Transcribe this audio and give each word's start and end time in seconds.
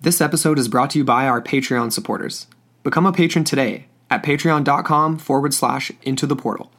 This 0.00 0.20
episode 0.20 0.58
is 0.58 0.68
brought 0.68 0.90
to 0.90 0.98
you 0.98 1.04
by 1.04 1.26
our 1.26 1.40
Patreon 1.40 1.92
supporters. 1.92 2.46
Become 2.82 3.06
a 3.06 3.12
patron 3.12 3.44
today 3.44 3.86
at 4.10 4.22
patreon.com 4.22 5.18
forward 5.18 5.54
slash 5.54 5.90
into 6.02 6.26
the 6.26 6.36
portal. 6.36 6.70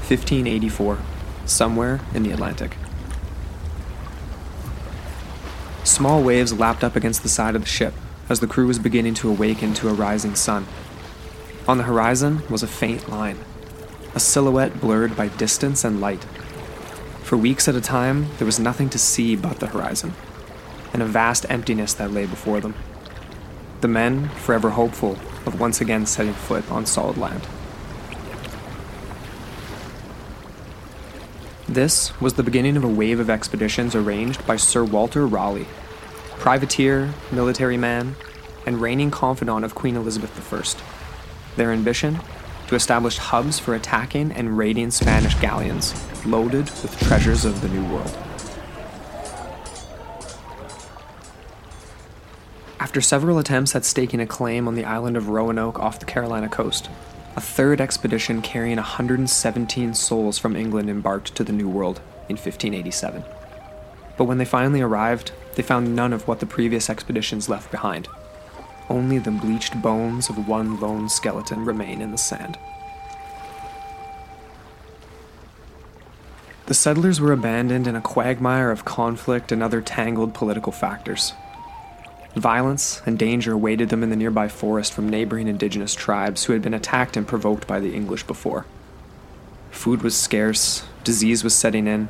Fifteen 0.00 0.46
eighty 0.46 0.68
four, 0.68 0.98
somewhere 1.44 2.00
in 2.14 2.22
the 2.22 2.30
Atlantic. 2.30 2.76
Small 5.84 6.22
waves 6.22 6.52
lapped 6.52 6.84
up 6.84 6.96
against 6.96 7.22
the 7.22 7.28
side 7.28 7.54
of 7.54 7.62
the 7.62 7.68
ship 7.68 7.94
as 8.28 8.40
the 8.40 8.46
crew 8.46 8.66
was 8.66 8.78
beginning 8.78 9.14
to 9.14 9.28
awaken 9.28 9.74
to 9.74 9.88
a 9.88 9.94
rising 9.94 10.34
sun. 10.34 10.66
On 11.68 11.78
the 11.78 11.84
horizon 11.84 12.42
was 12.48 12.62
a 12.62 12.68
faint 12.68 13.08
line, 13.08 13.38
a 14.14 14.20
silhouette 14.20 14.80
blurred 14.80 15.16
by 15.16 15.28
distance 15.28 15.84
and 15.84 16.00
light. 16.00 16.24
For 17.22 17.36
weeks 17.36 17.68
at 17.68 17.74
a 17.74 17.80
time, 17.80 18.26
there 18.38 18.46
was 18.46 18.60
nothing 18.60 18.90
to 18.90 18.98
see 18.98 19.36
but 19.36 19.60
the 19.60 19.68
horizon, 19.68 20.14
and 20.92 21.02
a 21.02 21.06
vast 21.06 21.46
emptiness 21.48 21.94
that 21.94 22.12
lay 22.12 22.26
before 22.26 22.60
them. 22.60 22.74
The 23.80 23.88
men, 23.88 24.28
forever 24.30 24.70
hopeful 24.70 25.12
of 25.46 25.58
once 25.58 25.80
again 25.80 26.06
setting 26.06 26.34
foot 26.34 26.70
on 26.70 26.86
solid 26.86 27.16
land. 27.16 27.46
This 31.68 32.20
was 32.20 32.34
the 32.34 32.42
beginning 32.42 32.76
of 32.76 32.84
a 32.84 32.88
wave 32.88 33.18
of 33.18 33.30
expeditions 33.30 33.94
arranged 33.94 34.46
by 34.46 34.56
Sir 34.56 34.84
Walter 34.84 35.26
Raleigh, 35.26 35.68
privateer, 36.38 37.14
military 37.30 37.78
man, 37.78 38.14
and 38.66 38.80
reigning 38.80 39.10
confidant 39.10 39.64
of 39.64 39.74
Queen 39.74 39.96
Elizabeth 39.96 40.52
I. 40.52 41.56
Their 41.56 41.72
ambition? 41.72 42.20
To 42.72 42.76
establish 42.76 43.18
hubs 43.18 43.58
for 43.58 43.74
attacking 43.74 44.32
and 44.32 44.56
raiding 44.56 44.92
Spanish 44.92 45.34
galleons 45.34 45.92
loaded 46.24 46.70
with 46.80 46.98
treasures 47.00 47.44
of 47.44 47.60
the 47.60 47.68
New 47.68 47.84
World. 47.92 48.16
After 52.80 53.02
several 53.02 53.38
attempts 53.38 53.76
at 53.76 53.84
staking 53.84 54.20
a 54.20 54.26
claim 54.26 54.66
on 54.66 54.74
the 54.74 54.86
island 54.86 55.18
of 55.18 55.28
Roanoke 55.28 55.78
off 55.80 56.00
the 56.00 56.06
Carolina 56.06 56.48
coast, 56.48 56.88
a 57.36 57.42
third 57.42 57.78
expedition 57.78 58.40
carrying 58.40 58.78
117 58.78 59.92
souls 59.92 60.38
from 60.38 60.56
England 60.56 60.88
embarked 60.88 61.34
to 61.34 61.44
the 61.44 61.52
New 61.52 61.68
World 61.68 62.00
in 62.30 62.36
1587. 62.36 63.22
But 64.16 64.24
when 64.24 64.38
they 64.38 64.46
finally 64.46 64.80
arrived, 64.80 65.32
they 65.56 65.62
found 65.62 65.94
none 65.94 66.14
of 66.14 66.26
what 66.26 66.40
the 66.40 66.46
previous 66.46 66.88
expeditions 66.88 67.50
left 67.50 67.70
behind. 67.70 68.08
Only 68.88 69.18
the 69.18 69.30
bleached 69.30 69.80
bones 69.80 70.28
of 70.28 70.48
one 70.48 70.78
lone 70.80 71.08
skeleton 71.08 71.64
remain 71.64 72.00
in 72.00 72.10
the 72.10 72.18
sand. 72.18 72.58
The 76.66 76.74
settlers 76.74 77.20
were 77.20 77.32
abandoned 77.32 77.86
in 77.86 77.96
a 77.96 78.00
quagmire 78.00 78.70
of 78.70 78.84
conflict 78.84 79.52
and 79.52 79.62
other 79.62 79.80
tangled 79.80 80.32
political 80.32 80.72
factors. 80.72 81.32
Violence 82.34 83.02
and 83.04 83.18
danger 83.18 83.52
awaited 83.52 83.90
them 83.90 84.02
in 84.02 84.10
the 84.10 84.16
nearby 84.16 84.48
forest 84.48 84.94
from 84.94 85.08
neighboring 85.08 85.48
indigenous 85.48 85.94
tribes 85.94 86.44
who 86.44 86.52
had 86.54 86.62
been 86.62 86.72
attacked 86.72 87.16
and 87.16 87.28
provoked 87.28 87.66
by 87.66 87.78
the 87.78 87.94
English 87.94 88.22
before. 88.26 88.64
Food 89.70 90.02
was 90.02 90.16
scarce, 90.16 90.84
disease 91.04 91.44
was 91.44 91.54
setting 91.54 91.86
in, 91.86 92.08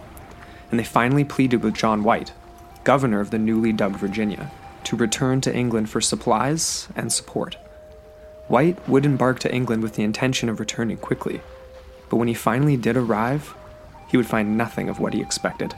and 0.70 0.78
they 0.78 0.84
finally 0.84 1.24
pleaded 1.24 1.62
with 1.64 1.74
John 1.74 2.04
White, 2.04 2.32
governor 2.84 3.20
of 3.20 3.30
the 3.30 3.38
newly 3.38 3.72
dubbed 3.72 3.96
Virginia, 3.96 4.50
to 4.84 4.96
return 4.96 5.40
to 5.40 5.54
England 5.54 5.90
for 5.90 6.00
supplies 6.00 6.88
and 6.96 7.12
support. 7.12 7.56
White 8.48 8.88
would 8.88 9.06
embark 9.06 9.38
to 9.40 9.54
England 9.54 9.82
with 9.82 9.94
the 9.94 10.02
intention 10.02 10.48
of 10.48 10.60
returning 10.60 10.96
quickly, 10.96 11.40
but 12.08 12.16
when 12.16 12.28
he 12.28 12.34
finally 12.34 12.76
did 12.76 12.96
arrive, 12.96 13.54
he 14.08 14.16
would 14.16 14.26
find 14.26 14.58
nothing 14.58 14.88
of 14.88 14.98
what 14.98 15.14
he 15.14 15.20
expected. 15.20 15.74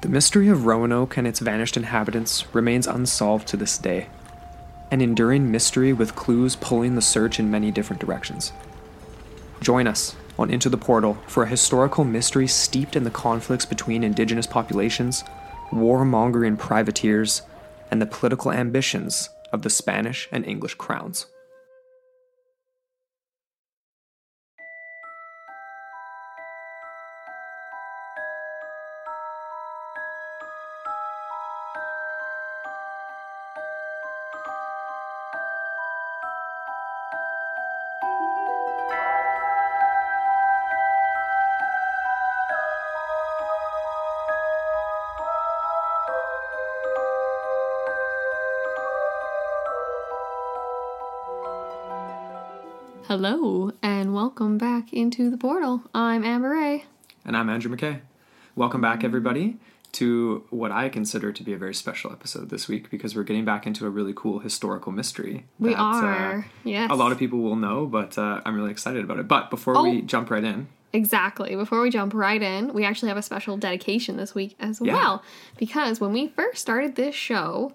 The 0.00 0.08
mystery 0.08 0.48
of 0.48 0.64
Roanoke 0.64 1.16
and 1.16 1.26
its 1.26 1.40
vanished 1.40 1.76
inhabitants 1.76 2.54
remains 2.54 2.86
unsolved 2.86 3.48
to 3.48 3.56
this 3.56 3.76
day, 3.78 4.06
an 4.92 5.00
enduring 5.00 5.50
mystery 5.50 5.92
with 5.92 6.14
clues 6.14 6.54
pulling 6.54 6.94
the 6.94 7.02
search 7.02 7.40
in 7.40 7.50
many 7.50 7.72
different 7.72 8.00
directions. 8.00 8.52
Join 9.60 9.88
us 9.88 10.14
on 10.38 10.50
Into 10.50 10.68
the 10.68 10.78
Portal 10.78 11.18
for 11.26 11.42
a 11.42 11.48
historical 11.48 12.04
mystery 12.04 12.46
steeped 12.46 12.96
in 12.96 13.04
the 13.04 13.10
conflicts 13.10 13.64
between 13.64 14.04
indigenous 14.04 14.46
populations, 14.46 15.24
warmongering 15.70 16.58
privateers, 16.58 17.42
and 17.90 18.00
the 18.00 18.06
political 18.06 18.52
ambitions 18.52 19.30
of 19.52 19.62
the 19.62 19.70
Spanish 19.70 20.28
and 20.30 20.46
English 20.46 20.74
crowns. 20.74 21.26
Hello, 53.20 53.72
and 53.82 54.14
welcome 54.14 54.58
back 54.58 54.92
into 54.92 55.28
the 55.28 55.36
portal. 55.36 55.82
I'm 55.92 56.22
Amber 56.24 56.50
Ray. 56.50 56.84
And 57.24 57.36
I'm 57.36 57.50
Andrew 57.50 57.76
McKay. 57.76 57.98
Welcome 58.54 58.80
back, 58.80 59.02
everybody, 59.02 59.56
to 59.94 60.44
what 60.50 60.70
I 60.70 60.88
consider 60.88 61.32
to 61.32 61.42
be 61.42 61.52
a 61.52 61.56
very 61.58 61.74
special 61.74 62.12
episode 62.12 62.48
this 62.48 62.68
week 62.68 62.90
because 62.90 63.16
we're 63.16 63.24
getting 63.24 63.44
back 63.44 63.66
into 63.66 63.86
a 63.86 63.90
really 63.90 64.12
cool 64.14 64.38
historical 64.38 64.92
mystery. 64.92 65.46
We 65.58 65.70
that, 65.70 65.80
uh, 65.80 65.82
are, 65.82 66.46
yes. 66.62 66.92
A 66.92 66.94
lot 66.94 67.10
of 67.10 67.18
people 67.18 67.40
will 67.40 67.56
know, 67.56 67.86
but 67.86 68.16
uh, 68.16 68.40
I'm 68.46 68.54
really 68.54 68.70
excited 68.70 69.02
about 69.02 69.18
it. 69.18 69.26
But 69.26 69.50
before 69.50 69.76
Oh. 69.76 69.82
we 69.82 70.00
jump 70.02 70.30
right 70.30 70.44
in, 70.44 70.68
Exactly. 70.92 71.56
Before 71.56 71.82
we 71.82 71.90
jump 71.90 72.14
right 72.14 72.40
in, 72.40 72.72
we 72.72 72.84
actually 72.84 73.08
have 73.08 73.18
a 73.18 73.22
special 73.22 73.56
dedication 73.56 74.16
this 74.16 74.32
week 74.32 74.54
as 74.60 74.80
Yeah. 74.80 74.94
well. 74.94 75.22
Because 75.58 76.00
when 76.00 76.12
we 76.12 76.28
first 76.28 76.62
started 76.62 76.94
this 76.94 77.16
show, 77.16 77.72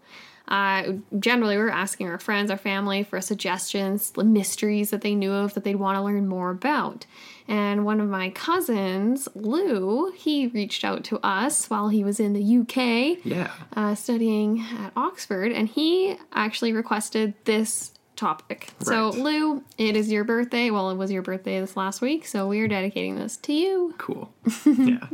uh, 0.48 0.94
generally 1.20 1.56
we 1.56 1.64
were 1.64 1.70
asking 1.70 2.08
our 2.08 2.20
friends, 2.20 2.52
our 2.52 2.58
family 2.58 3.04
for 3.04 3.20
suggestions, 3.22 4.12
the 4.12 4.24
mysteries 4.24 4.90
that 4.90 5.02
they 5.02 5.16
knew 5.16 5.32
of 5.32 5.54
that 5.54 5.64
they'd 5.64 5.76
want 5.76 5.98
to 5.98 6.02
learn 6.02 6.28
more 6.28 6.52
about. 6.52 7.06
And 7.48 7.86
one 7.86 8.00
of 8.00 8.10
my 8.10 8.30
cousins, 8.30 9.28
Lou, 9.36 10.12
he 10.12 10.48
reached 10.48 10.84
out 10.84 11.04
to 11.06 11.20
us 11.26 11.70
while 11.70 11.90
he 11.90 12.04
was 12.04 12.20
in 12.20 12.34
the 12.34 12.58
UK 12.58 13.26
yeah, 13.26 13.52
uh, 13.76 13.96
studying 13.96 14.62
at 14.62 14.92
Oxford, 14.96 15.52
and 15.52 15.68
he 15.68 16.18
actually 16.34 16.74
requested 16.74 17.34
this 17.46 17.92
topic. 18.16 18.70
So, 18.80 19.10
Lou, 19.10 19.64
it 19.78 19.96
is 19.96 20.12
your 20.12 20.24
birthday. 20.24 20.70
Well, 20.70 20.90
it 20.92 20.96
was 20.96 21.12
your 21.12 21.22
birthday 21.22 21.60
this 21.60 21.76
last 21.76 22.02
week, 22.02 22.26
so 22.26 22.48
we 22.48 22.60
are 22.62 22.68
dedicating 22.68 23.16
this 23.16 23.38
to 23.38 23.54
you. 23.54 23.94
cool. 23.98 24.34
yeah. 24.66 25.08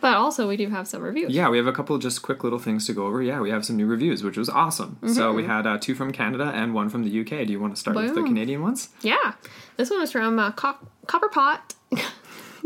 But 0.00 0.14
also, 0.14 0.48
we 0.48 0.56
do 0.56 0.68
have 0.68 0.88
some 0.88 1.02
reviews. 1.02 1.32
Yeah, 1.32 1.48
we 1.48 1.56
have 1.58 1.66
a 1.66 1.72
couple 1.72 1.94
of 1.96 2.02
just 2.02 2.22
quick 2.22 2.42
little 2.44 2.58
things 2.58 2.86
to 2.86 2.92
go 2.92 3.06
over. 3.06 3.22
Yeah, 3.22 3.40
we 3.40 3.50
have 3.50 3.64
some 3.64 3.76
new 3.76 3.86
reviews, 3.86 4.22
which 4.22 4.36
was 4.36 4.48
awesome. 4.48 4.98
So 5.12 5.32
we 5.32 5.44
had 5.44 5.66
uh, 5.66 5.78
two 5.78 5.94
from 5.94 6.12
Canada 6.12 6.50
and 6.54 6.74
one 6.74 6.88
from 6.88 7.04
the 7.04 7.20
UK. 7.20 7.46
Do 7.46 7.52
you 7.52 7.60
want 7.60 7.74
to 7.74 7.80
start 7.80 7.96
with 7.96 8.14
the 8.14 8.22
Canadian 8.22 8.62
ones? 8.62 8.88
Yeah. 9.02 9.34
This 9.76 9.90
one 9.90 10.00
was 10.00 10.12
from 10.12 10.38
uh, 10.38 10.52
Cop- 10.52 10.86
Copperpot. 11.06 11.60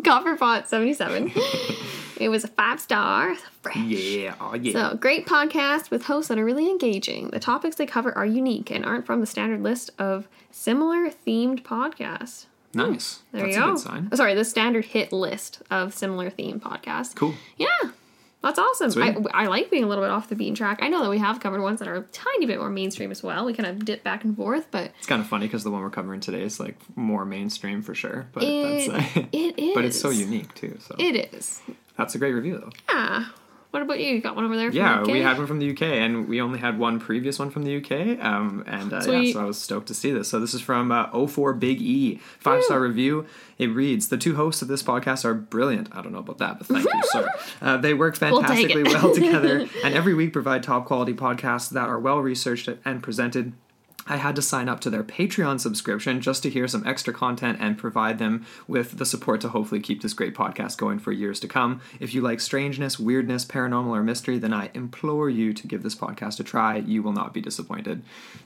Copperpot 0.03 0.67
77. 0.67 1.33
it 2.19 2.29
was 2.29 2.45
a 2.45 2.49
five 2.49 2.81
star. 2.81 3.35
Fresh. 3.63 3.77
Yeah, 3.77 4.35
oh, 4.41 4.55
yeah. 4.55 4.91
So, 4.91 4.97
great 4.97 5.27
podcast 5.27 5.91
with 5.91 6.05
hosts 6.05 6.29
that 6.29 6.39
are 6.39 6.45
really 6.45 6.69
engaging. 6.71 7.29
The 7.31 7.41
topics 7.41 7.77
they 7.77 7.87
cover 7.87 8.17
are 8.17 8.27
unique 8.27 8.71
and 8.71 8.85
aren't 8.85 9.07
from 9.07 9.21
the 9.21 9.27
standard 9.27 9.63
list 9.63 9.91
of 9.99 10.29
similar 10.51 11.11
themed 11.11 11.63
podcasts. 11.63 12.47
nice. 12.75 13.21
There 13.33 13.43
That's 13.45 13.57
you 13.57 13.63
a 13.63 13.67
go. 13.67 13.73
good 13.73 13.81
sign. 13.81 14.09
Oh, 14.13 14.17
sorry, 14.17 14.35
the 14.35 14.45
standard 14.45 14.85
hit 14.87 15.13
list 15.13 15.63
of 15.71 15.95
similar 15.95 16.31
theme 16.31 16.61
podcasts. 16.61 17.15
Cool. 17.15 17.34
Yeah, 17.57 17.66
that's 18.43 18.59
awesome. 18.59 19.03
I, 19.03 19.17
I 19.33 19.47
like 19.47 19.71
being 19.71 19.84
a 19.84 19.87
little 19.87 20.05
bit 20.05 20.10
off 20.10 20.28
the 20.28 20.37
beaten 20.37 20.55
track. 20.55 20.81
I 20.83 20.89
know 20.89 21.03
that 21.03 21.09
we 21.09 21.17
have 21.19 21.41
covered 21.41 21.63
ones 21.63 21.78
that 21.78 21.89
are 21.89 21.97
a 21.97 22.03
tiny 22.03 22.45
bit 22.45 22.59
more 22.59 22.69
mainstream 22.69 23.10
as 23.10 23.22
well. 23.22 23.47
We 23.47 23.55
kind 23.55 23.67
of 23.67 23.84
dip 23.87 24.05
back 24.05 24.22
and 24.25 24.37
forth, 24.37 24.69
but 24.71 24.93
It's 24.99 25.07
kind 25.07 25.22
of 25.22 25.27
funny 25.28 25.47
because 25.47 25.65
the 25.65 25.71
one 25.71 25.81
we're 25.81 25.89
covering 25.91 26.21
today 26.21 26.43
is 26.43 26.60
like 26.60 26.77
more 26.97 27.25
mainstream 27.25 27.81
for 27.81 27.95
sure, 27.95 28.27
but 28.34 28.43
it, 28.43 28.91
that's 28.91 29.17
uh, 29.17 29.22
it 29.33 29.59
is. 29.59 29.75
but 29.75 29.84
it's 29.87 29.99
so 29.99 30.10
unique 30.10 30.55
too. 30.55 30.77
So 30.81 30.95
It 30.99 31.33
is. 31.34 31.63
That's 31.97 32.15
a 32.15 32.19
great 32.19 32.33
review 32.33 32.59
though. 32.59 32.73
Yeah. 32.93 33.27
What 33.75 33.83
about 33.83 33.99
you? 33.99 34.07
You 34.15 34.21
got 34.21 34.37
one 34.37 34.45
over 34.45 34.57
there? 34.57 34.71
Yeah, 34.71 35.03
the 35.03 35.11
we 35.11 35.21
had 35.21 35.37
one 35.37 35.49
from 35.49 35.59
the 35.59 35.69
UK, 35.73 35.83
and 35.83 36.29
we 36.29 36.41
only 36.41 36.61
had 36.61 36.79
one 36.79 37.01
previous 37.01 37.41
one 37.41 37.51
from 37.51 37.65
the 37.65 37.79
UK. 37.79 38.25
Um, 38.25 38.63
and 38.69 38.93
uh, 38.93 39.03
yeah, 39.05 39.33
so 39.33 39.41
I 39.41 39.45
was 39.47 39.61
stoked 39.61 39.89
to 39.89 39.95
see 39.95 40.13
this. 40.13 40.29
So 40.29 40.39
this 40.39 40.55
is 40.55 40.61
from 40.61 40.93
uh, 40.93 41.27
04 41.27 41.55
Big 41.55 41.83
E, 41.83 42.21
five 42.39 42.63
star 42.63 42.81
review. 42.81 43.27
It 43.59 43.67
reads: 43.67 44.11
The 44.11 44.17
two 44.17 44.37
hosts 44.37 44.63
of 44.63 44.69
this 44.69 44.81
podcast 44.81 45.25
are 45.25 45.35
brilliant. 45.35 45.89
I 45.91 46.03
don't 46.03 46.13
know 46.13 46.21
about 46.21 46.39
that, 46.39 46.59
but 46.59 46.69
thank 46.69 46.85
you, 46.85 47.03
sir. 47.07 47.29
Uh, 47.61 47.77
they 47.79 47.95
work 47.95 48.17
We'll 48.21 48.43
fantastically 48.43 48.85
well 48.85 49.13
together, 49.15 49.67
and 49.83 49.95
every 49.95 50.15
week 50.15 50.33
provide 50.33 50.63
top 50.63 50.87
quality 50.87 51.15
podcasts 51.15 51.71
that 51.71 51.89
are 51.89 51.99
well 51.99 52.21
researched 52.21 52.69
and 52.85 53.03
presented. 53.03 53.55
I 54.06 54.16
had 54.16 54.36
to 54.36 54.42
sign 54.42 54.68
up 54.68 54.80
to 54.80 54.91
their 54.91 55.03
Patreon 55.03 55.60
subscription 55.60 56.21
just 56.21 56.42
to 56.42 56.51
hear 56.51 56.68
some 56.68 56.86
extra 56.86 57.12
content 57.12 57.59
and 57.60 57.78
provide 57.78 58.18
them 58.18 58.47
with 58.68 58.98
the 58.98 59.06
support 59.06 59.41
to 59.42 59.48
hopefully 59.48 59.80
keep 59.80 60.03
this 60.03 60.12
great 60.12 60.34
podcast 60.34 60.77
going 60.77 60.98
for 60.98 61.12
years 61.12 61.41
to 61.41 61.48
come. 61.48 61.80
If 62.01 62.15
you 62.15 62.21
like 62.21 62.41
strangeness, 62.41 62.98
weirdness, 62.98 63.45
paranormal, 63.45 63.91
or 63.91 64.03
mystery, 64.03 64.39
then 64.39 64.53
I 64.53 64.71
implore 64.74 65.30
you 65.30 65.53
to 65.54 65.66
give 65.66 65.83
this 65.83 65.95
podcast 65.95 66.41
a 66.41 66.45
try. 66.45 66.77
You 66.77 67.03
will 67.03 67.12
not 67.12 67.33
be 67.33 67.41
disappointed. 67.41 68.03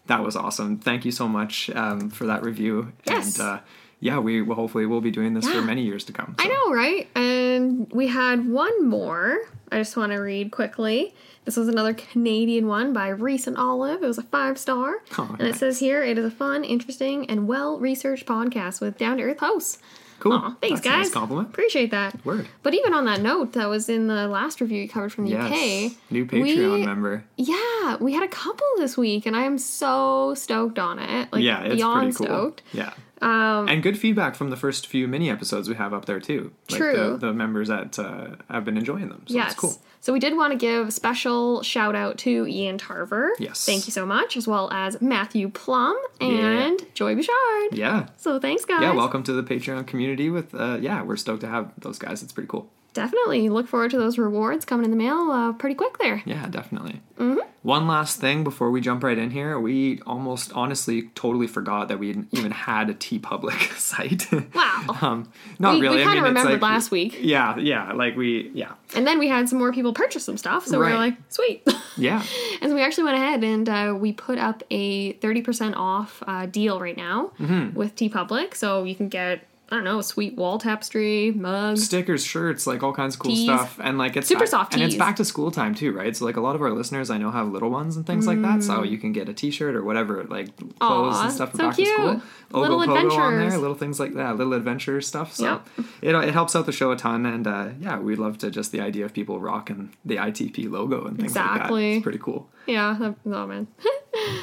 That 0.06 0.22
was 0.22 0.36
awesome. 0.36 0.78
Thank 0.78 1.04
you 1.04 1.12
so 1.12 1.28
much 1.28 1.70
um, 1.70 2.10
for 2.10 2.26
that 2.26 2.42
review. 2.42 2.92
Yes. 3.04 3.38
And 3.38 3.48
uh, 3.48 3.60
yeah, 4.00 4.18
we 4.18 4.42
will 4.42 4.54
hopefully 4.54 4.86
will 4.86 5.00
be 5.00 5.10
doing 5.10 5.34
this 5.34 5.48
for 5.48 5.60
many 5.60 5.82
years 5.82 6.04
to 6.04 6.12
come. 6.12 6.36
I 6.38 6.46
know, 6.46 6.72
right? 6.72 7.08
And 7.16 7.90
we 7.92 8.06
had 8.06 8.48
one 8.48 8.86
more. 8.86 9.38
I 9.72 9.78
just 9.78 9.96
want 9.96 10.12
to 10.12 10.18
read 10.18 10.52
quickly. 10.52 11.14
This 11.48 11.56
was 11.56 11.68
another 11.68 11.94
Canadian 11.94 12.66
one 12.66 12.92
by 12.92 13.08
Recent 13.08 13.56
Olive. 13.56 14.02
It 14.02 14.06
was 14.06 14.18
a 14.18 14.22
five 14.22 14.58
star. 14.58 14.96
Oh, 15.16 15.34
and 15.38 15.48
it 15.48 15.54
says 15.54 15.78
here 15.78 16.04
it 16.04 16.18
is 16.18 16.24
a 16.26 16.30
fun, 16.30 16.62
interesting, 16.62 17.24
and 17.30 17.48
well 17.48 17.78
researched 17.78 18.26
podcast 18.26 18.82
with 18.82 18.98
down 18.98 19.16
to 19.16 19.22
earth 19.22 19.38
hosts. 19.40 19.78
Cool. 20.20 20.34
Aw, 20.34 20.56
thanks, 20.60 20.80
That's 20.82 20.86
a 20.86 20.90
nice 20.90 21.06
guys. 21.08 21.14
compliment. 21.14 21.48
Appreciate 21.48 21.90
that. 21.92 22.22
Word. 22.22 22.46
But 22.62 22.74
even 22.74 22.92
on 22.92 23.06
that 23.06 23.22
note, 23.22 23.54
that 23.54 23.66
was 23.66 23.88
in 23.88 24.08
the 24.08 24.28
last 24.28 24.60
review 24.60 24.82
you 24.82 24.90
covered 24.90 25.10
from 25.10 25.24
the 25.24 25.30
Yes. 25.30 25.92
UK. 25.92 25.96
New 26.10 26.26
Patreon 26.26 26.72
we- 26.80 26.84
member. 26.84 27.24
Yeah, 27.38 27.96
we 27.98 28.12
had 28.12 28.24
a 28.24 28.28
couple 28.28 28.66
this 28.76 28.98
week, 28.98 29.24
and 29.24 29.34
I 29.34 29.44
am 29.44 29.56
so 29.56 30.34
stoked 30.34 30.78
on 30.78 30.98
it. 30.98 31.32
Like 31.32 31.42
yeah, 31.42 31.62
it's 31.62 31.76
beyond 31.76 32.14
pretty 32.14 32.16
cool. 32.18 32.26
stoked. 32.26 32.62
Yeah. 32.74 32.92
Um, 33.20 33.68
and 33.68 33.82
good 33.82 33.98
feedback 33.98 34.34
from 34.34 34.50
the 34.50 34.56
first 34.56 34.86
few 34.86 35.08
mini 35.08 35.30
episodes 35.30 35.68
we 35.68 35.74
have 35.74 35.92
up 35.92 36.04
there 36.04 36.20
too. 36.20 36.52
Like 36.70 36.78
True. 36.78 37.18
The, 37.18 37.28
the 37.28 37.32
members 37.32 37.68
that 37.68 37.98
uh, 37.98 38.36
have 38.50 38.64
been 38.64 38.76
enjoying 38.76 39.08
them. 39.08 39.24
So 39.26 39.34
yes. 39.34 39.52
it's 39.52 39.60
cool. 39.60 39.76
So 40.00 40.12
we 40.12 40.20
did 40.20 40.36
want 40.36 40.52
to 40.52 40.58
give 40.58 40.88
a 40.88 40.90
special 40.90 41.62
shout 41.62 41.96
out 41.96 42.18
to 42.18 42.46
Ian 42.46 42.78
Tarver. 42.78 43.32
Yes. 43.38 43.64
Thank 43.64 43.86
you 43.86 43.92
so 43.92 44.06
much, 44.06 44.36
as 44.36 44.46
well 44.46 44.70
as 44.72 45.00
Matthew 45.02 45.48
Plum 45.48 45.98
and 46.20 46.80
Joy 46.94 47.14
Bouchard. 47.16 47.72
Yeah. 47.72 48.08
So 48.16 48.38
thanks, 48.38 48.64
guys. 48.64 48.82
Yeah, 48.82 48.94
welcome 48.94 49.22
to 49.24 49.32
the 49.32 49.42
Patreon 49.42 49.86
community 49.86 50.30
with 50.30 50.54
uh 50.54 50.78
yeah, 50.80 51.02
we're 51.02 51.16
stoked 51.16 51.40
to 51.40 51.48
have 51.48 51.72
those 51.78 51.98
guys. 51.98 52.22
It's 52.22 52.32
pretty 52.32 52.48
cool. 52.48 52.70
Definitely 52.98 53.48
look 53.48 53.68
forward 53.68 53.90
to 53.92 53.98
those 53.98 54.18
rewards 54.18 54.64
coming 54.64 54.84
in 54.84 54.90
the 54.90 54.96
mail 54.96 55.30
uh, 55.30 55.52
pretty 55.52 55.74
quick 55.76 55.98
there. 55.98 56.22
Yeah, 56.26 56.46
definitely. 56.48 57.00
Mm-hmm. 57.18 57.38
One 57.62 57.86
last 57.86 58.20
thing 58.20 58.44
before 58.44 58.70
we 58.70 58.80
jump 58.80 59.02
right 59.04 59.18
in 59.18 59.30
here, 59.30 59.58
we 59.60 60.00
almost 60.06 60.52
honestly 60.52 61.10
totally 61.14 61.46
forgot 61.46 61.88
that 61.88 61.98
we 61.98 62.10
even 62.32 62.50
had 62.52 62.88
a 62.90 62.94
TeePublic 62.94 63.72
site. 63.78 64.26
Wow. 64.54 64.96
um, 65.02 65.32
not 65.58 65.74
we 65.74 65.80
really. 65.82 65.96
we 65.96 66.02
I 66.02 66.04
kind 66.06 66.16
mean, 66.16 66.24
of 66.24 66.30
it's 66.30 66.38
remembered 66.38 66.62
like- 66.62 66.70
last 66.72 66.90
week. 66.90 67.18
Yeah, 67.20 67.56
yeah, 67.58 67.92
like 67.92 68.16
we, 68.16 68.50
yeah, 68.54 68.72
And 68.96 69.06
then 69.06 69.18
we 69.18 69.28
had 69.28 69.48
some 69.48 69.58
more 69.58 69.72
people 69.72 69.92
purchase 69.92 70.24
some 70.24 70.36
stuff, 70.38 70.66
so 70.66 70.78
we 70.78 70.84
Right. 70.86 70.92
were 70.92 70.98
like, 70.98 71.16
sweet. 71.28 71.66
yeah. 71.96 72.22
and 72.60 72.70
so 72.70 72.74
we 72.74 72.82
actually 72.82 73.04
went 73.04 73.16
ahead 73.16 73.44
and 73.44 73.68
uh, 73.68 73.94
we 73.98 74.12
put 74.12 74.38
up 74.38 74.62
a 74.70 75.12
30% 75.14 75.74
off 75.76 76.22
uh, 76.26 76.46
deal 76.46 76.80
right 76.80 76.96
now 76.96 77.32
Mm-hmm. 77.40 77.76
with 77.76 77.94
TeePublic. 77.96 78.54
So 78.54 78.84
you 78.84 78.94
can 78.94 79.08
get, 79.08 79.46
I 79.70 79.74
don't 79.76 79.84
know, 79.84 80.00
sweet 80.00 80.34
wall 80.34 80.56
tapestry, 80.58 81.30
mugs. 81.30 81.84
stickers, 81.84 82.24
shirts, 82.24 82.66
like 82.66 82.82
all 82.82 82.94
kinds 82.94 83.16
of 83.16 83.20
cool 83.20 83.32
Tees. 83.34 83.44
stuff, 83.44 83.78
and 83.82 83.98
like 83.98 84.16
it's 84.16 84.26
Super 84.26 84.40
back- 84.40 84.48
soft 84.48 84.72
and 84.74 84.82
it's 84.82 84.94
back 84.94 85.16
to 85.16 85.26
school 85.26 85.50
time 85.50 85.74
too, 85.74 85.92
right? 85.92 86.16
So 86.16 86.24
like 86.24 86.38
a 86.38 86.40
lot 86.40 86.54
of 86.54 86.62
our 86.62 86.70
listeners 86.70 87.10
I 87.10 87.18
know 87.18 87.30
have 87.30 87.48
little 87.52 87.68
ones 87.68 87.94
and 87.96 88.06
things 88.06 88.26
like 88.26 88.40
that, 88.40 88.60
Mm. 88.60 88.62
so 88.62 88.82
you 88.82 88.96
can 88.96 89.12
get 89.12 89.28
a 89.28 89.34
T-shirt 89.34 89.74
or 89.74 89.84
whatever, 89.84 90.24
like 90.24 90.56
clothes 90.78 91.16
Aw, 91.16 91.24
and 91.24 91.32
stuff 91.32 91.50
for 91.50 91.56
so 91.58 91.62
back 91.64 91.76
to 91.76 91.84
school. 91.84 92.10
cute. 92.12 92.22
Little 92.50 92.78
Ogopogo 92.78 93.18
on 93.18 93.36
there, 93.36 93.58
little 93.58 93.76
things 93.76 94.00
like 94.00 94.14
that, 94.14 94.38
little 94.38 94.54
adventure 94.54 95.02
stuff. 95.02 95.34
So 95.34 95.44
Yep. 95.44 95.68
it 96.00 96.14
it 96.14 96.32
helps 96.32 96.56
out 96.56 96.64
the 96.64 96.72
show 96.72 96.90
a 96.90 96.96
ton, 96.96 97.26
and 97.26 97.46
uh, 97.46 97.68
yeah, 97.78 97.98
we 97.98 98.16
love 98.16 98.38
to 98.38 98.50
just 98.50 98.72
the 98.72 98.80
idea 98.80 99.04
of 99.04 99.12
people 99.12 99.38
rocking 99.38 99.90
the 100.02 100.16
ITP 100.16 100.70
logo 100.70 101.04
and 101.04 101.18
things 101.18 101.36
like 101.36 101.44
that. 101.68 101.70
It's 101.70 102.02
pretty 102.02 102.18
cool. 102.18 102.48
Yeah, 102.68 103.14
oh 103.26 103.46
man. 103.46 103.66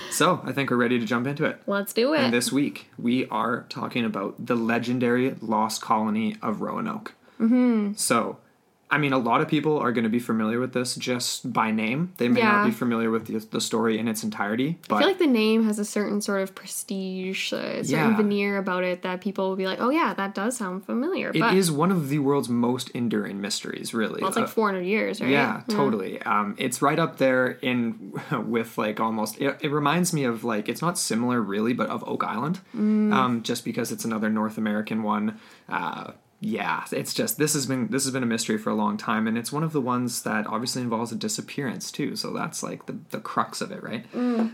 So 0.10 0.42
I 0.46 0.54
think 0.54 0.70
we're 0.72 0.78
ready 0.78 1.00
to 1.00 1.06
jump 1.06 1.28
into 1.28 1.44
it. 1.44 1.62
Let's 1.68 1.92
do 1.92 2.14
it. 2.14 2.22
And 2.22 2.34
this 2.34 2.50
week, 2.50 2.88
we 2.98 3.28
are 3.28 3.66
talking 3.68 4.06
about 4.06 4.46
the 4.46 4.56
legendary 4.56 5.36
lost 5.42 5.82
colony 5.82 6.38
of 6.42 6.62
Roanoke. 6.62 7.14
Mm-hmm. 7.42 7.94
So, 7.96 8.38
I 8.92 9.00
mean, 9.00 9.14
a 9.14 9.18
lot 9.18 9.42
of 9.42 9.48
people 9.48 9.80
are 9.80 9.92
going 9.92 10.04
to 10.04 10.10
be 10.12 10.20
familiar 10.20 10.60
with 10.60 10.74
this 10.74 10.96
just 10.96 11.52
by 11.52 11.72
name. 11.72 12.14
They 12.18 12.28
may 12.30 12.42
Yeah. 12.42 12.58
not 12.58 12.66
be 12.66 12.72
familiar 12.72 13.10
with 13.10 13.26
the, 13.26 13.40
the 13.40 13.60
story 13.60 13.98
in 13.98 14.08
its 14.08 14.24
entirety, 14.24 14.78
but 14.88 14.98
I 14.98 15.00
feel 15.00 15.08
like 15.08 15.18
the 15.18 15.26
name 15.26 15.66
has 15.66 15.80
a 15.80 15.86
certain 15.86 16.22
sort 16.22 16.42
of 16.42 16.54
prestige, 16.54 17.52
uh, 17.52 17.82
certain 17.82 17.88
Yeah. 17.90 18.16
veneer 18.16 18.58
about 18.58 18.84
it 18.84 19.02
that 19.02 19.22
people 19.22 19.50
will 19.50 19.56
be 19.56 19.66
like, 19.66 19.80
oh 19.82 19.90
yeah, 19.90 20.14
that 20.14 20.36
does 20.36 20.56
sound 20.58 20.86
familiar. 20.86 21.32
it 21.34 21.40
but 21.40 21.56
is 21.56 21.72
one 21.72 21.92
of 21.92 22.10
the 22.10 22.20
world's 22.20 22.48
most 22.48 22.90
enduring 22.92 23.42
mysteries, 23.42 23.94
really. 23.96 24.22
well, 24.22 24.28
it's 24.30 24.38
like 24.38 24.46
Uh, 24.46 24.50
400 24.50 24.82
years, 24.82 25.20
right? 25.20 25.32
Yeah, 25.32 25.62
totally. 25.68 26.22
Um, 26.22 26.54
it's 26.60 26.82
right 26.84 27.00
up 27.00 27.18
there 27.18 27.58
in 27.64 28.14
with 28.46 28.78
like 28.78 29.00
almost. 29.00 29.42
It, 29.42 29.58
it 29.62 29.72
reminds 29.72 30.14
me 30.14 30.26
of 30.26 30.44
like 30.44 30.70
it's 30.70 30.82
not 30.84 31.00
similar 31.00 31.42
really, 31.42 31.74
but 31.74 31.90
of 31.90 32.08
Oak 32.08 32.24
Island, 32.24 32.60
um, 32.76 33.42
just 33.42 33.66
because 33.66 33.92
it's 33.92 34.06
another 34.06 34.30
North 34.30 34.60
American 34.60 35.02
one. 35.02 35.40
Uh, 35.68 36.12
yeah, 36.46 36.86
it's 36.92 37.12
just 37.12 37.40
this 37.40 37.56
has 37.56 37.66
been 37.66 37.88
this 37.88 38.04
has 38.04 38.14
been 38.14 38.22
a 38.22 38.28
mystery 38.28 38.60
for 38.60 38.70
a 38.70 38.76
long 38.76 38.98
time, 38.98 39.28
and 39.28 39.36
it's 39.36 39.52
one 39.52 39.64
of 39.64 39.74
the 39.74 39.82
ones 39.82 40.22
that 40.22 40.46
obviously 40.46 40.84
involves 40.84 41.12
a 41.12 41.16
disappearance 41.16 41.92
too. 41.92 42.16
So 42.16 42.32
that's 42.34 42.62
like 42.62 42.86
the 42.86 43.00
the 43.10 43.20
crux 43.20 43.62
of 43.62 43.72
it, 43.72 43.82
right? 43.82 44.06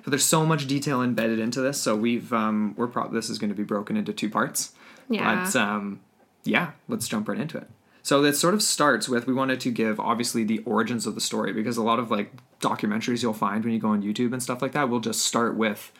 But 0.01 0.11
there's 0.11 0.23
so 0.23 0.45
much 0.45 0.67
detail 0.67 1.01
embedded 1.01 1.37
into 1.37 1.59
this, 1.59 1.81
so 1.81 1.97
we've 1.97 2.31
um, 2.31 2.75
we're 2.77 2.87
probably 2.87 3.17
this 3.17 3.29
is 3.29 3.37
going 3.37 3.49
to 3.49 3.55
be 3.55 3.65
broken 3.65 3.97
into 3.97 4.13
two 4.13 4.29
parts. 4.29 4.71
Yeah. 5.09 5.43
But 5.43 5.55
um, 5.57 5.99
yeah, 6.45 6.71
let's 6.87 7.09
jump 7.09 7.27
right 7.27 7.37
into 7.37 7.57
it. 7.57 7.67
So 8.03 8.23
it 8.23 8.33
sort 8.33 8.53
of 8.53 8.63
starts 8.63 9.09
with 9.09 9.27
we 9.27 9.33
wanted 9.33 9.59
to 9.59 9.69
give 9.69 9.99
obviously 9.99 10.45
the 10.45 10.59
origins 10.59 11.05
of 11.05 11.13
the 11.13 11.21
story 11.21 11.51
because 11.51 11.75
a 11.75 11.83
lot 11.83 11.99
of 11.99 12.09
like 12.09 12.31
documentaries 12.61 13.21
you'll 13.21 13.33
find 13.33 13.65
when 13.65 13.73
you 13.73 13.79
go 13.79 13.89
on 13.89 14.01
YouTube 14.01 14.31
and 14.31 14.41
stuff 14.41 14.61
like 14.61 14.71
that 14.71 14.87
will 14.87 15.01
just 15.01 15.25
start 15.25 15.57
with 15.57 15.91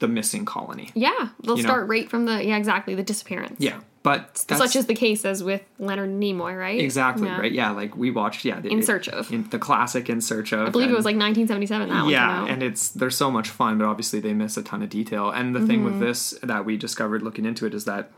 the 0.00 0.08
missing 0.08 0.44
colony. 0.44 0.90
Yeah, 0.94 1.28
they'll 1.42 1.56
You 1.56 1.62
know? 1.62 1.68
start 1.68 1.88
right 1.88 2.08
from 2.10 2.24
the 2.26 2.44
yeah 2.44 2.56
exactly 2.56 2.94
the 2.94 3.02
disappearance. 3.02 3.56
Yeah, 3.60 3.80
but 4.02 4.44
that's 4.48 4.60
such 4.60 4.76
is 4.76 4.86
the 4.86 4.94
case 4.94 5.24
as 5.24 5.42
with 5.44 5.62
Leonard 5.78 6.10
Nimoy, 6.10 6.58
right? 6.58 6.80
exactly 6.80 7.26
Yeah. 7.28 7.38
right. 7.40 7.52
Yeah, 7.52 7.70
like 7.70 7.96
we 7.96 8.10
watched. 8.10 8.44
Yeah, 8.44 8.60
the, 8.60 8.68
In 8.70 8.82
Search 8.82 9.08
of. 9.08 9.32
in 9.32 9.48
the 9.50 9.58
classic 9.58 10.10
In 10.10 10.20
Search 10.20 10.52
of. 10.52 10.66
I 10.66 10.70
believe 10.70 10.90
it 10.90 10.96
was 10.96 11.04
like 11.04 11.16
1977 11.16 11.88
that 11.88 12.02
one 12.02 12.10
yeah, 12.10 12.44
and 12.46 12.62
it's 12.62 12.88
they're 12.88 13.10
so 13.10 13.30
much 13.30 13.48
fun, 13.48 13.78
but 13.78 13.86
obviously 13.86 14.20
they 14.20 14.32
miss 14.34 14.56
a 14.56 14.62
ton 14.62 14.82
of 14.82 14.88
detail. 14.90 15.30
And 15.30 15.54
the 15.54 15.60
thing 15.66 15.80
Mm-hmm. 15.80 15.98
with 15.98 16.00
this 16.00 16.34
that 16.42 16.64
we 16.64 16.76
discovered 16.76 17.22
looking 17.22 17.44
into 17.44 17.66
it 17.66 17.74
is 17.74 17.84
that 17.84 18.10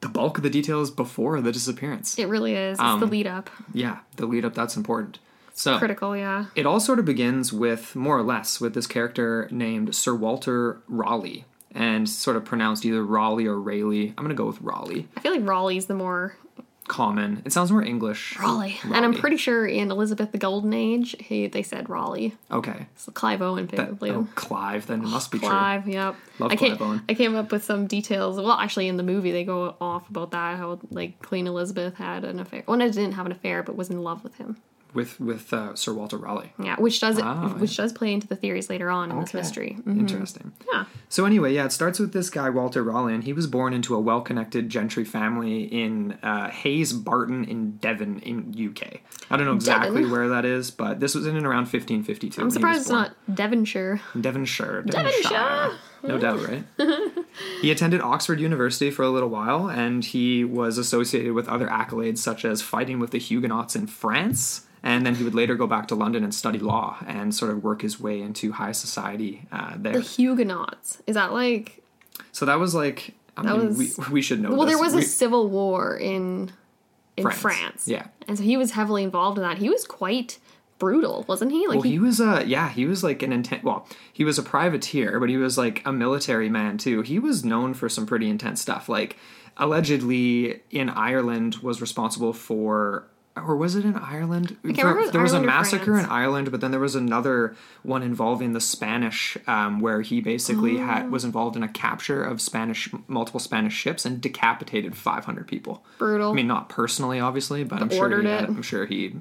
the 0.00 0.08
bulk 0.08 0.36
of 0.36 0.42
the 0.42 0.50
detail 0.50 0.82
is 0.82 0.90
before 0.90 1.40
the 1.40 1.50
disappearance. 1.52 2.18
it 2.18 2.26
really 2.28 2.54
is. 2.54 2.72
It's 2.74 2.80
Um, 2.80 3.00
the 3.00 3.06
lead 3.06 3.26
up. 3.26 3.48
yeah, 3.72 3.98
the 4.16 4.26
lead 4.26 4.44
up 4.44 4.54
that's 4.54 4.76
important. 4.76 5.18
So 5.56 5.78
Critical, 5.78 6.16
yeah. 6.16 6.46
it 6.56 6.66
all 6.66 6.80
sort 6.80 6.98
of 6.98 7.04
begins 7.04 7.52
with 7.52 7.94
more 7.94 8.18
or 8.18 8.22
less 8.22 8.60
with 8.60 8.74
this 8.74 8.86
character 8.86 9.48
named 9.50 9.94
Sir 9.94 10.14
Walter 10.14 10.82
Raleigh, 10.88 11.44
and 11.70 12.08
sort 12.08 12.36
of 12.36 12.44
pronounced 12.44 12.84
either 12.84 13.04
Raleigh 13.04 13.46
or 13.46 13.60
Rayleigh. 13.60 14.12
I'm 14.18 14.24
gonna 14.24 14.34
go 14.34 14.46
with 14.46 14.60
Raleigh. 14.60 15.08
I 15.16 15.20
feel 15.20 15.32
like 15.32 15.46
Raleigh's 15.46 15.86
the 15.86 15.94
more 15.94 16.36
Common. 16.86 17.40
It 17.46 17.52
sounds 17.52 17.72
more 17.72 17.82
English. 17.82 18.38
Raleigh. 18.38 18.78
And 18.84 18.96
I'm 18.96 19.14
pretty 19.14 19.38
sure 19.38 19.66
in 19.66 19.90
Elizabeth 19.90 20.32
the 20.32 20.38
Golden 20.38 20.74
Age, 20.74 21.16
he, 21.18 21.46
they 21.46 21.62
said 21.62 21.88
Raleigh. 21.88 22.36
Okay. 22.50 22.86
So 22.96 23.10
Clive 23.10 23.40
Owen 23.40 23.66
That, 23.68 23.96
oh, 24.02 24.28
Clive. 24.34 24.86
Then 24.86 25.00
it 25.00 25.06
must 25.06 25.30
be 25.30 25.38
true. 25.38 25.48
Clive, 25.48 25.88
yep. 25.88 26.14
Love 26.38 26.52
I 26.52 26.56
came, 26.56 26.76
Clive 26.76 26.88
Owen. 26.88 27.02
I 27.08 27.14
came 27.14 27.36
up 27.36 27.50
with 27.52 27.64
some 27.64 27.86
details. 27.86 28.36
Well, 28.36 28.52
actually, 28.52 28.88
in 28.88 28.98
the 28.98 29.02
movie, 29.02 29.32
they 29.32 29.44
go 29.44 29.76
off 29.80 30.08
about 30.10 30.32
that 30.32 30.58
how 30.58 30.78
like 30.90 31.20
Queen 31.22 31.46
Elizabeth 31.46 31.94
had 31.94 32.22
an 32.24 32.38
affair. 32.38 32.64
Well, 32.66 32.76
no, 32.76 32.86
didn't 32.86 33.12
have 33.12 33.26
an 33.26 33.32
affair, 33.32 33.62
but 33.62 33.76
was 33.76 33.88
in 33.88 34.02
love 34.02 34.22
with 34.22 34.34
him. 34.36 34.58
With 34.94 35.18
with 35.20 35.52
uh, 35.52 35.74
Sir 35.74 35.92
Walter 35.92 36.16
Raleigh. 36.16 36.52
Yeah, 36.58 36.76
which 36.76 37.00
does 37.00 37.18
Ah, 37.20 37.48
which 37.58 37.76
does 37.76 37.92
play 37.92 38.12
into 38.12 38.26
the 38.28 38.36
theories 38.36 38.70
later 38.70 38.90
on 38.90 39.10
in 39.10 39.20
this 39.20 39.34
mystery. 39.34 39.76
Mhm. 39.86 39.98
Interesting. 39.98 40.52
Yeah, 40.72 40.84
So 41.08 41.24
anyway, 41.24 41.52
yeah, 41.54 41.64
it 41.64 41.72
starts 41.72 41.98
with 41.98 42.12
this 42.12 42.30
guy 42.30 42.48
Walter 42.50 42.82
Raleigh, 42.82 43.14
and 43.14 43.24
he 43.24 43.32
was 43.32 43.46
born 43.46 43.72
into 43.74 43.94
a 43.94 44.00
well-connected 44.00 44.68
gentry 44.68 45.04
family 45.04 45.64
in 45.64 46.12
uh, 46.22 46.50
Hayes 46.50 46.92
Barton 46.92 47.44
in 47.44 47.76
Devon, 47.78 48.20
in 48.20 48.54
UK. 48.56 49.00
I 49.30 49.36
don't 49.36 49.46
know 49.46 49.54
exactly 49.54 50.02
Devon? 50.02 50.10
where 50.12 50.28
that 50.28 50.44
is, 50.44 50.70
but 50.70 51.00
this 51.00 51.14
was 51.14 51.26
in 51.26 51.36
and 51.36 51.44
around 51.46 51.64
1552. 51.66 52.40
I'm 52.40 52.50
surprised 52.50 52.82
it's 52.82 52.90
not 52.90 53.14
Devonshire. 53.32 54.00
Devonshire. 54.20 54.82
Devonshire. 54.82 55.72
No 56.02 56.18
doubt, 56.18 56.46
right? 56.46 56.64
he 57.62 57.70
attended 57.70 58.00
Oxford 58.02 58.38
University 58.38 58.90
for 58.90 59.02
a 59.02 59.08
little 59.10 59.30
while, 59.30 59.68
and 59.70 60.04
he 60.04 60.44
was 60.44 60.76
associated 60.78 61.32
with 61.32 61.48
other 61.48 61.66
accolades 61.66 62.18
such 62.18 62.44
as 62.44 62.60
fighting 62.62 62.98
with 62.98 63.10
the 63.10 63.18
Huguenots 63.18 63.74
in 63.74 63.86
France. 63.86 64.63
And 64.84 65.04
then 65.06 65.14
he 65.16 65.24
would 65.24 65.34
later 65.34 65.54
go 65.56 65.66
back 65.66 65.88
to 65.88 65.94
London 65.94 66.22
and 66.22 66.32
study 66.34 66.58
law 66.60 66.98
and 67.06 67.34
sort 67.34 67.50
of 67.50 67.64
work 67.64 67.80
his 67.82 67.98
way 67.98 68.20
into 68.20 68.52
high 68.52 68.72
society 68.72 69.46
uh, 69.50 69.72
there. 69.76 69.94
The 69.94 70.00
Huguenots. 70.02 71.02
Is 71.06 71.14
that 71.14 71.32
like? 71.32 71.82
So 72.32 72.44
that 72.44 72.58
was 72.60 72.74
like, 72.74 73.14
I 73.36 73.42
That 73.42 73.56
mean, 73.56 73.68
was- 73.76 73.98
we, 73.98 74.04
we 74.12 74.22
should 74.22 74.40
know. 74.42 74.50
Well, 74.50 74.66
this. 74.66 74.74
there 74.76 74.82
was 74.82 74.92
a 74.94 75.02
civil 75.02 75.48
war 75.48 75.96
in 75.96 76.52
in 77.16 77.22
France. 77.22 77.40
France. 77.40 77.88
Yeah. 77.88 78.06
and 78.28 78.36
so 78.36 78.44
he 78.44 78.56
was 78.56 78.72
heavily 78.72 79.02
involved 79.04 79.38
in 79.38 79.42
that. 79.42 79.58
He 79.58 79.70
was 79.70 79.86
quite 79.86 80.38
brutal, 80.78 81.24
wasn't 81.28 81.52
he? 81.52 81.66
Like 81.66 81.76
Well, 81.76 81.82
he 81.82 81.98
was 81.98 82.20
a 82.20 82.44
yeah, 82.44 82.68
he 82.68 82.84
was 82.84 83.02
like 83.02 83.22
an 83.22 83.32
intent. 83.32 83.64
Well, 83.64 83.88
he 84.12 84.22
was 84.24 84.38
a 84.38 84.42
privateer, 84.42 85.18
but 85.18 85.28
he 85.30 85.36
was 85.38 85.56
like 85.56 85.80
a 85.86 85.92
military 85.92 86.50
man 86.50 86.76
too. 86.76 87.00
He 87.02 87.18
was 87.18 87.42
known 87.44 87.72
for 87.72 87.88
some 87.88 88.04
pretty 88.04 88.28
intense 88.28 88.60
stuff. 88.60 88.88
Like 88.88 89.16
allegedly 89.56 90.60
in 90.70 90.88
Ireland 90.90 91.56
was 91.62 91.80
responsible 91.80 92.32
for 92.32 93.06
or 93.36 93.56
was 93.56 93.74
it 93.74 93.84
in 93.84 93.96
Ireland? 93.96 94.56
it 94.62 94.76
was 94.84 95.10
there 95.10 95.20
was 95.22 95.32
a 95.32 95.40
massacre 95.40 95.98
in 95.98 96.04
Ireland, 96.06 96.50
but 96.50 96.60
then 96.60 96.70
there 96.70 96.80
was 96.80 96.94
another 96.94 97.56
one 97.82 98.02
involving 98.02 98.52
the 98.52 98.60
Spanish, 98.60 99.36
um, 99.46 99.80
where 99.80 100.02
he 100.02 100.20
basically 100.20 100.78
Oh. 100.80 100.84
had 100.84 101.10
was 101.10 101.24
involved 101.24 101.56
in 101.56 101.62
a 101.62 101.68
capture 101.68 102.22
of 102.22 102.40
Spanish 102.40 102.88
multiple 103.08 103.40
Spanish 103.40 103.74
ships 103.74 104.04
and 104.04 104.20
decapitated 104.20 104.96
500 104.96 105.46
people. 105.48 105.84
Brutal. 105.98 106.30
I 106.30 106.34
mean, 106.34 106.46
not 106.46 106.68
personally, 106.68 107.18
obviously, 107.20 107.64
but 107.64 107.82
I'm 107.82 107.90
sure 107.90 108.20
he 108.20 108.28
had. 108.28 108.44
I'm 108.44 108.62
sure 108.62 108.86
he 108.86 109.16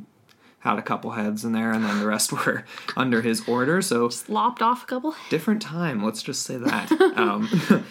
had 0.64 0.80
a 0.80 0.82
couple 0.82 1.12
heads 1.12 1.44
in 1.44 1.52
there, 1.52 1.72
and 1.72 1.84
then 1.84 2.00
the 2.00 2.08
rest 2.08 2.32
were 2.46 2.64
under 2.96 3.22
his 3.22 3.48
order. 3.48 3.82
So 3.82 4.10
Lopped 4.28 4.62
off 4.62 4.84
a 4.84 4.86
couple. 4.88 5.14
different 5.30 5.62
time. 5.62 6.04
Let's 6.04 6.24
just 6.24 6.44
say 6.44 6.58
that. 6.58 6.92
Um, 7.14 7.48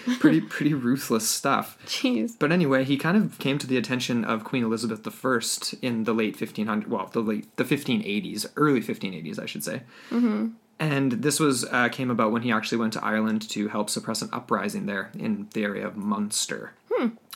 pretty 0.18 0.40
pretty 0.40 0.74
ruthless 0.74 1.28
stuff. 1.28 1.78
Jeez. 1.86 2.34
But 2.38 2.50
anyway, 2.50 2.82
he 2.82 2.96
kind 2.96 3.16
of 3.16 3.38
came 3.38 3.56
to 3.58 3.66
the 3.68 3.76
attention 3.76 4.24
of 4.24 4.42
Queen 4.42 4.64
Elizabeth 4.64 5.06
I 5.06 5.76
in 5.80 6.04
the 6.04 6.12
late 6.12 6.36
1500s, 6.36 6.88
well, 6.88 7.08
the 7.12 7.20
late 7.20 7.56
the 7.56 7.64
1580s, 7.64 8.46
early 8.56 8.80
1580s, 8.80 9.38
I 9.38 9.46
should 9.46 9.62
say. 9.62 9.82
Mm-hmm. 10.10 10.48
And 10.80 11.12
this 11.12 11.38
was 11.38 11.64
uh, 11.66 11.88
came 11.90 12.10
about 12.10 12.32
when 12.32 12.42
he 12.42 12.50
actually 12.50 12.78
went 12.78 12.92
to 12.94 13.04
Ireland 13.04 13.48
to 13.50 13.68
help 13.68 13.88
suppress 13.88 14.22
an 14.22 14.30
uprising 14.32 14.86
there 14.86 15.12
in 15.16 15.46
the 15.54 15.62
area 15.62 15.86
of 15.86 15.96
Munster. 15.96 16.72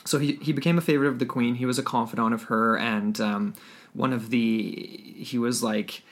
So 0.03 0.19
he 0.19 0.33
he 0.41 0.53
became 0.53 0.77
a 0.77 0.81
favorite 0.81 1.09
of 1.09 1.19
the 1.19 1.25
Queen. 1.25 1.55
He 1.55 1.65
was 1.65 1.77
a 1.77 1.83
confidant 1.83 2.33
of 2.33 2.43
her, 2.43 2.77
and 2.77 3.19
um, 3.19 3.53
one 3.97 4.13
of 4.13 4.29
the 4.29 5.15
he 5.17 5.37
was 5.37 5.61
like 5.63 6.03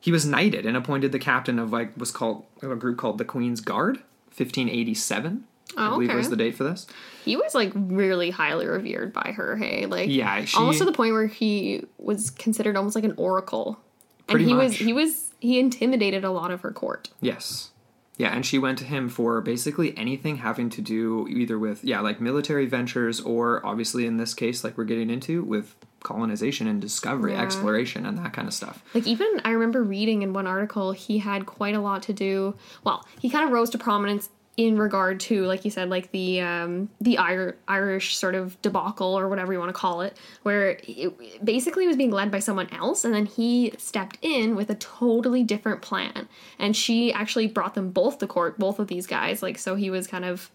he 0.00 0.10
was 0.12 0.24
knighted 0.24 0.64
and 0.66 0.76
appointed 0.76 1.12
the 1.12 1.18
captain 1.18 1.58
of 1.58 1.72
like 1.72 1.96
was 1.96 2.10
called 2.10 2.44
a 2.62 2.74
group 2.76 2.96
called 2.98 3.18
the 3.18 3.24
Queen's 3.24 3.60
Guard, 3.60 3.96
1587. 4.36 5.44
I 5.76 5.86
Oh, 5.86 5.90
believe 5.92 6.10
okay. 6.10 6.16
was 6.16 6.28
the 6.28 6.36
date 6.36 6.54
for 6.54 6.64
this. 6.64 6.86
He 7.24 7.34
was 7.36 7.54
like 7.54 7.72
really 7.74 8.30
highly 8.30 8.66
revered 8.66 9.12
by 9.12 9.32
her, 9.36 9.56
hey? 9.56 9.86
Like 9.86 10.10
Yeah, 10.10 10.44
she- 10.44 10.56
almost 10.56 10.78
to 10.78 10.84
the 10.84 10.92
point 10.92 11.12
where 11.14 11.26
he 11.26 11.84
was 11.98 12.30
considered 12.30 12.76
almost 12.76 12.94
like 12.94 13.04
an 13.04 13.14
oracle. 13.16 13.78
And 14.28 14.40
he 14.40 14.54
was 14.54 14.74
he 14.76 14.92
was 14.92 15.32
he 15.40 15.58
intimidated 15.58 16.24
a 16.24 16.30
lot 16.30 16.50
of 16.52 16.60
her 16.60 16.70
court. 16.72 17.10
Yes. 17.20 17.70
Yeah, 18.18 18.34
and 18.34 18.44
she 18.44 18.58
went 18.58 18.78
to 18.78 18.84
him 18.84 19.08
for 19.08 19.40
basically 19.40 19.96
anything 19.96 20.36
having 20.36 20.68
to 20.70 20.82
do 20.82 21.26
either 21.30 21.58
with 21.58 21.82
yeah, 21.82 22.00
like 22.00 22.20
military 22.20 22.66
ventures 22.66 23.20
or 23.20 23.64
obviously 23.64 24.06
in 24.06 24.16
this 24.18 24.34
case 24.34 24.62
like 24.62 24.76
we're 24.76 24.84
getting 24.84 25.08
into 25.10 25.42
with 25.42 25.74
colonization 26.02 26.66
and 26.66 26.80
discovery, 26.80 27.32
Yeah. 27.32 27.42
exploration 27.42 28.04
and 28.04 28.18
that 28.18 28.32
kind 28.32 28.46
of 28.48 28.54
stuff. 28.54 28.82
Like 28.94 29.06
even 29.06 29.40
I 29.44 29.50
remember 29.50 29.82
reading 29.82 30.22
in 30.22 30.32
one 30.32 30.46
article 30.46 30.92
he 30.92 31.18
had 31.18 31.46
quite 31.46 31.74
a 31.74 31.80
lot 31.80 32.02
to 32.04 32.12
do. 32.12 32.54
Well, 32.84 33.06
he 33.20 33.30
kind 33.30 33.46
of 33.46 33.50
rose 33.52 33.70
to 33.70 33.78
prominence 33.78 34.28
in 34.58 34.76
regard 34.76 35.18
to 35.18 35.46
like 35.46 35.64
you 35.64 35.70
said 35.70 35.88
like 35.88 36.10
the 36.10 36.40
um 36.40 36.90
the 37.00 37.16
Ir- 37.16 37.56
Irish 37.68 38.16
sort 38.16 38.34
of 38.34 38.60
debacle 38.60 39.18
or 39.18 39.28
whatever 39.28 39.52
you 39.52 39.58
want 39.58 39.70
to 39.70 39.72
call 39.72 40.02
it 40.02 40.14
where 40.42 40.78
it 40.82 41.44
basically 41.44 41.86
was 41.86 41.96
being 41.96 42.10
led 42.10 42.30
by 42.30 42.38
someone 42.38 42.68
else 42.70 43.02
and 43.04 43.14
then 43.14 43.24
he 43.24 43.72
stepped 43.78 44.18
in 44.20 44.54
with 44.54 44.68
a 44.68 44.74
totally 44.74 45.42
different 45.42 45.80
plan. 45.80 46.28
And 46.58 46.76
she 46.76 47.12
actually 47.12 47.46
brought 47.46 47.74
them 47.74 47.90
both 47.90 48.18
to 48.18 48.26
court 48.26 48.58
both 48.58 48.78
of 48.78 48.88
these 48.88 49.06
guys 49.06 49.42
like 49.42 49.56
so 49.58 49.74
he 49.74 49.88
was 49.88 50.06
kind 50.06 50.24
of 50.24 50.50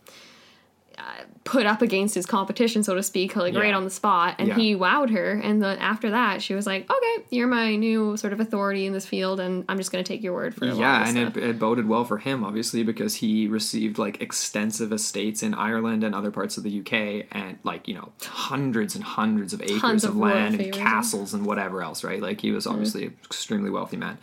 put 1.43 1.65
up 1.65 1.81
against 1.81 2.13
his 2.15 2.25
competition, 2.25 2.83
so 2.83 2.93
to 2.95 3.01
speak, 3.03 3.35
like 3.35 3.55
right 3.55 3.73
on 3.73 3.83
the 3.85 3.89
spot, 3.89 4.35
and 4.39 4.49
Yeah. 4.49 4.55
he 4.55 4.75
wowed 4.75 5.11
her. 5.11 5.31
And 5.33 5.61
then 5.63 5.77
after 5.77 6.09
that, 6.09 6.41
she 6.41 6.53
was 6.53 6.65
like, 6.65 6.89
"Okay, 6.91 7.23
you're 7.29 7.47
my 7.47 7.75
new 7.75 8.17
sort 8.17 8.33
of 8.33 8.39
authority 8.39 8.85
in 8.85 8.91
this 8.93 9.05
field, 9.05 9.39
and 9.39 9.63
I'm 9.69 9.77
just 9.77 9.91
going 9.91 10.03
to 10.03 10.07
take 10.07 10.21
your 10.23 10.33
word 10.33 10.53
for 10.55 10.65
it." 10.65 10.75
Yeah, 10.75 11.07
and 11.07 11.17
it, 11.17 11.37
it 11.37 11.57
boded 11.59 11.87
well 11.87 12.03
for 12.03 12.17
him, 12.17 12.43
obviously, 12.43 12.83
because 12.83 13.15
he 13.15 13.47
received 13.47 13.97
like 13.97 14.21
extensive 14.21 14.91
estates 14.91 15.41
in 15.41 15.53
Ireland 15.53 16.03
and 16.03 16.13
other 16.13 16.31
parts 16.31 16.57
of 16.57 16.63
the 16.63 16.79
UK, 16.81 17.27
and 17.31 17.59
like 17.63 17.87
you 17.87 17.93
know 17.93 18.09
hundreds 18.23 18.95
and 18.95 19.03
hundreds 19.03 19.53
of 19.53 19.61
acres 19.61 19.81
Tons 19.81 20.03
of, 20.03 20.09
of 20.11 20.17
land 20.17 20.59
and 20.59 20.73
castles 20.73 21.33
and 21.33 21.45
whatever 21.45 21.81
else, 21.81 22.03
right? 22.03 22.21
Like 22.21 22.41
he 22.41 22.51
was 22.51 22.65
Mm-hmm. 22.65 22.73
obviously 22.73 23.05
an 23.05 23.15
extremely 23.23 23.69
wealthy 23.69 23.97
man. 23.97 24.17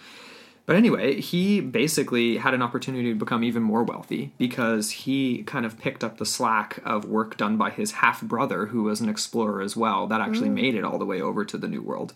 But 0.67 0.77
anyway, 0.77 1.21
he 1.21 1.61
basically 1.61 2.39
had 2.39 2.55
an 2.55 2.63
opportunity 2.63 3.11
to 3.13 3.19
become 3.19 3.45
even 3.45 3.63
more 3.63 3.83
wealthy 3.83 4.33
because 4.39 4.91
he 4.91 5.43
kind 5.43 5.67
of 5.67 5.79
picked 5.79 6.03
up 6.03 6.17
the 6.17 6.25
slack 6.25 6.79
of 6.87 7.05
work 7.05 7.37
done 7.37 7.59
by 7.59 7.69
his 7.69 7.93
half 7.93 8.23
brother, 8.23 8.67
who 8.67 8.83
was 8.85 9.01
an 9.03 9.11
explorer 9.11 9.61
as 9.61 9.77
well, 9.77 10.07
that 10.07 10.23
actually 10.23 10.49
Mm. 10.49 10.55
made 10.55 10.75
it 10.75 10.83
all 10.85 10.99
the 10.99 11.05
way 11.05 11.21
over 11.21 11.45
to 11.45 11.59
the 11.59 11.69
New 11.69 11.83
World. 11.83 12.15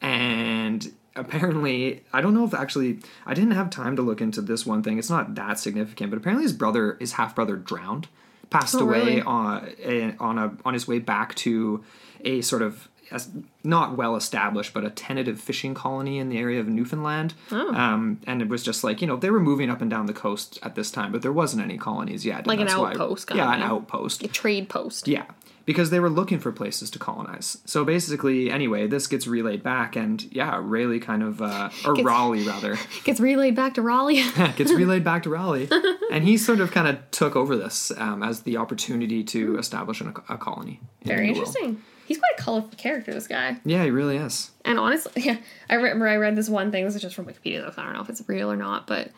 And 0.00 0.92
apparently, 1.14 2.02
I 2.12 2.20
don't 2.20 2.34
know 2.34 2.44
if 2.44 2.54
actually, 2.54 3.00
I 3.26 3.34
didn't 3.34 3.50
have 3.52 3.68
time 3.70 3.96
to 3.96 4.02
look 4.02 4.20
into 4.20 4.40
this 4.40 4.64
one 4.64 4.82
thing. 4.82 4.98
It's 4.98 5.10
not 5.10 5.34
that 5.34 5.58
significant, 5.58 6.10
but 6.10 6.16
apparently 6.16 6.44
his 6.44 6.52
brother, 6.54 6.96
his 7.00 7.12
half 7.12 7.34
brother, 7.34 7.56
drowned, 7.56 8.08
passed 8.48 8.76
Oh, 8.76 8.80
away 8.80 9.04
really? 9.16 9.22
on 9.22 9.68
a, 9.84 10.16
on 10.18 10.38
a 10.38 10.52
on 10.64 10.74
his 10.74 10.88
way 10.88 10.98
back 10.98 11.34
to 11.36 11.84
a 12.24 12.40
sort 12.40 12.62
of 12.62 12.88
as 13.10 13.28
not 13.64 13.96
well 13.96 14.16
established, 14.16 14.72
but 14.74 14.84
a 14.84 14.90
tentative 14.90 15.40
fishing 15.40 15.74
colony 15.74 16.18
in 16.18 16.28
the 16.28 16.38
area 16.38 16.60
of 16.60 16.68
Newfoundland. 16.68 17.34
Oh. 17.50 17.74
Um, 17.74 18.20
and 18.26 18.40
it 18.42 18.48
was 18.48 18.62
just 18.62 18.84
like 18.84 19.00
you 19.00 19.06
know 19.06 19.16
they 19.16 19.30
were 19.30 19.40
moving 19.40 19.70
up 19.70 19.80
and 19.80 19.90
down 19.90 20.06
the 20.06 20.12
coast 20.12 20.58
at 20.62 20.74
this 20.74 20.90
time, 20.90 21.12
but 21.12 21.22
there 21.22 21.32
wasn't 21.32 21.62
any 21.62 21.78
colonies 21.78 22.24
yet. 22.24 22.46
Like 22.46 22.60
an 22.60 22.66
that's 22.66 22.78
why- 22.78 22.90
outpost 22.92 23.30
yeah, 23.34 23.52
an 23.54 23.62
outpost. 23.62 24.22
a 24.22 24.28
trade 24.28 24.68
post. 24.68 25.08
Yeah, 25.08 25.24
because 25.66 25.90
they 25.90 26.00
were 26.00 26.10
looking 26.10 26.38
for 26.38 26.50
places 26.52 26.90
to 26.90 26.98
colonize. 26.98 27.58
So 27.64 27.84
basically, 27.84 28.50
anyway, 28.50 28.86
this 28.86 29.06
gets 29.06 29.26
relayed 29.26 29.62
back, 29.62 29.94
and 29.96 30.22
yeah, 30.32 30.58
Raleigh 30.62 31.00
kind 31.00 31.22
of, 31.22 31.40
uh, 31.42 31.70
or 31.84 31.94
Gets- 31.94 32.06
Raleigh 32.06 32.42
rather, 32.46 32.76
Gets 33.04 33.20
relayed 33.20 33.54
back 33.54 33.74
to 33.74 33.82
Raleigh. 33.82 34.22
gets 34.56 34.72
relayed 34.82 35.04
back 35.04 35.22
to 35.24 35.30
Raleigh, 35.30 35.68
and 36.10 36.24
he 36.24 36.36
sort 36.36 36.60
of 36.60 36.70
kind 36.72 36.88
of 36.88 36.98
took 37.10 37.36
over 37.36 37.56
this 37.56 37.92
um, 37.96 38.22
as 38.22 38.42
the 38.42 38.56
opportunity 38.56 39.22
to 39.24 39.58
establish 39.58 40.00
an, 40.00 40.14
a 40.28 40.38
colony. 40.38 40.80
in 41.02 41.08
Very 41.08 41.26
World. 41.26 41.36
interesting. 41.38 41.82
He's 42.10 42.18
quite 42.18 42.32
a 42.36 42.42
colorful 42.42 42.72
character, 42.76 43.14
this 43.14 43.28
guy. 43.28 43.60
Yeah, 43.64 43.84
he 43.84 43.92
really 43.92 44.16
is. 44.16 44.50
And 44.64 44.80
honestly, 44.80 45.12
yeah, 45.24 45.36
I 45.70 45.74
remember 45.76 46.08
I 46.08 46.16
read 46.16 46.34
this 46.34 46.48
one 46.48 46.72
thing. 46.72 46.84
This 46.84 46.96
is 46.96 47.02
just 47.02 47.14
from 47.14 47.26
Wikipedia, 47.26 47.64
though. 47.64 47.70
So 47.70 47.82
I 47.82 47.84
don't 47.84 47.94
know 47.94 48.00
if 48.02 48.10
it's 48.10 48.28
real 48.28 48.50
or 48.50 48.56
not, 48.56 48.88
but 48.88 49.12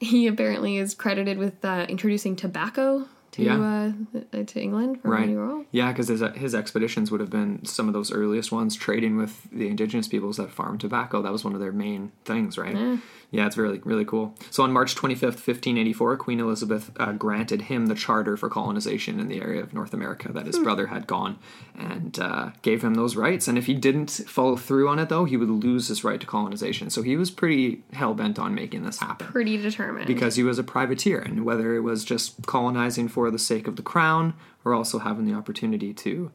he 0.00 0.26
apparently 0.26 0.76
is 0.76 0.94
credited 0.94 1.38
with 1.38 1.64
uh, 1.64 1.86
introducing 1.88 2.36
tobacco 2.36 3.06
to 3.32 3.42
Yeah. 3.42 3.92
uh, 4.34 4.42
to 4.44 4.60
England 4.60 5.00
from 5.00 5.12
Right. 5.12 5.28
New 5.28 5.38
World. 5.38 5.64
Yeah, 5.72 5.92
because 5.92 6.08
his, 6.08 6.20
his 6.34 6.54
expeditions 6.54 7.10
would 7.10 7.20
have 7.20 7.30
been 7.30 7.64
some 7.64 7.88
of 7.88 7.94
those 7.94 8.12
earliest 8.12 8.52
ones 8.52 8.76
trading 8.76 9.16
with 9.16 9.48
the 9.50 9.68
indigenous 9.68 10.06
peoples 10.06 10.36
that 10.36 10.50
farmed 10.50 10.80
tobacco. 10.82 11.22
That 11.22 11.32
was 11.32 11.42
one 11.42 11.54
of 11.54 11.60
their 11.60 11.72
main 11.72 12.12
things, 12.26 12.58
right? 12.58 12.76
Yeah. 12.76 12.98
Yeah, 13.32 13.46
it's 13.46 13.56
really, 13.56 13.78
really 13.84 14.04
cool. 14.04 14.34
So 14.50 14.64
on 14.64 14.72
March 14.72 14.96
25th, 14.96 15.22
1584, 15.38 16.16
Queen 16.16 16.40
Elizabeth 16.40 16.90
uh, 16.96 17.12
granted 17.12 17.62
him 17.62 17.86
the 17.86 17.94
charter 17.94 18.36
for 18.36 18.48
colonization 18.48 19.20
in 19.20 19.28
the 19.28 19.40
area 19.40 19.62
of 19.62 19.72
North 19.72 19.94
America 19.94 20.32
that 20.32 20.46
his 20.46 20.58
brother 20.58 20.88
had 20.88 21.06
gone 21.06 21.38
and 21.78 22.18
uh, 22.18 22.50
gave 22.62 22.82
him 22.82 22.94
those 22.94 23.14
rights. 23.14 23.46
And 23.46 23.56
if 23.56 23.66
he 23.66 23.74
didn't 23.74 24.10
follow 24.10 24.56
through 24.56 24.88
on 24.88 24.98
it, 24.98 25.08
though, 25.10 25.26
he 25.26 25.36
would 25.36 25.48
lose 25.48 25.86
his 25.86 26.02
right 26.02 26.20
to 26.20 26.26
colonization. 26.26 26.90
So 26.90 27.02
he 27.02 27.16
was 27.16 27.30
pretty 27.30 27.84
hell 27.92 28.14
bent 28.14 28.38
on 28.40 28.52
making 28.52 28.82
this 28.84 28.98
happen 28.98 29.28
Pretty 29.28 29.56
determined. 29.56 30.08
because 30.08 30.34
he 30.34 30.42
was 30.42 30.58
a 30.58 30.64
privateer, 30.64 31.20
and 31.20 31.44
whether 31.44 31.76
it 31.76 31.80
was 31.80 32.04
just 32.04 32.44
colonizing 32.46 33.06
for 33.06 33.30
the 33.30 33.38
sake 33.38 33.68
of 33.68 33.76
the 33.76 33.82
crown 33.82 34.34
or 34.64 34.74
also 34.74 34.98
having 34.98 35.24
the 35.24 35.34
opportunity 35.34 35.94
to 35.94 36.32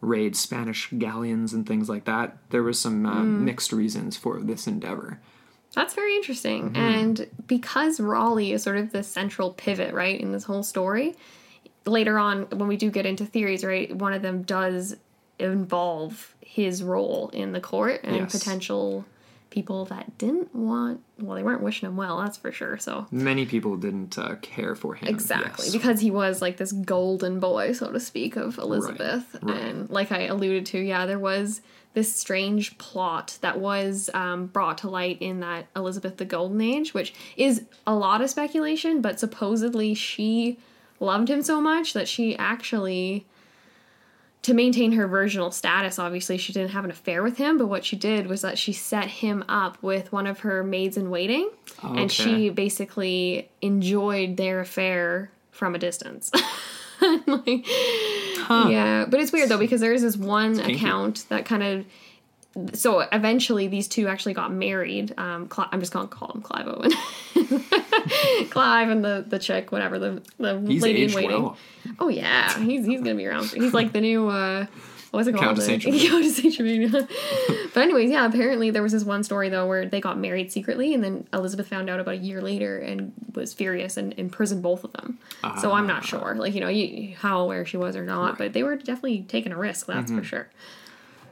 raid 0.00 0.34
Spanish 0.34 0.88
galleons 0.96 1.52
and 1.52 1.66
things 1.66 1.88
like 1.90 2.06
that, 2.06 2.38
there 2.50 2.62
was 2.62 2.78
some 2.78 3.04
uh, 3.04 3.22
mixed 3.22 3.70
reasons 3.72 4.16
for 4.16 4.40
this 4.40 4.66
endeavor. 4.66 5.20
That's 5.74 5.94
very 5.94 6.16
interesting. 6.16 6.70
Mm-hmm. 6.70 6.76
And 6.76 7.30
because 7.46 7.98
Raleigh 8.00 8.52
is 8.52 8.62
sort 8.62 8.76
of 8.76 8.92
the 8.92 9.02
central 9.02 9.52
pivot, 9.52 9.94
right, 9.94 10.20
in 10.20 10.32
this 10.32 10.44
whole 10.44 10.62
story, 10.62 11.14
later 11.86 12.18
on, 12.18 12.42
when 12.50 12.68
we 12.68 12.76
do 12.76 12.90
get 12.90 13.06
into 13.06 13.24
theories, 13.24 13.64
right, 13.64 13.94
one 13.94 14.12
of 14.12 14.22
them 14.22 14.42
does 14.42 14.96
involve 15.38 16.34
his 16.40 16.82
role 16.82 17.30
in 17.32 17.52
the 17.52 17.60
court 17.60 18.00
and 18.04 18.16
Yes. 18.16 18.32
potential 18.32 19.04
people 19.50 19.84
that 19.86 20.16
didn't 20.16 20.54
want, 20.54 21.00
well, 21.18 21.36
they 21.36 21.42
weren't 21.42 21.62
wishing 21.62 21.86
him 21.86 21.96
well, 21.96 22.18
that's 22.18 22.38
for 22.38 22.52
sure. 22.52 22.78
So. 22.78 23.06
Many 23.10 23.44
people 23.44 23.76
didn't 23.76 24.16
uh, 24.18 24.36
care 24.40 24.74
for 24.74 24.94
him. 24.94 25.08
Exactly, 25.08 25.66
yes. 25.66 25.72
because 25.72 26.00
he 26.00 26.10
was 26.10 26.40
like 26.40 26.56
this 26.56 26.72
golden 26.72 27.38
boy, 27.38 27.72
so 27.72 27.92
to 27.92 28.00
speak, 28.00 28.36
of 28.36 28.58
Elizabeth. 28.58 29.36
right. 29.42 29.56
And 29.56 29.90
like 29.90 30.10
I 30.10 30.22
alluded 30.22 30.66
to, 30.66 30.78
yeah, 30.78 31.04
there 31.06 31.18
was 31.18 31.60
this 31.94 32.14
strange 32.14 32.78
plot 32.78 33.38
that 33.42 33.60
was 33.60 34.08
um, 34.14 34.46
brought 34.46 34.78
to 34.78 34.88
light 34.88 35.18
in 35.20 35.40
that 35.40 35.66
Elizabeth 35.76 36.16
the 36.16 36.24
Golden 36.24 36.60
Age, 36.60 36.94
which 36.94 37.12
is 37.36 37.64
a 37.86 37.94
lot 37.94 38.20
of 38.22 38.30
speculation, 38.30 39.00
but 39.02 39.20
supposedly 39.20 39.92
she 39.94 40.58
loved 41.00 41.28
him 41.28 41.42
so 41.42 41.60
much 41.60 41.92
that 41.92 42.08
she 42.08 42.36
actually. 42.36 43.26
To 44.42 44.54
maintain 44.54 44.90
her 44.92 45.06
virginal 45.06 45.52
status, 45.52 46.00
obviously, 46.00 46.36
she 46.36 46.52
didn't 46.52 46.70
have 46.70 46.84
an 46.84 46.90
affair 46.90 47.22
with 47.22 47.36
him, 47.36 47.58
but 47.58 47.68
what 47.68 47.84
she 47.84 47.94
did 47.94 48.26
was 48.26 48.40
that 48.42 48.58
she 48.58 48.72
set 48.72 49.04
him 49.06 49.44
up 49.48 49.80
with 49.84 50.10
one 50.10 50.26
of 50.26 50.40
her 50.40 50.64
maids 50.64 50.96
in 50.96 51.10
waiting, 51.10 51.48
Okay. 51.84 52.02
and 52.02 52.10
she 52.10 52.50
basically 52.50 53.48
enjoyed 53.60 54.36
their 54.36 54.58
affair 54.58 55.30
from 55.52 55.76
a 55.76 55.78
distance. 55.78 56.32
like, 57.28 57.64
Yeah, 58.50 59.06
but 59.08 59.20
it's 59.20 59.32
weird 59.32 59.48
though 59.48 59.58
because 59.58 59.80
there 59.80 59.92
is 59.92 60.02
this 60.02 60.16
one 60.16 60.58
account 60.60 61.24
that 61.28 61.44
kind 61.44 61.62
of. 61.62 61.84
So 62.74 63.00
eventually, 63.00 63.66
these 63.68 63.88
two 63.88 64.08
actually 64.08 64.34
got 64.34 64.52
married. 64.52 65.14
Um, 65.16 65.48
Cli- 65.48 65.64
I'm 65.72 65.80
just 65.80 65.90
gonna 65.92 66.06
call 66.08 66.32
him 66.32 66.42
Clive 66.42 66.68
Owen, 66.68 66.90
Clive 68.50 68.88
and 68.90 69.04
the 69.04 69.24
the 69.26 69.38
chick, 69.38 69.72
whatever 69.72 69.98
the 69.98 70.22
the 70.38 70.60
He's 70.60 70.82
lady 70.82 71.04
in 71.04 71.12
waiting. 71.14 71.30
well. 71.42 71.56
Oh 71.98 72.08
yeah, 72.08 72.58
he's 72.58 72.84
he's 72.84 73.00
gonna 73.00 73.14
be 73.14 73.26
around. 73.26 73.46
He's 73.46 73.72
like 73.72 73.92
the 73.92 74.00
new 74.00 74.28
uh, 74.28 74.66
what's 75.12 75.28
it 75.28 75.32
called? 75.32 75.44
Countess 75.44 75.66
Saint 75.66 75.82
Germain. 75.82 76.00
Countess 76.08 76.36
Saint 76.36 76.54
Germain. 76.54 76.90
but 76.90 77.76
anyways, 77.82 78.10
yeah. 78.10 78.26
Apparently, 78.26 78.70
there 78.70 78.82
was 78.82 78.92
this 78.92 79.04
one 79.04 79.22
story 79.22 79.48
though 79.48 79.66
where 79.68 79.86
they 79.86 80.00
got 80.00 80.18
married 80.18 80.50
secretly, 80.50 80.92
and 80.94 81.04
then 81.04 81.26
Elizabeth 81.32 81.68
found 81.68 81.88
out 81.88 82.00
about 82.00 82.14
a 82.14 82.18
year 82.18 82.40
later 82.42 82.78
and 82.78 83.12
was 83.34 83.54
furious 83.54 83.96
and 83.96 84.12
imprisoned 84.18 84.62
both 84.62 84.82
of 84.84 84.92
them. 84.94 85.18
so 85.60 85.72
I'm 85.72 85.86
not 85.86 86.04
sure, 86.04 86.34
like 86.36 86.54
you 86.54 86.60
know, 86.60 86.68
you, 86.68 87.14
how 87.16 87.40
aware 87.40 87.64
she 87.64 87.76
was 87.76 87.94
or 87.96 88.04
not, 88.04 88.36
but 88.38 88.52
they 88.52 88.62
were 88.62 88.76
definitely 88.76 89.22
taking 89.28 89.52
a 89.52 89.56
risk. 89.56 89.86
That's 89.86 90.10
Mm-hmm. 90.10 90.18
for 90.18 90.24
sure. 90.24 90.48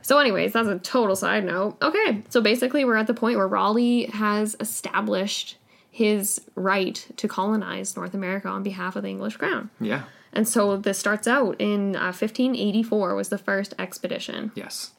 So, 0.03 0.19
anyways, 0.19 0.55
that's 0.55 0.67
a 0.69 0.79
total 0.79 1.15
side 1.15 1.45
note. 1.45 1.77
Okay, 1.83 2.23
so 2.31 2.41
basically, 2.41 2.85
we're 2.87 2.97
at 2.97 3.07
the 3.07 3.15
point 3.15 3.37
where 3.37 3.47
Raleigh 3.47 4.05
has 4.07 4.57
established 4.59 5.57
his 5.91 6.41
right 6.55 7.07
to 7.17 7.27
colonize 7.29 7.97
North 7.97 8.15
America 8.15 8.49
on 8.49 8.63
behalf 8.63 8.97
of 8.97 9.03
the 9.03 9.09
English 9.09 9.37
crown. 9.37 9.71
Yeah. 9.81 10.05
And 10.33 10.47
so 10.49 10.77
this 10.77 10.99
starts 10.99 11.27
out 11.27 11.57
in 11.61 11.97
uh, 11.97 12.13
1584 12.15 13.15
was 13.17 13.29
the 13.31 13.39
first 13.39 13.75
expedition. 13.79 14.53
Yes. 14.55 14.93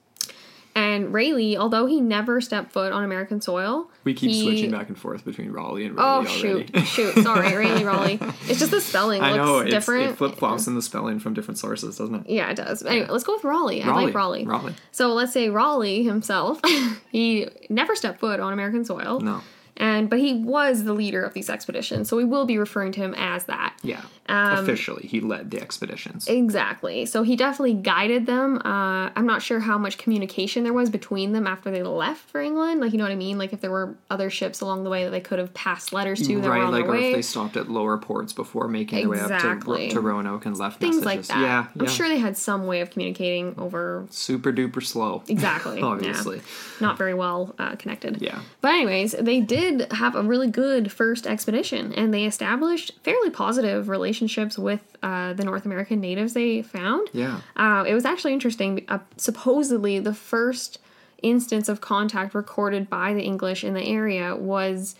And 0.74 1.14
Raleigh, 1.14 1.58
although 1.58 1.86
he 1.86 2.00
never 2.00 2.40
stepped 2.40 2.72
foot 2.72 2.94
on 2.94 3.04
American 3.04 3.42
soil, 3.42 3.90
We 4.06 4.14
keep 4.14 4.32
he- 4.32 4.42
switching 4.44 4.72
back 4.72 4.88
and 4.88 4.98
forth 4.98 5.26
between 5.26 5.52
Raleigh 5.52 5.86
and 5.86 5.96
Oh 6.00 6.24
Raleigh 6.24 6.28
shoot, 6.28 6.70
already. 6.74 6.86
shoot! 6.86 7.24
Sorry, 7.24 7.56
Raleigh, 7.56 7.84
Raleigh. 7.84 8.20
It's 8.48 8.60
just 8.60 8.72
the 8.72 8.80
spelling 8.80 9.22
I 9.22 9.34
looks 9.34 9.46
know 9.46 9.58
it's, 9.60 9.70
different. 9.72 10.12
it 10.12 10.18
flip 10.18 10.36
flops 10.38 10.68
in 10.68 10.76
the 10.76 10.82
spelling 10.82 11.20
from 11.20 11.34
different 11.34 11.58
sources, 11.58 11.98
doesn't 11.98 12.16
it? 12.16 12.30
Yeah, 12.30 12.50
it 12.52 12.56
does. 12.56 12.84
Anyway, 12.84 13.08
let's 13.10 13.26
go 13.26 13.34
with 13.36 13.44
Raleigh. 13.44 13.84
I 13.84 13.92
like 13.94 14.14
Raleigh. 14.16 14.46
Raleigh. 14.46 14.76
So 14.94 15.10
let's 15.14 15.34
say 15.34 15.50
Raleigh 15.50 16.04
himself, 16.04 16.62
he 17.12 17.50
never 17.70 17.94
stepped 17.98 18.22
foot 18.22 18.40
on 18.40 18.54
American 18.54 18.86
soil. 18.86 19.20
No. 19.20 19.42
And 19.78 20.10
but 20.10 20.20
he 20.20 20.34
was 20.36 20.84
the 20.84 20.94
leader 20.94 21.24
of 21.24 21.34
these 21.34 21.50
expeditions, 21.50 22.10
so 22.10 22.18
we 22.18 22.26
will 22.26 22.46
be 22.46 22.58
referring 22.58 22.92
to 22.94 23.00
him 23.00 23.14
as 23.16 23.46
that. 23.46 23.76
Yeah. 23.84 24.02
Um, 24.28 24.60
Officially, 24.60 25.08
he 25.08 25.20
led 25.20 25.52
the 25.52 25.60
expeditions. 25.60 26.28
Exactly. 26.28 27.06
So 27.06 27.24
he 27.24 27.36
definitely 27.36 27.74
guided 27.74 28.28
them. 28.28 28.58
Uh, 28.60 29.10
I'm 29.16 29.26
not 29.26 29.42
sure 29.42 29.60
how 29.60 29.78
much 29.78 29.98
communication 29.98 30.64
there 30.64 30.72
was 30.72 30.90
between 30.90 31.34
them 31.34 31.48
after 31.48 31.70
they 31.70 31.84
left 31.84 32.30
for 32.30 32.40
England. 32.40 32.80
Like, 32.80 32.94
you 32.94 32.98
know 32.98 33.04
what 33.04 33.12
I 33.12 33.16
mean? 33.16 33.38
Like, 33.38 33.52
if 33.52 33.60
there 33.60 33.72
were 33.72 33.96
other 34.10 34.30
ships 34.30 34.62
along 34.62 34.86
the 34.86 34.90
way 34.90 35.04
that 35.04 35.10
they 35.10 35.20
could 35.20 35.40
have 35.40 35.54
passed 35.54 35.92
letters 35.92 36.26
to 36.28 36.40
right, 36.40 36.70
like 36.70 36.86
or 36.86 36.96
if 36.96 37.16
they 37.16 37.22
stopped 37.22 37.58
at 37.58 37.70
lower 37.70 37.98
ports 37.98 38.32
before 38.32 38.68
making 38.68 39.00
their 39.00 39.10
way 39.10 39.20
up 39.20 39.42
to, 39.42 39.90
to 39.90 40.00
Roanoke 40.00 40.46
and 40.46 40.58
left 40.58 40.80
Things 40.80 41.04
messages. 41.04 41.30
like 41.30 41.38
that. 41.38 41.42
Yeah, 41.42 41.68
I'm 41.78 41.88
sure 41.88 42.08
they 42.08 42.20
had 42.20 42.38
some 42.38 42.68
way 42.68 42.82
of 42.82 42.90
communicating 42.90 43.56
over. 43.58 44.06
Super 44.12 44.54
duper 44.54 44.84
slow. 44.86 45.24
Exactly. 45.28 45.80
yeah. 45.80 45.86
Obviously. 45.86 46.42
Not 46.80 46.98
very 46.98 47.14
well 47.14 47.54
uh, 47.60 47.76
connected. 47.76 48.22
Yeah. 48.22 48.42
But 48.62 48.70
anyways, 48.70 49.12
they 49.12 49.42
did 49.42 49.71
have 49.92 50.16
a 50.16 50.24
really 50.24 50.50
good 50.50 50.92
first 50.92 51.28
expedition, 51.28 51.94
and 51.94 52.14
they 52.14 52.26
established 52.26 52.92
fairly 53.04 53.30
positive 53.30 53.90
relationships 53.90 54.58
with 54.58 54.82
uh, 55.04 55.34
the 55.34 55.44
North 55.44 55.66
American 55.66 56.00
natives 56.00 56.34
they 56.34 56.62
found. 56.62 57.10
Yeah. 57.14 57.42
Uh, 57.56 57.84
it 57.88 57.94
was 57.94 58.06
actually 58.06 58.34
interesting. 58.34 58.86
Uh, 58.88 59.00
supposedly, 59.18 60.00
the 60.00 60.14
first 60.14 60.80
instance 61.22 61.70
of 61.70 61.82
contact 61.82 62.34
recorded 62.34 62.90
by 62.90 63.14
the 63.14 63.22
English 63.22 63.64
in 63.64 63.74
the 63.74 63.84
area 63.84 64.36
was 64.36 64.96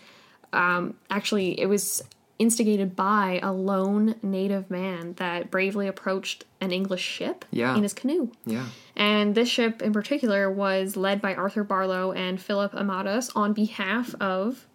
um, 0.52 0.94
actually 1.10 1.58
it 1.58 1.66
was 1.66 2.02
instigated 2.42 2.94
by 2.96 3.38
a 3.42 3.52
lone 3.52 4.16
native 4.22 4.70
man 4.70 5.14
that 5.14 5.50
bravely 5.50 5.86
approached 5.86 6.44
an 6.60 6.72
English 6.72 7.00
ship 7.02 7.44
Yeah. 7.50 7.76
in 7.76 7.82
his 7.82 7.94
canoe. 7.94 8.30
Yeah. 8.44 8.66
And 8.96 9.34
this 9.34 9.48
ship 9.48 9.80
in 9.80 9.92
particular 9.92 10.50
was 10.50 10.96
led 10.96 11.22
by 11.22 11.34
Arthur 11.34 11.64
Barlow 11.64 12.12
and 12.12 12.40
Philip 12.40 12.72
Amadas 12.72 13.30
on 13.34 13.52
behalf 13.52 14.14
of 14.20 14.66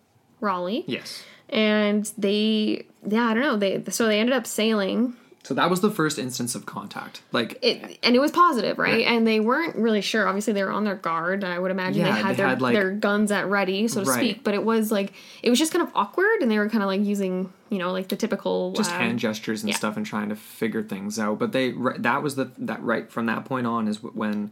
Raleigh. 0.41 0.83
Yes. 0.87 1.23
And 1.49 2.11
they, 2.17 2.85
yeah, 3.07 3.27
I 3.27 3.33
don't 3.33 3.43
know. 3.43 3.57
They 3.57 3.83
so 3.91 4.07
they 4.07 4.19
ended 4.19 4.35
up 4.35 4.47
sailing 4.47 5.15
So 5.47 5.53
that 5.53 5.69
was 5.69 5.79
the 5.79 5.89
first 5.89 6.19
instance 6.19 6.55
of 6.55 6.65
contact. 6.65 7.21
Like 7.31 7.57
it, 7.61 7.99
and 8.03 8.17
it 8.17 8.19
was 8.19 8.31
positive, 8.31 8.77
right? 8.77 9.05
And 9.07 9.25
they 9.25 9.39
weren't 9.39 9.77
really 9.77 10.01
sure. 10.01 10.27
Obviously, 10.27 10.51
they 10.51 10.61
were 10.61 10.71
on 10.71 10.83
their 10.83 10.95
guard. 10.95 11.45
I 11.45 11.57
would 11.57 11.71
imagine 11.71 12.01
Yeah, 12.01 12.15
they 12.15 12.21
had 12.21 12.31
they 12.33 12.35
their 12.35 12.47
had, 12.49 12.61
like- 12.61 12.73
their 12.73 12.91
guns 12.91 13.31
at 13.31 13.47
ready, 13.47 13.87
so 13.87 14.03
to 14.03 14.09
Right. 14.09 14.17
speak. 14.17 14.43
But 14.43 14.55
it 14.55 14.65
was 14.65 14.91
like 14.91 15.13
it 15.41 15.49
was 15.49 15.57
just 15.57 15.71
kind 15.71 15.87
of 15.87 15.89
awkward, 15.95 16.41
and 16.41 16.51
they 16.51 16.59
were 16.59 16.67
kind 16.67 16.83
of 16.83 16.87
like 16.87 16.99
using, 16.99 17.49
you 17.69 17.77
know, 17.77 17.93
like 17.93 18.09
the 18.09 18.17
typical 18.17 18.73
just 18.73 18.91
um, 18.91 18.99
hand 18.99 19.19
gestures 19.19 19.61
and 19.63 19.69
yeah. 19.69 19.77
stuff 19.77 19.95
and 19.95 20.05
trying 20.05 20.27
to 20.27 20.35
figure 20.35 20.83
things 20.83 21.17
out. 21.17 21.39
But 21.39 21.53
they 21.53 21.73
that 21.99 22.21
was 22.21 22.35
the 22.35 22.51
that 22.57 22.83
right 22.83 23.09
from 23.09 23.25
that 23.27 23.45
point 23.45 23.65
on 23.67 23.87
is 23.87 24.03
when 24.03 24.51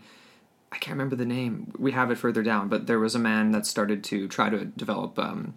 I 0.71 0.77
can't 0.77 0.93
remember 0.95 1.17
the 1.17 1.25
name. 1.25 1.73
We 1.77 1.91
have 1.91 2.09
it 2.09 2.17
further 2.17 2.41
down, 2.41 2.69
but 2.69 2.87
there 2.87 2.99
was 2.99 3.15
a 3.15 3.19
man 3.19 3.51
that 3.51 3.65
started 3.65 4.01
to 4.05 4.29
try 4.29 4.49
to 4.49 4.63
develop 4.63 5.19
um, 5.19 5.55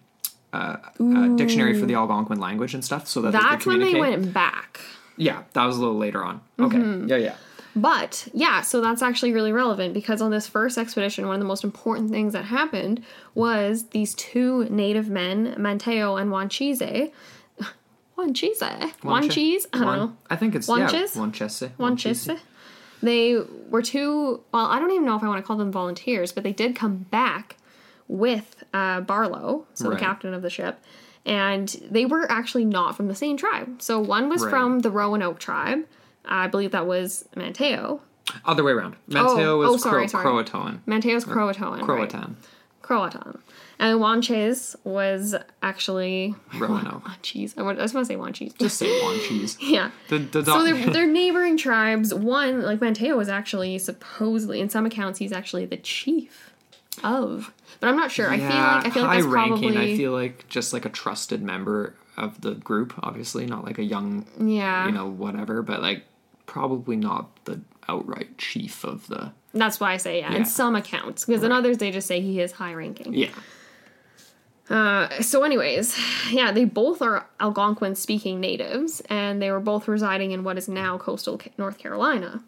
uh, 0.53 0.79
a 0.99 1.29
dictionary 1.37 1.79
for 1.79 1.87
the 1.87 1.95
Algonquin 1.95 2.41
language 2.41 2.75
and 2.75 2.85
stuff, 2.85 3.07
so 3.07 3.23
that 3.23 3.31
they 3.31 3.39
could 3.39 3.49
That's 3.51 3.67
when 3.67 3.79
they 3.79 3.95
went 3.95 4.35
back. 4.35 4.81
Yeah, 5.19 5.43
that 5.53 5.65
was 5.67 5.77
a 5.77 5.81
little 5.81 5.99
later 5.99 6.25
on. 6.25 6.41
Okay. 6.59 6.79
Mm-hmm. 6.79 7.09
Yeah, 7.09 7.17
yeah. 7.17 7.35
But 7.77 8.27
yeah, 8.33 8.63
so 8.63 8.81
that's 8.81 9.03
actually 9.03 9.33
really 9.33 9.53
relevant 9.53 9.95
because 9.95 10.21
on 10.23 10.31
this 10.33 10.49
first 10.49 10.79
expedition, 10.79 11.27
one 11.27 11.35
of 11.35 11.41
the 11.41 11.47
most 11.47 11.63
important 11.63 12.11
things 12.11 12.33
that 12.33 12.45
happened 12.47 13.05
was 13.35 13.89
these 13.91 14.15
two 14.15 14.65
native 14.71 15.09
men, 15.11 15.55
Manteo 15.59 16.21
and 16.21 16.31
Wanchese. 16.31 17.13
Wanchese? 18.19 18.59
Wanchese? 19.03 19.67
I 19.73 19.79
don't 19.79 19.87
Wan- 19.87 19.99
know. 19.99 20.17
I 20.31 20.37
think 20.37 20.55
it's 20.55 20.67
Wanches? 20.67 21.15
yeah, 21.15 21.23
Wanchese. 21.23 21.71
Wanchese. 21.79 22.39
They 23.01 23.39
were 23.71 23.83
two, 23.83 24.41
well, 24.53 24.67
I 24.67 24.81
don't 24.81 24.91
even 24.91 25.05
know 25.05 25.15
if 25.15 25.23
I 25.23 25.29
want 25.29 25.41
to 25.41 25.47
call 25.47 25.57
them 25.57 25.71
volunteers, 25.71 26.33
but 26.33 26.43
they 26.43 26.53
did 26.53 26.75
come 26.75 26.97
back 27.11 27.57
with 28.09 28.65
uh, 28.75 29.03
Barlow, 29.03 29.67
so 29.75 29.89
Right. 29.89 29.99
the 29.99 30.05
captain 30.05 30.35
of 30.35 30.43
the 30.43 30.51
ship, 30.51 30.81
and 31.29 31.69
they 31.91 32.07
were 32.07 32.31
actually 32.31 32.65
not 32.65 32.97
from 32.97 33.07
the 33.09 33.15
same 33.15 33.37
tribe. 33.37 33.81
So 33.83 34.01
one 34.01 34.29
was 34.29 34.43
Right. 34.43 34.51
from 34.51 34.81
the 34.81 34.91
Roanoke 34.91 35.39
tribe. 35.39 35.81
I 36.25 36.47
believe 36.49 36.73
that 36.73 36.87
was 36.87 37.29
Manteo. 37.37 38.01
Other 38.45 38.63
way 38.65 38.73
around. 38.73 38.97
Oh, 39.11 39.15
Manteo 39.15 39.47
Oh, 39.47 39.59
was 39.59 39.87
oh, 39.87 39.89
Cro-. 39.91 40.05
Croatoan. 40.07 40.81
Manteo's 40.87 41.25
uh, 41.27 41.29
Croatoan. 41.33 41.77
right. 41.79 41.85
Croatan. 42.11 42.37
Croatan. 42.83 43.39
And 43.79 44.01
Wanches 44.01 44.75
was 44.85 45.35
actually 45.63 46.35
Roanoke. 46.59 47.05
Wanches. 47.09 47.57
I 47.57 47.63
wa- 47.63 47.71
I 47.71 47.75
just 47.75 47.95
want 47.95 48.07
to 48.07 48.13
say 48.13 48.19
Wanches. 48.19 48.59
Just 48.59 48.77
say 48.79 48.87
Wanches. 49.03 49.57
yeah. 49.61 49.91
The, 50.09 50.19
the 50.19 50.45
So 50.45 50.65
they're, 50.65 50.87
they're 50.93 51.07
neighboring 51.07 51.57
tribes. 51.57 52.13
One, 52.13 52.63
like 52.63 52.81
Manteo, 52.81 53.17
was 53.17 53.29
actually 53.29 53.79
supposedly, 53.79 54.61
in 54.61 54.69
some 54.69 54.85
accounts, 54.87 55.19
he's 55.19 55.33
actually 55.33 55.65
the 55.67 55.77
chief 55.77 56.48
of. 57.05 57.53
But 57.81 57.89
I'm 57.89 57.97
not 57.97 58.11
sure. 58.11 58.31
I 58.31 58.39
feel 58.39 58.47
like 58.49 58.87
I 58.87 58.91
feel 58.91 59.03
like 59.03 59.11
high 59.11 59.17
that's 59.17 59.27
ranking. 59.27 59.73
probably 59.73 59.95
I 59.95 59.97
feel 59.97 60.13
like 60.13 60.49
just 60.49 60.73
like 60.73 60.85
a 60.85 60.89
trusted 60.91 61.43
member 61.43 61.95
of 62.17 62.41
the 62.41 62.55
group. 62.55 62.95
Obviously, 63.03 63.47
not 63.47 63.65
like 63.65 63.79
a 63.79 63.85
young, 63.85 64.27
yeah. 64.41 64.87
you 64.87 64.93
know, 64.93 65.07
whatever. 65.09 65.63
But 65.63 65.83
like, 65.83 66.05
probably 66.47 66.97
not 66.97 67.45
the 67.45 67.61
outright 67.89 68.37
chief 68.39 68.85
of 68.85 69.07
the. 69.09 69.33
That's 69.55 69.81
why 69.81 69.93
I 69.93 69.97
say 69.97 70.19
yeah, 70.21 70.31
Yeah. 70.33 70.39
in 70.39 70.45
some 70.45 70.77
accounts, 70.77 71.25
because 71.25 71.43
in 71.43 71.53
others 71.53 71.79
they 71.79 71.91
just 71.91 72.07
say 72.07 72.21
he 72.21 72.41
is 72.41 72.53
high 72.53 72.75
ranking. 72.75 73.15
Yeah, 73.15 73.31
Uh, 74.69 75.23
so, 75.23 75.43
anyways, 75.45 75.99
yeah, 76.31 76.53
they 76.53 76.65
both 76.67 77.01
are 77.01 77.27
Algonquin 77.41 77.95
speaking 77.95 78.41
natives, 78.41 79.01
and 79.09 79.41
they 79.41 79.51
were 79.51 79.61
both 79.61 79.89
residing 79.89 80.33
in 80.33 80.45
what 80.45 80.59
is 80.59 80.69
now 80.69 80.99
coastal 80.99 81.41
North 81.57 81.79
Carolina. 81.79 82.43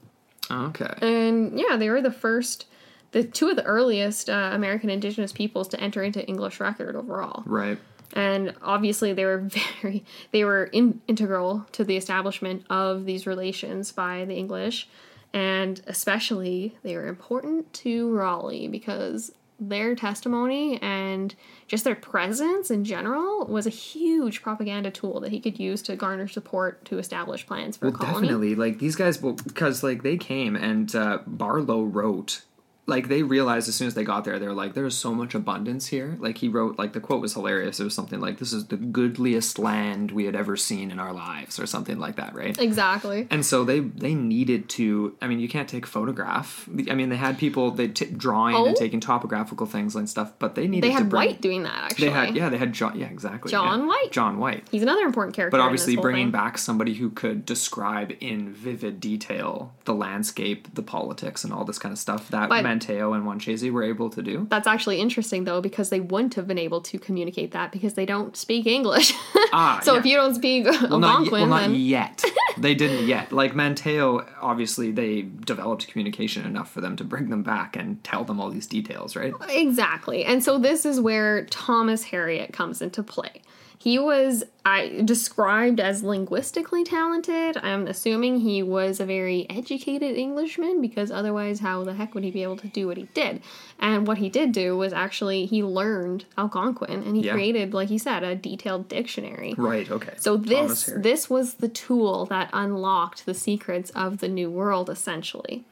okay. 0.51 0.93
And 1.01 1.59
yeah, 1.59 1.77
they 1.79 1.89
were 1.89 2.03
the 2.03 2.13
first, 2.13 2.67
the 3.13 3.25
two 3.25 3.49
of 3.49 3.57
the 3.57 3.65
earliest 3.65 4.31
uh, 4.31 4.51
American 4.53 4.91
indigenous 4.91 5.33
peoples 5.33 5.69
to 5.69 5.81
enter 5.81 6.03
into 6.03 6.25
English 6.27 6.61
record 6.61 6.95
overall. 6.97 7.43
right. 7.47 7.79
And 8.13 8.55
obviously, 8.63 9.13
they 9.13 9.25
were 9.25 9.39
very, 9.83 10.05
they 10.33 10.43
were 10.45 10.65
in, 10.65 11.01
integral 11.07 11.65
to 11.73 11.85
the 11.85 11.97
establishment 11.97 12.65
of 12.69 13.05
these 13.05 13.25
relations 13.27 13.93
by 13.93 14.25
the 14.25 14.35
English. 14.35 14.89
And 15.33 15.81
especially, 15.87 16.77
they 16.83 16.97
were 16.97 17.07
important 17.07 17.73
to 17.75 18.13
Raleigh 18.13 18.67
because 18.67 19.31
their 19.61 19.95
testimony 19.95 20.81
and 20.83 21.35
just 21.69 21.85
their 21.85 21.95
presence 21.95 22.71
in 22.71 22.85
general 22.85 23.45
was 23.47 23.67
a 23.67 23.71
huge 23.71 24.43
propaganda 24.43 24.91
tool 24.91 25.21
that 25.21 25.31
he 25.31 25.39
could 25.39 25.61
use 25.61 25.83
to 25.83 25.95
garner 25.95 26.27
support 26.27 26.85
to 26.87 26.99
establish 26.99 27.47
plans 27.47 27.77
for 27.77 27.91
Well, 27.91 27.99
colony. 27.99 28.27
definitely. 28.27 28.55
Like 28.57 28.79
these 28.81 28.97
guys, 28.97 29.19
because 29.19 29.85
like 29.85 30.03
they 30.03 30.17
came 30.17 30.57
and 30.57 30.93
uh, 30.97 31.19
Barlow 31.27 31.85
wrote. 31.85 32.43
Like 32.91 33.09
they 33.09 33.23
realized 33.23 33.69
as 33.69 33.75
soon 33.77 33.87
as 33.87 33.95
they 33.95 34.05
got 34.05 34.25
there, 34.25 34.39
they 34.39 34.47
were 34.47 34.53
like, 34.65 34.75
"There's 34.75 34.97
so 34.97 35.15
much 35.15 35.35
abundance 35.35 35.87
here." 35.87 36.17
Like 36.19 36.39
he 36.39 36.49
wrote, 36.49 36.79
like 36.79 36.93
the 36.93 37.01
quote 37.01 37.21
was 37.23 37.33
hilarious. 37.35 37.79
It 37.81 37.85
was 37.85 37.95
something 37.95 38.21
like, 38.21 38.39
"This 38.39 38.53
is 38.53 38.67
the 38.67 38.77
goodliest 38.77 39.59
land 39.59 40.11
we 40.11 40.25
had 40.27 40.35
ever 40.37 40.57
seen 40.57 40.91
in 40.91 40.99
our 40.99 41.13
lives," 41.13 41.59
or 41.61 41.67
something 41.67 41.99
like 41.99 42.17
that, 42.17 42.35
right? 42.35 42.59
Exactly. 42.59 43.27
And 43.31 43.47
so 43.47 43.65
they 43.65 43.81
they 43.81 44.15
needed 44.15 44.69
to. 44.71 45.15
I 45.23 45.27
mean, 45.29 45.41
you 45.41 45.49
can't 45.49 45.69
take 45.69 45.87
photograph. 45.87 46.69
I 46.91 46.95
mean, 46.95 47.09
they 47.09 47.17
had 47.17 47.39
people 47.39 47.71
they 47.71 47.89
t- 47.89 48.07
drawing 48.07 48.57
Oh. 48.57 48.67
and 48.67 48.77
taking 48.77 49.01
topographical 49.01 49.67
things 49.67 49.95
and 49.95 50.09
stuff, 50.11 50.33
but 50.39 50.55
they 50.57 50.67
needed 50.67 50.85
They 50.85 50.89
to 50.95 50.95
had 51.01 51.09
bring, 51.09 51.29
White 51.29 51.41
doing 51.41 51.63
that 51.63 51.85
actually. 51.85 52.09
They 52.09 52.13
had 52.13 52.37
yeah, 52.37 52.49
they 52.49 52.59
had 52.59 52.73
John. 52.73 52.99
Yeah, 52.99 53.07
exactly. 53.07 53.51
John 53.53 53.81
yeah. 53.81 53.87
White. 53.87 54.11
John 54.13 54.39
White. 54.39 54.65
He's 54.71 54.83
another 54.83 55.03
important 55.03 55.37
character. 55.37 55.57
But 55.57 55.63
obviously, 55.63 55.95
bringing 55.97 56.27
thing. 56.27 56.33
back 56.33 56.59
somebody 56.59 56.95
who 56.95 57.11
could 57.11 57.47
describe 57.47 58.13
in 58.21 58.53
vivid 58.53 59.01
detail 59.01 59.73
the 59.85 59.95
landscape, 59.95 60.75
the 60.75 60.83
politics, 60.83 61.45
and 61.45 61.53
all 61.53 61.65
this 61.65 61.79
kind 61.79 61.93
of 61.93 61.99
stuff 61.99 62.29
that 62.31 62.49
But- 62.49 62.63
meant 62.65 62.80
Manteo 62.81 63.15
and 63.15 63.25
Wanchese 63.25 63.71
were 63.71 63.83
able 63.83 64.11
to 64.11 64.23
do. 64.23 64.47
That's 64.51 64.67
actually 64.67 65.01
interesting 65.01 65.45
though, 65.45 65.61
because 65.61 65.91
they 65.91 66.01
wouldn't 66.01 66.35
have 66.35 66.47
been 66.47 66.59
able 66.59 66.81
to 66.83 66.99
communicate 66.99 67.53
that 67.53 67.73
because 67.73 67.95
they 67.95 68.07
don't 68.07 68.37
speak 68.37 68.67
English. 68.67 69.13
Ah, 69.53 69.81
so 69.83 69.95
yeah. 69.95 69.99
if 69.99 70.07
you 70.07 70.17
don't 70.17 70.37
speak 70.37 70.65
Well, 70.65 71.01
not, 71.01 71.03
y- 71.03 71.09
Algonquin, 71.09 71.41
well, 71.41 71.47
not 71.49 71.61
then 71.63 71.75
yet. 71.75 72.23
they 72.57 72.73
didn't 72.73 73.09
yet. 73.09 73.33
Like 73.33 73.53
Manteo, 73.55 74.25
obviously, 74.41 74.93
they 74.93 75.23
developed 75.23 75.89
communication 75.89 76.47
enough 76.47 76.71
for 76.71 76.81
them 76.81 76.95
to 76.97 77.03
bring 77.05 77.31
them 77.31 77.43
back 77.43 77.75
and 77.75 78.03
tell 78.05 78.23
them 78.23 78.41
all 78.41 78.49
these 78.49 78.69
details, 78.69 79.17
right? 79.17 79.33
Exactly. 79.49 80.25
And 80.25 80.45
so 80.45 80.57
this 80.57 80.87
is 80.87 81.01
where 81.01 81.47
Thomas 81.47 82.05
Harriot 82.05 82.53
comes 82.53 82.81
into 82.81 83.03
play. 83.03 83.43
He 83.83 83.99
was 83.99 84.45
I 84.63 85.01
described 85.07 85.81
as 85.81 86.03
linguistically 86.03 86.85
talented. 86.85 87.57
I'm 87.57 87.87
assuming 87.87 88.41
he 88.41 88.63
was 88.63 89.01
a 89.01 89.07
very 89.07 89.47
educated 89.49 90.19
Englishman 90.19 90.83
because 90.83 91.11
otherwise 91.11 91.61
how 91.61 91.83
the 91.85 91.95
heck 91.95 92.15
would 92.15 92.23
he 92.23 92.31
be 92.31 92.43
able 92.43 92.59
to 92.59 92.69
do 92.69 92.87
what 92.87 92.99
he 92.99 93.05
did? 93.15 93.41
And 93.79 94.07
what 94.07 94.19
he 94.19 94.29
did 94.29 94.53
do 94.53 94.77
was 94.77 94.93
actually 94.93 95.47
he 95.47 95.63
learned 95.63 96.27
Algonquin 96.37 97.03
and 97.03 97.17
he 97.17 97.23
Yeah. 97.23 97.33
created 97.33 97.73
like 97.73 97.89
he 97.89 97.97
said 97.97 98.23
a 98.23 98.35
detailed 98.37 98.87
dictionary. 98.87 99.55
Right. 99.57 99.91
Okay. 99.91 100.13
So 100.19 100.37
this 100.37 100.91
this 100.95 101.31
was 101.31 101.55
the 101.55 101.69
tool 101.69 102.27
that 102.27 102.51
unlocked 102.53 103.25
the 103.25 103.33
secrets 103.35 103.89
of 103.93 104.19
the 104.19 104.29
new 104.29 104.51
world 104.51 104.91
essentially. 104.91 105.65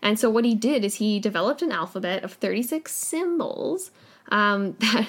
And 0.00 0.18
so 0.18 0.30
what 0.30 0.46
he 0.46 0.54
did 0.54 0.82
is 0.82 0.94
he 0.94 1.20
developed 1.20 1.60
an 1.60 1.72
alphabet 1.72 2.24
of 2.24 2.32
36 2.32 2.90
symbols 2.90 3.90
um, 4.30 4.76
that 4.80 5.08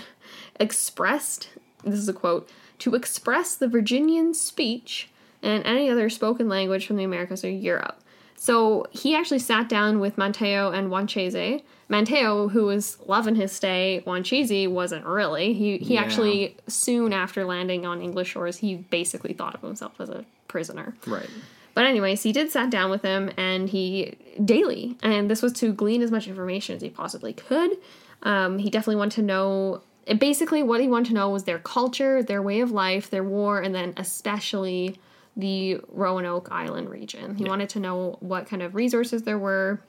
expressed 0.60 1.48
this 1.84 2.00
is 2.00 2.10
a 2.10 2.13
quote 2.13 2.50
to 2.80 2.96
express 2.96 3.56
the 3.56 3.67
Virginian 3.67 4.34
speech 4.34 5.10
and 5.44 5.65
any 5.65 5.89
other 5.89 6.10
spoken 6.10 6.48
language 6.50 6.86
from 6.88 6.98
the 6.98 7.04
Americas 7.04 7.44
or 7.44 7.50
Europe. 7.50 8.00
So 8.36 8.88
he 8.91 9.15
actually 9.15 9.39
sat 9.39 9.70
down 9.70 10.00
with 10.00 10.15
Manteo 10.15 10.74
and 10.74 10.89
Wanchese. 10.89 11.62
Manteo, 11.91 12.50
who 12.52 12.65
was 12.65 12.98
loving 13.06 13.36
his 13.36 13.52
stay, 13.52 14.02
Wanchese 14.08 14.67
wasn't 14.70 15.06
really. 15.06 15.54
He 15.54 15.78
he 15.78 15.96
Yeah. 15.96 16.02
actually 16.02 16.58
soon 16.67 17.13
after 17.13 17.46
landing 17.46 17.86
on 17.86 18.02
English 18.02 18.30
shores, 18.30 18.58
he 18.58 18.76
basically 18.76 19.34
thought 19.34 19.54
of 19.56 19.62
himself 19.62 19.94
as 20.00 20.10
a 20.10 20.26
prisoner. 20.48 20.96
right. 21.06 21.30
But 21.74 21.86
anyways, 21.86 22.24
he 22.24 22.34
did 22.34 22.52
sat 22.52 22.70
down 22.70 22.89
with 22.91 23.02
him 23.02 23.32
and 23.38 23.70
he 23.70 24.15
daily, 24.44 24.98
and 25.02 25.30
this 25.32 25.41
was 25.41 25.54
to 25.54 25.72
glean 25.72 26.02
as 26.02 26.12
much 26.12 26.28
information 26.28 26.76
as 26.76 26.82
he 26.82 26.89
possibly 26.89 27.32
could. 27.34 27.78
Um, 28.24 28.58
he 28.60 28.70
definitely 28.70 28.98
wanted 28.98 29.15
to 29.15 29.22
know. 29.22 29.82
Basically, 30.18 30.64
what 30.64 30.82
he 30.82 30.88
wanted 30.88 31.10
to 31.10 31.14
know 31.14 31.30
was 31.30 31.44
their 31.44 31.60
culture, 31.60 32.24
their 32.24 32.42
way 32.42 32.62
of 32.62 32.72
life, 32.72 33.10
their 33.10 33.24
war, 33.24 33.62
and 33.62 33.74
then 33.74 33.94
especially 33.98 34.98
the 35.38 35.80
Roanoke 35.88 36.50
Island 36.52 36.90
region. 36.90 37.36
He 37.36 37.46
wanted 37.46 37.70
to 37.70 37.80
know 37.80 38.18
what 38.20 38.48
kind 38.48 38.62
of 38.62 38.76
resources 38.76 39.24
there 39.24 39.38
were 39.38 39.82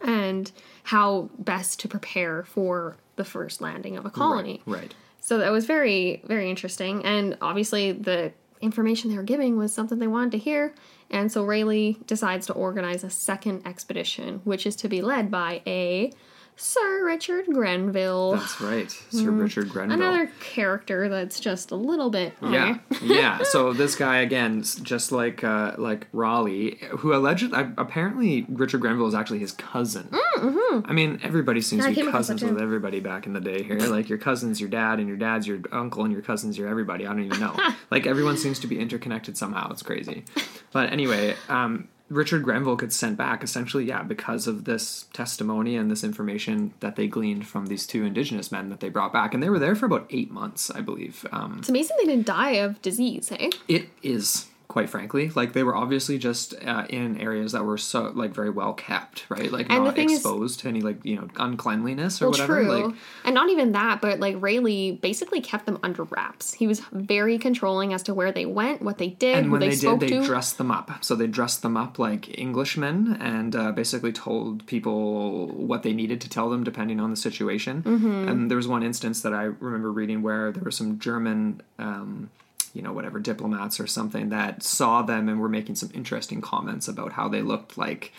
and 0.00 0.50
how 0.84 1.30
best 1.38 1.80
to 1.80 1.88
prepare 1.88 2.44
for 2.44 2.96
the 3.16 3.24
first 3.24 3.60
landing 3.60 3.96
of 3.96 4.06
a 4.06 4.10
colony. 4.10 4.62
Right. 4.66 4.94
So 5.20 5.38
that 5.38 5.50
was 5.50 5.66
very, 5.66 6.22
very 6.26 6.48
interesting. 6.48 7.04
And 7.04 7.36
obviously, 7.40 7.92
the 7.92 8.32
information 8.60 9.10
they 9.10 9.16
were 9.16 9.22
giving 9.22 9.56
was 9.56 9.72
something 9.72 9.98
they 9.98 10.06
wanted 10.06 10.32
to 10.32 10.38
hear. 10.38 10.74
And 11.10 11.30
so 11.30 11.44
Rayleigh 11.44 11.94
decides 12.06 12.46
to 12.46 12.52
organize 12.52 13.04
a 13.04 13.10
second 13.10 13.66
expedition, 13.66 14.40
which 14.44 14.66
is 14.66 14.76
to 14.76 14.88
be 14.88 15.02
led 15.02 15.30
by 15.30 15.62
a 15.66 16.12
Sir 16.60 17.06
Richard 17.06 17.46
Grenville. 17.46 18.32
That's 18.32 18.60
right. 18.60 18.90
Sir 19.10 19.30
Richard 19.30 19.68
Grenville. 19.68 19.96
Another 19.96 20.30
character 20.40 21.08
that's 21.08 21.38
just 21.38 21.70
a 21.70 21.76
little 21.76 22.10
bit. 22.10 22.34
Yeah, 22.42 22.78
yeah. 23.02 23.42
So 23.44 23.72
this 23.72 23.94
guy 23.94 24.18
again, 24.18 24.64
just 24.82 25.12
like 25.12 25.44
uh, 25.44 25.76
like 25.78 26.08
Raleigh, 26.12 26.78
who 26.98 27.14
allegedly 27.14 27.56
uh, 27.56 27.68
apparently 27.78 28.44
Richard 28.48 28.80
Grenville 28.80 29.06
is 29.06 29.14
actually 29.14 29.38
his 29.38 29.52
cousin. 29.52 30.08
I 30.12 30.92
mean, 30.92 31.20
everybody 31.22 31.60
seems 31.60 31.84
I 31.84 31.90
to 31.90 31.94
be 31.94 32.00
came 32.00 32.08
across 32.08 32.26
that 32.26 32.34
cousins 32.34 32.52
with 32.52 32.60
everybody 32.62 32.98
back 32.98 33.26
in 33.26 33.34
the 33.34 33.40
day 33.40 33.62
here. 33.62 33.78
Like 33.78 34.08
your 34.08 34.18
cousin's 34.18 34.60
your 34.60 34.68
dad, 34.68 34.98
and 34.98 35.06
your 35.06 35.16
dad's 35.16 35.46
your 35.46 35.60
uncle, 35.70 36.02
and 36.02 36.12
your 36.12 36.22
cousin's 36.22 36.58
your 36.58 36.68
everybody. 36.68 37.06
I 37.06 37.10
don't 37.10 37.24
even 37.24 37.38
know. 37.38 37.56
like 37.90 38.06
everyone 38.06 38.36
seems 38.36 38.58
to 38.60 38.66
be 38.66 38.80
interconnected 38.80 39.38
somehow. 39.38 39.70
It's 39.70 39.82
crazy. 39.82 40.24
But 40.72 40.92
anyway, 40.92 41.36
um, 41.48 41.88
Richard 42.08 42.42
Grenville 42.42 42.76
gets 42.76 42.96
sent 42.96 43.16
back 43.18 43.42
essentially, 43.42 43.84
yeah, 43.84 44.02
because 44.02 44.46
of 44.46 44.64
this 44.64 45.06
testimony 45.12 45.76
and 45.76 45.90
this 45.90 46.02
information 46.02 46.72
that 46.80 46.96
they 46.96 47.06
gleaned 47.06 47.46
from 47.46 47.66
these 47.66 47.86
two 47.86 48.04
indigenous 48.04 48.50
men 48.50 48.70
that 48.70 48.80
they 48.80 48.88
brought 48.88 49.12
back, 49.12 49.34
and 49.34 49.42
they 49.42 49.50
were 49.50 49.58
there 49.58 49.74
for 49.74 49.86
about 49.86 50.06
eight 50.10 50.30
months, 50.30 50.70
I 50.70 50.80
believe. 50.80 51.26
Um, 51.32 51.56
It's 51.58 51.68
amazing 51.68 51.96
they 52.00 52.06
didn't 52.06 52.26
die 52.26 52.52
of 52.52 52.80
disease, 52.82 53.28
hey? 53.28 53.50
it 53.68 53.88
is, 54.02 54.46
quite 54.78 54.88
frankly, 54.88 55.28
like 55.30 55.54
they 55.54 55.64
were 55.64 55.74
obviously 55.74 56.18
just 56.18 56.54
uh, 56.64 56.86
in 56.88 57.20
areas 57.20 57.50
that 57.50 57.64
were 57.64 57.76
so 57.76 58.12
like 58.14 58.30
very 58.30 58.48
well 58.50 58.72
kept, 58.74 59.28
right? 59.28 59.50
Like 59.50 59.66
And 59.70 59.82
not 59.82 59.96
thing 59.96 60.08
is- 60.10 60.18
exposed 60.18 60.60
to 60.60 60.68
any 60.68 60.82
like 60.82 61.04
you 61.04 61.16
know 61.16 61.26
uncleanliness 61.36 62.22
or 62.22 62.26
Well, 62.26 62.30
whatever. 62.32 62.62
true. 62.62 62.86
Like 62.86 62.94
and 63.24 63.34
not 63.34 63.48
even 63.50 63.72
that, 63.72 64.00
but 64.00 64.20
like 64.20 64.36
Rayleigh 64.40 64.92
basically 65.08 65.40
kept 65.40 65.66
them 65.66 65.78
under 65.82 66.04
wraps. 66.04 66.54
He 66.54 66.68
was 66.68 66.78
very 66.92 67.38
controlling 67.38 67.92
as 67.92 68.04
to 68.04 68.14
where 68.14 68.30
they 68.30 68.46
went, 68.46 68.80
what 68.82 68.98
they 68.98 69.08
did, 69.08 69.34
and 69.38 69.46
who 69.46 69.52
when 69.52 69.60
they, 69.62 69.70
they, 69.70 69.74
spoke 69.74 69.98
did, 69.98 70.10
they 70.10 70.18
to. 70.20 70.24
dressed 70.24 70.58
them 70.58 70.70
up. 70.70 70.88
So 71.02 71.16
they 71.16 71.26
dressed 71.26 71.62
them 71.62 71.76
up 71.76 71.98
like 71.98 72.38
Englishmen 72.38 73.16
and 73.20 73.56
uh, 73.56 73.72
basically 73.72 74.12
told 74.12 74.64
people 74.66 75.48
what 75.48 75.82
they 75.82 75.92
needed 75.92 76.20
to 76.20 76.28
tell 76.28 76.48
them 76.50 76.62
depending 76.62 77.00
on 77.00 77.10
the 77.10 77.16
situation. 77.16 77.82
Mm-hmm. 77.82 78.28
And 78.28 78.48
there 78.48 78.56
was 78.62 78.68
one 78.68 78.84
instance 78.84 79.22
that 79.22 79.34
I 79.34 79.42
remember 79.42 79.90
reading 79.90 80.22
where 80.22 80.52
there 80.52 80.62
were 80.62 80.70
some 80.70 81.00
German. 81.00 81.62
Um, 81.80 82.30
you 82.78 82.84
know, 82.84 82.92
whatever 82.92 83.18
diplomats 83.18 83.80
or 83.80 83.88
something 83.88 84.28
that 84.28 84.62
saw 84.62 85.02
them 85.02 85.28
and 85.28 85.40
were 85.40 85.48
making 85.48 85.74
some 85.74 85.90
interesting 85.92 86.40
comments 86.40 86.86
about 86.86 87.12
how 87.12 87.28
they 87.28 87.42
looked 87.42 87.76
like 87.76 88.12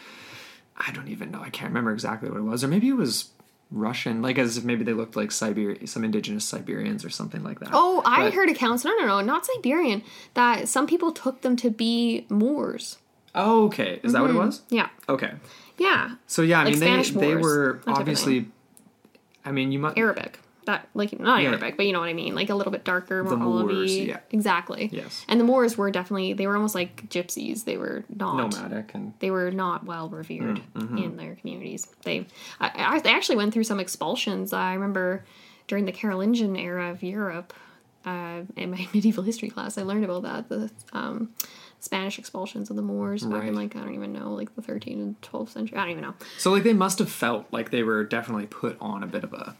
I 0.75 0.91
don't 0.91 1.07
even 1.07 1.31
know. 1.31 1.41
I 1.41 1.49
can't 1.49 1.69
remember 1.69 1.93
exactly 1.93 2.29
what 2.29 2.37
it 2.37 2.43
was, 2.43 2.63
or 2.63 2.67
maybe 2.67 2.89
it 2.89 2.97
was 2.97 3.29
Russian, 3.71 4.21
like 4.21 4.37
as 4.37 4.57
if 4.57 4.65
maybe 4.65 4.83
they 4.83 4.93
looked 4.93 5.15
like 5.15 5.31
Siberia, 5.31 5.87
some 5.87 6.03
indigenous 6.03 6.43
Siberians 6.43 7.05
or 7.05 7.09
something 7.09 7.41
like 7.43 7.59
that. 7.61 7.69
Oh, 7.71 8.01
I 8.05 8.23
But- 8.25 8.33
heard 8.33 8.49
accounts. 8.49 8.83
No, 8.83 8.91
no, 8.97 9.05
no, 9.05 9.21
not 9.21 9.45
Siberian. 9.45 10.03
That 10.33 10.67
some 10.67 10.87
people 10.87 11.11
took 11.11 11.41
them 11.41 11.55
to 11.57 11.69
be 11.69 12.25
Moors. 12.29 12.97
Oh, 13.33 13.65
okay. 13.67 14.01
Is 14.03 14.11
that 14.13 14.21
what 14.21 14.29
it 14.29 14.33
mm-hmm. 14.33 14.45
was? 14.47 14.61
Yeah, 14.69 14.89
Okay. 15.07 15.33
yeah, 15.77 16.15
So 16.27 16.41
yeah, 16.41 16.61
I 16.61 16.63
Like 16.63 16.73
mean 16.73 16.81
Spanish 16.81 17.11
they 17.11 17.19
they 17.19 17.35
were 17.35 17.73
that 17.73 17.85
type 17.85 17.95
of 17.95 17.99
obviously. 18.01 18.47
I 19.45 19.51
mean, 19.51 19.71
you 19.71 19.79
must. 19.79 19.97
Arabic. 19.97 20.39
That 20.69 20.87
like 20.93 21.19
not 21.19 21.41
Yeah. 21.41 21.49
Arabic, 21.49 21.77
but 21.77 21.85
you 21.87 21.93
know 21.93 21.99
what 21.99 22.09
I 22.09 22.13
mean. 22.13 22.35
Like 22.35 22.49
a 22.51 22.55
little 22.55 22.71
bit 22.71 22.83
darker, 22.83 23.23
more 23.23 23.31
The 23.31 23.37
Moors, 23.37 23.97
yeah. 23.97 24.19
Exactly. 24.29 24.89
Yes. 24.91 25.25
And 25.27 25.39
the 25.39 25.43
Moors 25.43 25.77
were 25.79 25.89
definitely 25.89 26.33
they 26.33 26.45
were 26.45 26.55
almost 26.55 26.75
like 26.75 27.09
gypsies. 27.09 27.63
They 27.65 27.77
were 27.77 28.03
not 28.15 28.37
nomadic 28.37 28.93
and 28.93 29.13
they 29.19 29.31
were 29.31 29.49
not 29.49 29.85
well 29.85 30.09
revered 30.09 30.61
Mm-hmm. 30.75 30.97
in 30.99 31.17
their 31.17 31.33
communities. 31.35 31.87
They, 32.03 32.27
I, 32.59 32.71
I, 32.75 32.99
they 32.99 33.09
actually 33.13 33.37
went 33.37 33.51
through 33.53 33.63
some 33.63 33.79
expulsions. 33.79 34.53
I 34.53 34.73
remember 34.75 35.25
during 35.67 35.85
the 35.85 35.91
Carolingian 35.91 36.55
era 36.55 36.91
of 36.91 37.01
Europe, 37.03 37.51
uh, 38.05 38.41
in 38.55 38.71
my 38.71 38.87
medieval 38.93 39.23
history 39.23 39.49
class, 39.49 39.77
I 39.77 39.81
learned 39.81 40.05
about 40.05 40.21
that 40.23 40.49
the 40.49 40.69
um, 40.93 41.31
Spanish 41.79 42.19
expulsions 42.19 42.69
of 42.69 42.75
the 42.75 42.81
Moors 42.83 43.23
back 43.25 43.43
in 43.45 43.55
like 43.55 43.75
I 43.75 43.79
don't 43.79 43.95
even 43.95 44.13
know, 44.13 44.33
like 44.33 44.55
the 44.55 44.61
13th 44.61 44.93
and 45.01 45.21
12th 45.21 45.49
century. 45.49 45.77
I 45.77 45.81
don't 45.81 45.91
even 45.91 46.03
know. 46.03 46.13
so 46.37 46.51
like 46.51 46.63
they 46.63 46.73
must 46.73 46.99
have 46.99 47.11
felt 47.11 47.47
like 47.51 47.71
they 47.71 47.81
were 47.83 48.03
definitely 48.03 48.45
put 48.45 48.77
on 48.79 49.01
a 49.03 49.07
bit 49.07 49.23
of 49.23 49.33
a. 49.33 49.55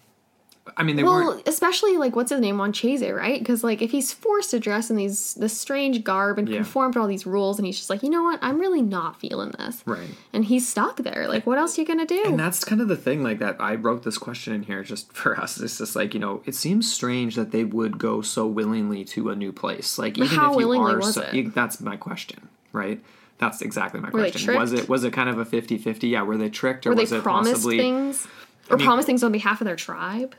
I 0.77 0.83
mean, 0.83 0.95
they 0.95 1.03
Well, 1.03 1.13
weren't. 1.25 1.47
especially 1.47 1.97
like 1.97 2.15
what's 2.15 2.31
his 2.31 2.39
name, 2.41 2.55
Monchese, 2.57 3.09
right? 3.11 3.39
Because 3.39 3.63
like 3.63 3.81
if 3.81 3.91
he's 3.91 4.11
forced 4.13 4.51
to 4.51 4.59
dress 4.59 4.89
in 4.89 4.95
these 4.95 5.33
this 5.35 5.57
strange 5.57 6.03
garb 6.03 6.37
and 6.37 6.47
Yeah. 6.47 6.57
conform 6.57 6.93
to 6.93 6.99
all 7.01 7.07
these 7.07 7.25
rules, 7.25 7.57
and 7.57 7.65
he's 7.65 7.77
just 7.77 7.89
like, 7.89 8.03
you 8.03 8.09
know 8.09 8.23
what, 8.23 8.39
I'm 8.41 8.59
really 8.59 8.81
not 8.81 9.19
feeling 9.19 9.51
this, 9.57 9.81
Right. 9.85 10.09
and 10.33 10.45
he's 10.45 10.67
stuck 10.67 10.97
there. 10.97 11.27
Like, 11.27 11.45
what 11.47 11.57
else 11.57 11.77
are 11.77 11.81
you 11.81 11.87
gonna 11.87 12.05
do? 12.05 12.21
And 12.25 12.39
that's 12.39 12.63
kind 12.63 12.81
of 12.81 12.87
the 12.87 12.95
thing, 12.97 13.23
like 13.23 13.39
that. 13.39 13.57
I 13.59 13.75
wrote 13.75 14.03
this 14.03 14.17
question 14.17 14.53
in 14.53 14.63
here 14.63 14.83
just 14.83 15.11
for 15.13 15.39
us. 15.39 15.59
It's 15.59 15.77
just 15.77 15.95
like 15.95 16.13
you 16.13 16.19
know, 16.19 16.41
it 16.45 16.55
seems 16.55 16.91
strange 16.91 17.35
that 17.35 17.51
they 17.51 17.63
would 17.63 17.97
go 17.97 18.21
so 18.21 18.45
willingly 18.47 19.03
to 19.05 19.29
a 19.29 19.35
new 19.35 19.51
place. 19.51 19.97
Like 19.97 20.17
even 20.17 20.29
how 20.29 20.53
if 20.53 20.59
you 20.61 20.71
are, 20.73 21.01
so, 21.01 21.25
you- 21.31 21.51
that's 21.53 21.79
my 21.81 21.95
question, 21.95 22.47
right? 22.73 23.01
That's 23.37 23.61
exactly 23.61 24.01
my 24.01 24.09
Were 24.09 24.19
question. 24.19 24.53
Was 24.57 24.73
it 24.73 24.89
was 24.89 25.05
it 25.05 25.13
kind 25.13 25.29
of 25.29 25.37
a 25.39 25.45
50-50? 25.45 26.09
Yeah, 26.09 26.23
were 26.23 26.35
they 26.37 26.49
tricked 26.49 26.85
or 26.85 26.89
Were 26.89 26.95
they 26.95 27.03
was 27.03 27.13
it 27.13 27.23
promised 27.23 27.53
possibly? 27.53 27.77
things? 27.77 28.27
Or 28.69 28.75
mean- 28.77 28.85
promised 28.85 29.05
things 29.07 29.23
on 29.23 29.31
behalf 29.31 29.61
of 29.61 29.65
their 29.65 29.77
tribe? 29.77 30.35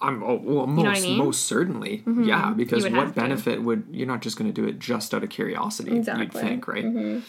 I'm 0.00 0.22
oh, 0.22 0.34
well, 0.42 0.66
most 0.66 0.82
know 0.84 0.90
what 0.90 0.98
I 0.98 1.00
mean? 1.00 1.10
Mm-hmm. 1.12 1.24
most 1.24 1.44
certainly, 1.44 2.02
yeah. 2.06 2.52
Because 2.52 2.84
what 2.84 2.92
have 2.92 3.14
to. 3.14 3.20
benefit 3.20 3.62
would 3.62 3.84
you're 3.90 4.06
not 4.06 4.20
just 4.22 4.36
going 4.36 4.52
to 4.52 4.60
do 4.60 4.66
it 4.68 4.78
just 4.78 5.14
out 5.14 5.22
of 5.24 5.30
curiosity? 5.30 5.96
Exactly. 5.96 6.24
You'd. 6.24 6.32
Mm-hmm. 6.32 6.46
think, 6.46 6.68
right? 6.68 7.22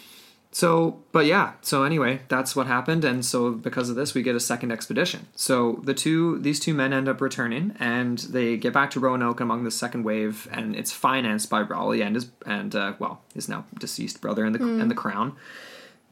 So, 0.51 0.99
but 1.11 1.25
yeah. 1.25 1.53
So 1.61 1.83
anyway, 1.83 2.21
that's 2.29 2.55
what 2.55 2.67
happened, 2.67 3.03
and 3.03 3.23
so 3.23 3.51
because 3.51 3.89
of 3.89 3.95
this, 3.95 4.13
we 4.13 4.23
get 4.23 4.35
a 4.35 4.39
second 4.39 4.71
expedition. 4.71 5.27
So 5.35 5.81
the 5.83 5.93
two 5.93 6.39
these 6.39 6.59
two 6.59 6.73
men 6.73 6.93
end 6.93 7.07
up 7.07 7.21
returning, 7.21 7.75
and 7.79 8.17
they 8.19 8.57
get 8.57 8.73
back 8.73 8.89
to 8.91 8.99
Roanoke 8.99 9.39
among 9.39 9.65
the 9.65 9.71
second 9.71 10.03
wave, 10.03 10.47
and 10.51 10.75
it's 10.75 10.91
financed 10.91 11.49
by 11.49 11.61
Raleigh 11.61 12.01
and 12.01 12.15
his 12.15 12.29
and 12.45 12.75
uh, 12.75 12.93
well 12.97 13.21
his 13.33 13.47
now 13.47 13.65
deceased 13.79 14.19
brother 14.21 14.45
and 14.45 14.55
the 14.55 14.59
Hmm. 14.59 14.81
and 14.81 14.89
the 14.89 14.95
crown. 14.95 15.35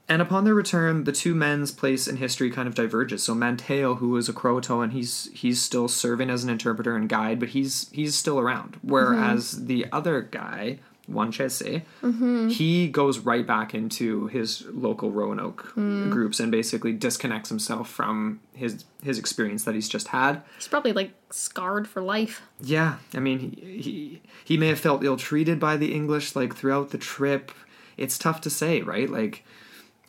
And 0.08 0.22
upon 0.22 0.44
their 0.44 0.54
return, 0.54 1.06
the 1.06 1.12
two 1.12 1.34
men's 1.34 1.72
place 1.72 2.08
in 2.08 2.18
history 2.18 2.52
kind 2.52 2.68
of 2.68 2.76
diverges. 2.76 3.24
So 3.24 3.34
Manteo, 3.34 3.98
who 3.98 4.10
was 4.10 4.30
a 4.30 4.34
Croatoan, 4.34 4.92
he's 4.92 5.30
he's 5.34 5.62
still 5.62 5.88
serving 5.88 6.30
as 6.30 6.44
an 6.44 6.50
interpreter 6.50 6.96
and 6.96 7.10
guide, 7.10 7.40
but 7.40 7.50
he's 7.50 7.90
he's 7.92 8.16
still 8.16 8.40
around. 8.40 8.78
Whereas 8.84 9.56
mm-hmm. 9.56 9.66
the 9.66 9.86
other 9.92 10.22
guy, 10.22 10.78
Wanchese, 11.12 11.82
mm-hmm. 12.04 12.50
he 12.50 12.88
goes 12.88 13.18
right 13.18 13.48
back 13.48 13.74
into 13.74 14.28
his 14.28 14.66
local 14.68 15.10
Roanoke 15.10 15.74
mm. 15.76 16.12
groups 16.12 16.40
and 16.40 16.52
basically 16.52 16.94
disconnects 16.94 17.50
himself 17.50 17.90
from 17.90 18.42
his 18.54 18.86
his 19.04 19.18
experience 19.18 19.64
that 19.64 19.74
he's 19.74 19.90
just 19.90 20.10
had. 20.10 20.44
He's 20.56 20.68
probably 20.68 20.94
like 20.94 21.14
scarred 21.32 21.88
for 21.88 22.02
life. 22.02 22.44
Yeah, 22.62 22.98
I 23.16 23.20
mean, 23.20 23.40
he 23.40 23.82
he, 23.82 24.22
he 24.44 24.58
may 24.58 24.68
have 24.68 24.80
felt 24.80 25.04
ill 25.04 25.18
treated 25.18 25.60
by 25.60 25.78
the 25.78 25.94
English 25.94 26.36
like 26.36 26.56
throughout 26.56 26.92
the 26.92 27.00
trip. 27.00 27.52
It's 27.98 28.20
tough 28.20 28.42
to 28.42 28.50
say, 28.50 28.82
right? 28.82 29.10
Like, 29.10 29.46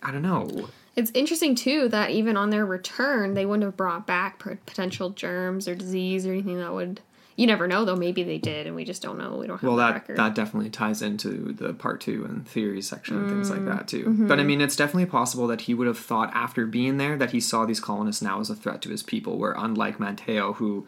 I 0.02 0.10
don't 0.10 0.22
know. 0.22 0.68
It's 0.94 1.10
interesting 1.14 1.54
too 1.54 1.88
that 1.90 2.10
even 2.10 2.36
on 2.36 2.50
their 2.50 2.64
return, 2.64 3.34
they 3.34 3.44
wouldn't 3.44 3.64
have 3.64 3.76
brought 3.76 4.06
back 4.06 4.38
potential 4.38 5.10
germs 5.10 5.68
or 5.68 5.74
disease 5.74 6.26
or 6.26 6.32
anything 6.32 6.58
that 6.58 6.72
would. 6.72 7.00
You 7.38 7.46
never 7.46 7.68
know, 7.68 7.84
though. 7.84 7.96
Maybe 7.96 8.22
they 8.22 8.38
did, 8.38 8.66
and 8.66 8.74
we 8.74 8.86
just 8.86 9.02
don't 9.02 9.18
know. 9.18 9.36
We 9.36 9.46
don't 9.46 9.58
have 9.60 9.68
Well, 9.68 9.76
that 9.76 9.92
record. 9.92 10.16
that 10.16 10.34
definitely 10.34 10.70
ties 10.70 11.02
into 11.02 11.52
the 11.52 11.74
part 11.74 12.00
two 12.00 12.24
and 12.24 12.48
theory 12.48 12.80
section 12.80 13.18
and 13.18 13.28
things 13.28 13.50
like 13.50 13.60
Mm, 13.60 13.76
that 13.76 13.88
too. 13.88 14.04
mm-hmm. 14.04 14.26
But 14.26 14.40
I 14.40 14.42
mean, 14.42 14.62
it's 14.62 14.74
definitely 14.74 15.04
possible 15.04 15.46
that 15.48 15.60
he 15.62 15.74
would 15.74 15.86
have 15.86 15.98
thought 15.98 16.30
after 16.32 16.64
being 16.64 16.96
there 16.96 17.14
that 17.18 17.32
he 17.32 17.40
saw 17.40 17.66
these 17.66 17.78
colonists 17.78 18.22
now 18.22 18.40
as 18.40 18.48
a 18.48 18.54
threat 18.54 18.80
to 18.82 18.88
his 18.88 19.02
people. 19.02 19.36
Where 19.36 19.52
unlike 19.52 19.98
Manteo, 19.98 20.54
who 20.54 20.86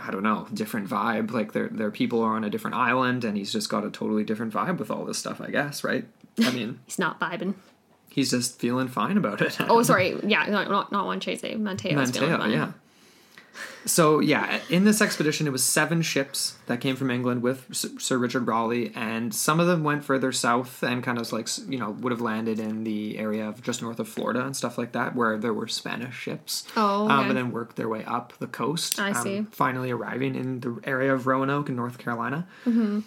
I 0.00 0.12
don't 0.12 0.22
know, 0.22 0.46
different 0.54 0.88
vibe. 0.88 1.32
Like 1.32 1.54
their 1.54 1.66
their 1.66 1.90
people 1.90 2.22
are 2.22 2.36
on 2.36 2.44
a 2.44 2.50
different 2.50 2.76
island, 2.76 3.24
and 3.24 3.36
he's 3.36 3.50
just 3.52 3.68
got 3.68 3.84
a 3.84 3.90
totally 3.90 4.22
different 4.22 4.52
vibe 4.52 4.78
with 4.78 4.92
all 4.92 5.04
this 5.04 5.18
stuff. 5.18 5.40
I 5.40 5.50
guess, 5.50 5.82
right? 5.82 6.04
I 6.38 6.52
mean, 6.52 6.78
He's 6.86 7.00
not 7.00 7.18
vibing. 7.18 7.54
He's 8.14 8.30
just 8.30 8.60
feeling 8.60 8.86
fine 8.86 9.16
about 9.16 9.42
it. 9.42 9.56
Oh, 9.62 9.82
sorry. 9.90 10.16
Yeah, 10.22 10.46
not 10.46 10.70
not, 10.70 10.92
not 10.92 11.06
Wanchese. 11.06 11.58
Mateo. 11.58 11.98
is 11.98 12.12
feeling 12.12 12.30
Manteo, 12.30 12.38
fine. 12.38 12.50
yeah. 12.52 12.72
So 13.86 14.20
yeah, 14.20 14.60
in 14.70 14.84
this 14.84 15.02
expedition, 15.02 15.48
it 15.48 15.50
was 15.50 15.64
seven 15.64 16.00
ships 16.00 16.54
that 16.66 16.80
came 16.80 16.94
from 16.94 17.10
England 17.10 17.42
with 17.42 17.66
Sir 17.74 18.16
Richard 18.16 18.46
Raleigh, 18.46 18.92
and 18.94 19.34
some 19.34 19.58
of 19.58 19.66
them 19.66 19.82
went 19.82 20.04
further 20.04 20.30
south 20.30 20.84
and 20.84 21.02
kind 21.02 21.18
of 21.18 21.32
like 21.32 21.48
you 21.68 21.76
know 21.76 21.90
would 21.90 22.12
have 22.12 22.20
landed 22.20 22.60
in 22.60 22.84
the 22.84 23.18
area 23.18 23.48
of 23.48 23.64
just 23.64 23.82
north 23.82 23.98
of 23.98 24.08
Florida 24.08 24.46
and 24.46 24.56
stuff 24.56 24.78
like 24.78 24.92
that, 24.92 25.16
where 25.16 25.36
there 25.36 25.52
were 25.52 25.66
Spanish 25.66 26.14
ships. 26.14 26.68
Oh, 26.76 27.08
um, 27.08 27.10
okay. 27.10 27.28
and 27.30 27.36
then 27.36 27.50
worked 27.50 27.74
their 27.74 27.88
way 27.88 28.04
up 28.04 28.32
the 28.38 28.46
coast. 28.46 29.00
I 29.00 29.10
um, 29.10 29.14
see. 29.16 29.46
Finally 29.50 29.90
arriving 29.90 30.36
in 30.36 30.60
the 30.60 30.78
area 30.84 31.12
of 31.12 31.26
Roanoke 31.26 31.68
in 31.68 31.74
North 31.74 31.98
Carolina. 31.98 32.46
Mm-hmm. 32.64 33.00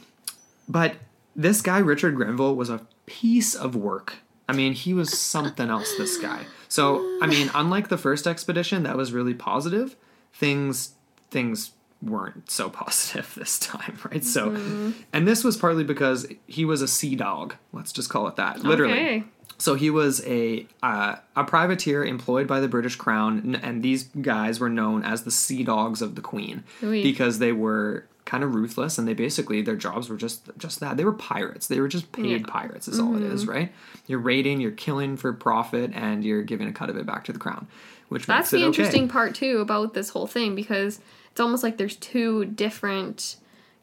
But 0.68 0.96
this 1.34 1.62
guy 1.62 1.78
Richard 1.78 2.16
Grenville 2.16 2.58
was 2.58 2.70
a 2.70 2.86
piece 3.06 3.56
of 3.56 3.74
work. 3.74 4.16
I 4.50 4.54
mean, 4.54 4.74
he 4.74 4.94
was 4.94 5.18
something 5.18 5.70
else. 5.70 5.94
This 5.98 6.18
guy. 6.18 6.46
So 6.70 7.00
I 7.22 7.28
mean, 7.28 7.50
unlike 7.54 7.90
the 7.90 7.98
first 7.98 8.28
expedition, 8.28 8.84
that 8.84 8.98
was 8.98 9.12
really 9.14 9.34
positive. 9.34 9.96
Things 10.34 10.92
things 11.32 11.72
weren't 12.02 12.50
so 12.52 12.70
positive 12.84 13.34
this 13.36 13.58
time, 13.60 13.98
right? 14.10 14.24
So, 14.24 14.52
Mm-hmm. 14.52 14.92
and 15.14 15.28
this 15.28 15.44
was 15.44 15.58
partly 15.58 15.84
because 15.84 16.28
he 16.46 16.64
was 16.66 16.82
a 16.82 16.88
sea 16.88 17.16
dog. 17.16 17.56
Let's 17.74 17.92
just 17.92 18.10
call 18.10 18.28
it 18.28 18.36
that, 18.36 18.60
literally. 18.64 18.94
Okay. 18.94 19.24
So 19.60 19.74
he 19.74 19.90
was 19.90 20.24
a 20.28 20.68
uh, 20.84 21.16
a 21.36 21.44
privateer 21.44 22.06
employed 22.06 22.46
by 22.48 22.60
the 22.60 22.68
British 22.68 22.96
Crown, 22.96 23.56
and 23.64 23.82
these 23.82 24.04
guys 24.22 24.60
were 24.60 24.70
known 24.70 25.04
as 25.04 25.24
the 25.24 25.32
Sea 25.32 25.64
Dogs 25.64 26.02
of 26.04 26.14
the 26.14 26.22
Queen 26.22 26.64
because 26.80 27.40
they 27.40 27.52
were 27.54 28.06
kind 28.28 28.44
of 28.44 28.54
ruthless, 28.54 29.00
and 29.00 29.08
they 29.08 29.16
basically 29.16 29.64
their 29.64 29.76
jobs 29.76 30.10
were 30.10 30.18
just 30.18 30.50
just 30.60 30.80
that. 30.82 30.98
They 30.98 31.06
were 31.06 31.14
pirates. 31.14 31.66
They 31.68 31.80
were 31.80 31.88
just 31.88 32.12
paid 32.12 32.26
Yeah. 32.26 32.38
Mm-hmm. 32.38 32.46
pirates. 32.46 32.88
Is 32.88 33.00
all 33.00 33.16
it 33.16 33.24
is, 33.24 33.48
right? 33.48 33.72
You're 34.06 34.20
raiding, 34.20 34.62
you're 34.62 34.72
killing 34.72 35.18
for 35.18 35.34
profit, 35.34 35.92
and 35.96 36.24
you're 36.24 36.44
giving 36.44 36.68
a 36.68 36.74
cut 36.74 36.92
of 36.92 36.98
it 36.98 37.06
back 37.08 37.24
to 37.24 37.34
the 37.34 37.40
crown, 37.40 37.68
which 38.10 38.28
That's 38.28 38.52
the 38.52 38.58
okay. 38.58 38.66
interesting 38.68 39.08
part 39.08 39.34
too 39.34 39.60
about 39.60 39.96
this 39.96 40.10
whole 40.10 40.28
thing 40.28 40.54
because 40.54 41.00
it's 41.32 41.40
almost 41.40 41.64
like 41.64 41.78
there's 41.78 41.96
two 41.96 42.46
different 42.46 43.38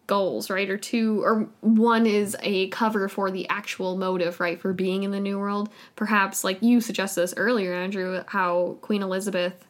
goals, 0.07 0.51
right? 0.51 0.69
Or 0.69 0.77
two 0.77 1.23
or 1.25 1.49
one 1.63 2.05
is 2.07 2.37
a 2.43 2.69
cover 2.69 3.09
for 3.09 3.31
the 3.31 3.49
actual 3.49 3.97
motive, 3.97 4.39
right, 4.39 4.61
for 4.61 4.73
being 4.75 5.03
in 5.03 5.11
the 5.11 5.21
new 5.21 5.39
world. 5.39 5.71
Perhaps 5.97 6.45
like 6.45 6.63
you 6.63 6.81
suggested 6.81 7.23
this 7.23 7.35
earlier, 7.37 7.73
Andrew, 7.73 8.23
how 8.27 8.77
Queen 8.83 9.03
Elizabeth 9.03 9.65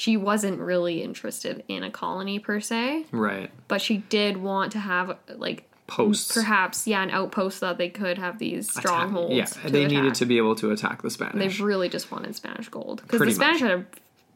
she 0.00 0.16
wasn't 0.16 0.60
really 0.60 1.02
interested 1.02 1.64
in 1.66 1.82
a 1.82 1.90
colony 1.90 2.38
per 2.38 2.60
se, 2.60 3.04
Right. 3.10 3.50
but 3.66 3.80
she 3.82 3.96
did 4.08 4.36
want 4.36 4.70
to 4.72 4.78
have 4.78 5.16
like 5.34 5.64
Posts. 5.88 6.34
perhaps 6.34 6.86
yeah 6.86 7.02
an 7.02 7.10
outpost 7.10 7.58
so 7.58 7.66
that 7.66 7.78
they 7.78 7.88
could 7.88 8.16
have 8.16 8.38
these 8.38 8.72
strongholds. 8.72 9.34
Yeah, 9.34 9.46
to 9.46 9.70
they 9.70 9.86
needed 9.86 10.14
to 10.14 10.24
be 10.24 10.36
able 10.38 10.54
to 10.56 10.70
attack 10.70 11.02
the 11.02 11.10
Spanish. 11.10 11.58
They 11.58 11.64
really 11.64 11.88
just 11.88 12.12
wanted 12.12 12.36
Spanish 12.36 12.68
gold 12.68 13.02
because 13.02 13.20
the 13.20 13.32
Spanish 13.32 13.60
much. 13.60 13.70
had 13.70 13.80
a 13.80 13.84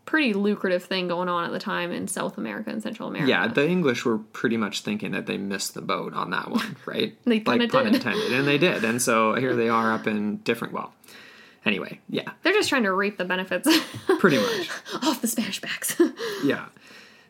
pretty 0.04 0.32
lucrative 0.32 0.82
thing 0.82 1.06
going 1.06 1.28
on 1.28 1.44
at 1.44 1.52
the 1.52 1.60
time 1.60 1.92
in 1.92 2.08
South 2.08 2.36
America 2.38 2.70
and 2.70 2.82
Central 2.82 3.08
America. 3.08 3.28
Yeah, 3.30 3.46
the 3.46 3.68
English 3.68 4.04
were 4.04 4.18
pretty 4.18 4.56
much 4.56 4.80
thinking 4.80 5.12
that 5.12 5.26
they 5.26 5.36
missed 5.38 5.74
the 5.74 5.80
boat 5.82 6.12
on 6.12 6.30
that 6.30 6.50
one, 6.50 6.74
right? 6.86 7.14
They 7.24 7.38
like 7.38 7.60
kinda 7.60 7.68
pun 7.68 7.86
intended, 7.86 8.32
and 8.32 8.48
they 8.48 8.58
did. 8.58 8.82
And 8.82 9.00
so 9.00 9.34
here 9.34 9.54
they 9.54 9.68
are 9.68 9.92
up 9.92 10.08
in 10.08 10.38
different. 10.38 10.72
Well, 10.74 10.92
anyway, 11.64 12.00
yeah, 12.08 12.30
they're 12.42 12.52
just 12.52 12.68
trying 12.68 12.84
to 12.84 12.92
reap 12.92 13.18
the 13.18 13.24
benefits 13.24 13.68
pretty 14.18 14.38
much, 14.38 14.70
off 15.02 15.20
the 15.20 15.28
Spanish 15.28 15.60
backs. 15.60 16.00
yeah. 16.44 16.66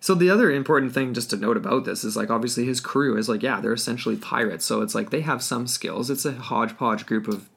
So 0.00 0.16
the 0.16 0.30
other 0.30 0.50
important 0.50 0.92
thing 0.92 1.14
just 1.14 1.30
to 1.30 1.36
note 1.36 1.56
about 1.56 1.84
this 1.84 2.02
is 2.02 2.16
like 2.16 2.28
obviously 2.28 2.64
his 2.64 2.80
crew 2.80 3.16
is 3.16 3.28
like 3.28 3.42
yeah 3.42 3.60
they're 3.60 3.72
essentially 3.72 4.16
pirates, 4.16 4.64
so 4.64 4.82
it's 4.82 4.94
like 4.94 5.10
they 5.10 5.20
have 5.20 5.42
some 5.42 5.66
skills. 5.66 6.10
It's 6.10 6.24
a 6.24 6.32
hodgepodge 6.32 7.06
group 7.06 7.28
of 7.28 7.48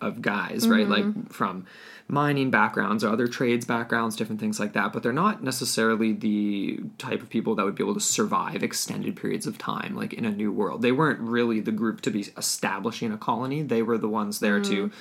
of 0.00 0.22
guys, 0.22 0.68
right? 0.68 0.88
Like 0.88 1.04
mm-hmm. 1.04 1.24
from 1.24 1.66
mining 2.06 2.50
backgrounds 2.50 3.02
or 3.02 3.08
other 3.08 3.26
trades 3.26 3.64
backgrounds, 3.64 4.14
different 4.14 4.40
things 4.40 4.60
like 4.60 4.74
that. 4.74 4.92
But 4.92 5.02
they're 5.02 5.12
not 5.12 5.42
necessarily 5.42 6.12
the 6.12 6.80
type 6.98 7.22
of 7.22 7.30
people 7.30 7.54
that 7.54 7.64
would 7.64 7.74
be 7.74 7.82
able 7.82 7.94
to 7.94 8.00
survive 8.00 8.62
extended 8.62 9.16
periods 9.16 9.46
of 9.46 9.58
time, 9.58 9.96
like 9.96 10.12
in 10.12 10.24
a 10.24 10.30
new 10.30 10.52
world. 10.52 10.82
They 10.82 10.92
weren't 10.92 11.20
really 11.20 11.60
the 11.60 11.72
group 11.72 12.00
to 12.02 12.10
be 12.10 12.26
establishing 12.36 13.12
a 13.12 13.18
colony. 13.18 13.62
They 13.62 13.82
were 13.82 13.98
the 13.98 14.08
ones 14.08 14.40
there 14.40 14.60
to 14.60 14.88
mm. 14.88 14.92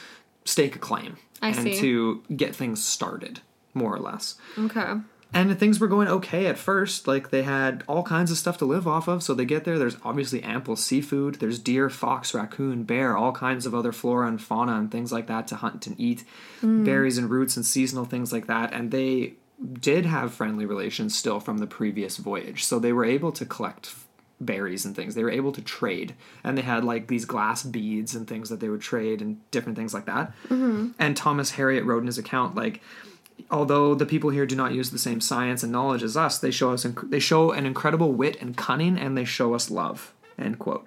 Stake 0.45 0.75
a 0.75 0.79
claim 0.79 1.17
I 1.41 1.49
and 1.49 1.57
see. 1.57 1.79
to 1.79 2.23
get 2.35 2.55
things 2.55 2.83
started, 2.83 3.41
more 3.73 3.95
or 3.95 3.99
less. 3.99 4.35
okay. 4.57 4.93
And 5.35 5.57
things 5.59 5.79
were 5.79 5.87
going 5.87 6.07
okay 6.07 6.45
at 6.45 6.59
first. 6.59 7.07
Like 7.07 7.31
they 7.31 7.41
had 7.41 7.83
all 7.87 8.03
kinds 8.03 8.29
of 8.29 8.37
stuff 8.37 8.59
to 8.59 8.65
live 8.65 8.87
off 8.87 9.07
of. 9.07 9.23
So 9.23 9.33
they 9.33 9.45
get 9.45 9.63
there. 9.63 9.79
There's 9.79 9.97
obviously 10.03 10.43
ample 10.43 10.75
seafood. 10.75 11.35
There's 11.35 11.57
deer, 11.57 11.89
fox, 11.89 12.35
raccoon, 12.35 12.83
bear, 12.83 13.17
all 13.17 13.31
kinds 13.31 13.65
of 13.65 13.73
other 13.73 13.91
flora 13.91 14.27
and 14.27 14.39
fauna 14.39 14.75
and 14.75 14.91
things 14.91 15.11
like 15.11 15.25
that 15.27 15.47
to 15.47 15.55
hunt 15.55 15.87
and 15.87 15.99
eat. 15.99 16.23
Mm. 16.61 16.85
Berries 16.85 17.17
and 17.17 17.31
roots 17.31 17.57
and 17.57 17.65
seasonal 17.65 18.05
things 18.05 18.31
like 18.31 18.45
that. 18.45 18.73
And 18.73 18.91
they 18.91 19.33
did 19.79 20.05
have 20.05 20.33
friendly 20.33 20.67
relations 20.67 21.17
still 21.17 21.39
from 21.39 21.57
the 21.57 21.67
previous 21.67 22.17
voyage. 22.17 22.63
So 22.63 22.77
they 22.77 22.93
were 22.93 23.05
able 23.05 23.31
to 23.31 23.45
collect 23.45 23.95
berries 24.41 24.85
and 24.85 24.95
things. 24.95 25.15
They 25.15 25.23
were 25.23 25.29
able 25.31 25.51
to 25.53 25.61
trade. 25.61 26.15
And 26.43 26.57
they 26.57 26.61
had 26.63 26.83
like 26.83 27.07
these 27.07 27.25
glass 27.25 27.63
beads 27.63 28.15
and 28.15 28.27
things 28.27 28.49
that 28.49 28.59
they 28.59 28.69
would 28.69 28.81
trade 28.81 29.21
and 29.21 29.39
different 29.51 29.77
things 29.77 29.93
like 29.93 30.05
that. 30.05 30.31
Mm-hmm. 30.49 30.89
And 30.99 31.15
Thomas 31.15 31.53
Harriot 31.53 31.85
wrote 31.85 32.01
in 32.01 32.07
his 32.07 32.17
account 32.17 32.55
like 32.55 32.81
although 33.49 33.95
the 33.95 34.05
people 34.05 34.29
here 34.29 34.45
do 34.45 34.55
not 34.55 34.73
use 34.73 34.91
the 34.91 34.97
same 34.99 35.19
science 35.21 35.63
and 35.63 35.71
knowledge 35.71 36.03
as 36.03 36.15
us, 36.17 36.37
they 36.37 36.51
show 36.51 36.71
us 36.71 36.83
inc- 36.85 37.09
they 37.09 37.19
show 37.19 37.51
an 37.51 37.65
incredible 37.65 38.11
wit 38.11 38.37
and 38.41 38.55
cunning, 38.55 38.97
and 38.97 39.17
they 39.17 39.25
show 39.25 39.53
us 39.53 39.71
love. 39.71 40.13
End 40.37 40.59
quote. 40.59 40.85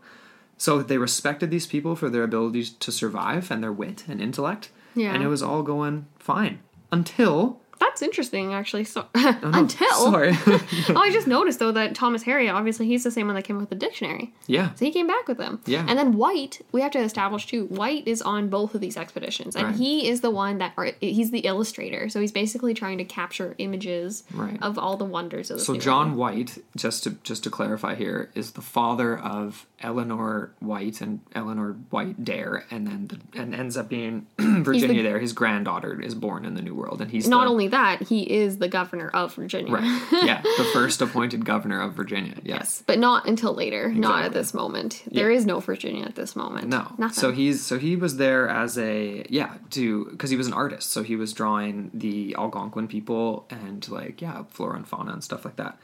So 0.59 0.82
they 0.82 0.96
respected 0.98 1.50
these 1.50 1.66
people 1.66 1.96
for 1.96 2.09
their 2.09 2.22
abilities 2.22 2.70
to 2.70 2.90
survive 2.92 3.50
and 3.50 3.62
their 3.62 3.72
wit 3.72 4.04
and 4.09 4.20
intellect, 4.22 4.70
Yeah. 4.94 5.12
and 5.12 5.22
it 5.22 5.28
was 5.28 5.42
all 5.42 5.62
going 5.62 6.06
fine 6.18 6.61
until 6.92 7.61
That's 7.79 8.03
interesting, 8.03 8.53
actually. 8.55 8.85
So 8.85 9.07
oh 9.15 9.39
no, 9.43 9.51
until 9.59 9.91
sorry, 10.11 10.33
oh, 10.47 10.95
I 10.97 11.11
just 11.12 11.27
noticed 11.37 11.59
though 11.59 11.73
that 11.73 11.95
Thomas 11.95 12.23
Harriot, 12.25 12.53
obviously, 12.55 12.87
he's 12.87 13.05
the 13.05 13.11
same 13.11 13.27
one 13.27 13.37
that 13.37 13.43
came 13.43 13.57
up 13.57 13.61
with 13.62 13.71
the 13.71 13.77
dictionary. 13.77 14.33
yeah, 14.47 14.73
So 14.75 14.85
he 14.85 14.91
came 14.93 15.07
back 15.07 15.29
with 15.29 15.39
them. 15.39 15.61
Yeah. 15.67 15.85
And 15.89 15.99
then 15.99 16.17
White, 16.17 16.61
we 16.73 16.81
have 16.83 16.91
to 16.93 16.99
establish 17.01 17.47
too. 17.47 17.67
White 17.67 18.07
is 18.07 18.23
on 18.23 18.49
both 18.49 18.75
of 18.75 18.81
these 18.81 18.97
expeditions, 18.97 19.57
and 19.57 19.67
Right. 19.69 19.77
he 19.77 20.09
is 20.09 20.21
the 20.21 20.31
one 20.31 20.59
that 20.59 20.73
are, 20.77 20.91
he's 21.01 21.31
the 21.31 21.41
illustrator. 21.41 22.09
So 22.09 22.21
he's 22.21 22.33
basically 22.33 22.75
trying 22.75 22.99
to 22.99 23.05
capture 23.05 23.55
images 23.59 24.25
Right. 24.33 24.59
of 24.62 24.79
all 24.79 24.97
the 24.97 25.05
wonders 25.05 25.51
of 25.51 25.59
the 25.59 25.65
So 25.65 25.77
John 25.77 26.17
White, 26.17 26.59
just 26.77 27.05
to 27.05 27.11
just 27.23 27.45
to 27.45 27.51
clarify 27.51 27.95
here, 27.95 28.31
is 28.35 28.53
the 28.53 28.62
father 28.62 29.17
of 29.19 29.67
Eleanor 29.81 30.53
White 30.61 31.01
and 31.01 31.21
Eleanor 31.35 31.73
White 31.91 32.25
Dare, 32.25 32.65
and 32.71 32.87
then 32.87 33.07
the, 33.09 33.41
and 33.41 33.55
ends 33.55 33.77
up 33.77 33.89
being 33.89 34.27
Virginia 34.39 35.03
Dare. 35.03 35.19
His 35.19 35.33
granddaughter 35.33 36.01
is 36.01 36.15
born 36.15 36.45
in 36.45 36.55
the 36.55 36.62
New 36.62 36.75
World, 36.75 37.01
and 37.01 37.11
he's 37.11 37.29
Not 37.29 37.45
the, 37.45 37.51
only 37.51 37.65
that, 37.68 38.02
he 38.02 38.22
is 38.22 38.59
the 38.59 38.68
governor 38.68 39.09
of 39.09 39.35
Virginia. 39.35 39.72
Right. 39.72 40.02
Yeah, 40.26 40.40
the 40.42 40.64
first 40.72 41.00
appointed 41.02 41.44
governor 41.44 41.81
of 41.81 41.94
Virginia. 41.94 42.35
Yes. 42.42 42.83
But 42.87 42.98
not 42.98 43.29
until 43.29 43.55
later. 43.55 43.92
Not 43.92 44.24
at 44.24 44.33
this 44.33 44.52
moment. 44.55 45.02
There 45.07 45.31
is 45.31 45.46
no 45.46 45.61
Virginia 45.61 46.05
at 46.05 46.16
this 46.16 46.35
moment. 46.35 46.68
No. 46.68 46.92
Nothing. 46.98 47.14
So 47.14 47.33
he's 47.33 47.64
so 47.64 47.79
he 47.79 47.96
was 47.96 48.16
there 48.16 48.48
as 48.48 48.76
a 48.79 49.24
yeah 49.29 49.55
to 49.70 50.07
because 50.07 50.31
he 50.31 50.37
was 50.37 50.46
an 50.46 50.52
artist, 50.52 50.90
so 50.90 51.02
he 51.02 51.14
was 51.14 51.33
drawing 51.33 51.90
the 51.94 52.35
Algonquin 52.37 52.88
people 52.88 53.46
and 53.50 53.88
like 53.88 54.20
yeah 54.20 54.44
flora 54.50 54.76
and 54.76 54.88
fauna 54.88 55.12
and 55.12 55.22
stuff 55.22 55.44
like 55.44 55.57
that. 55.57 55.79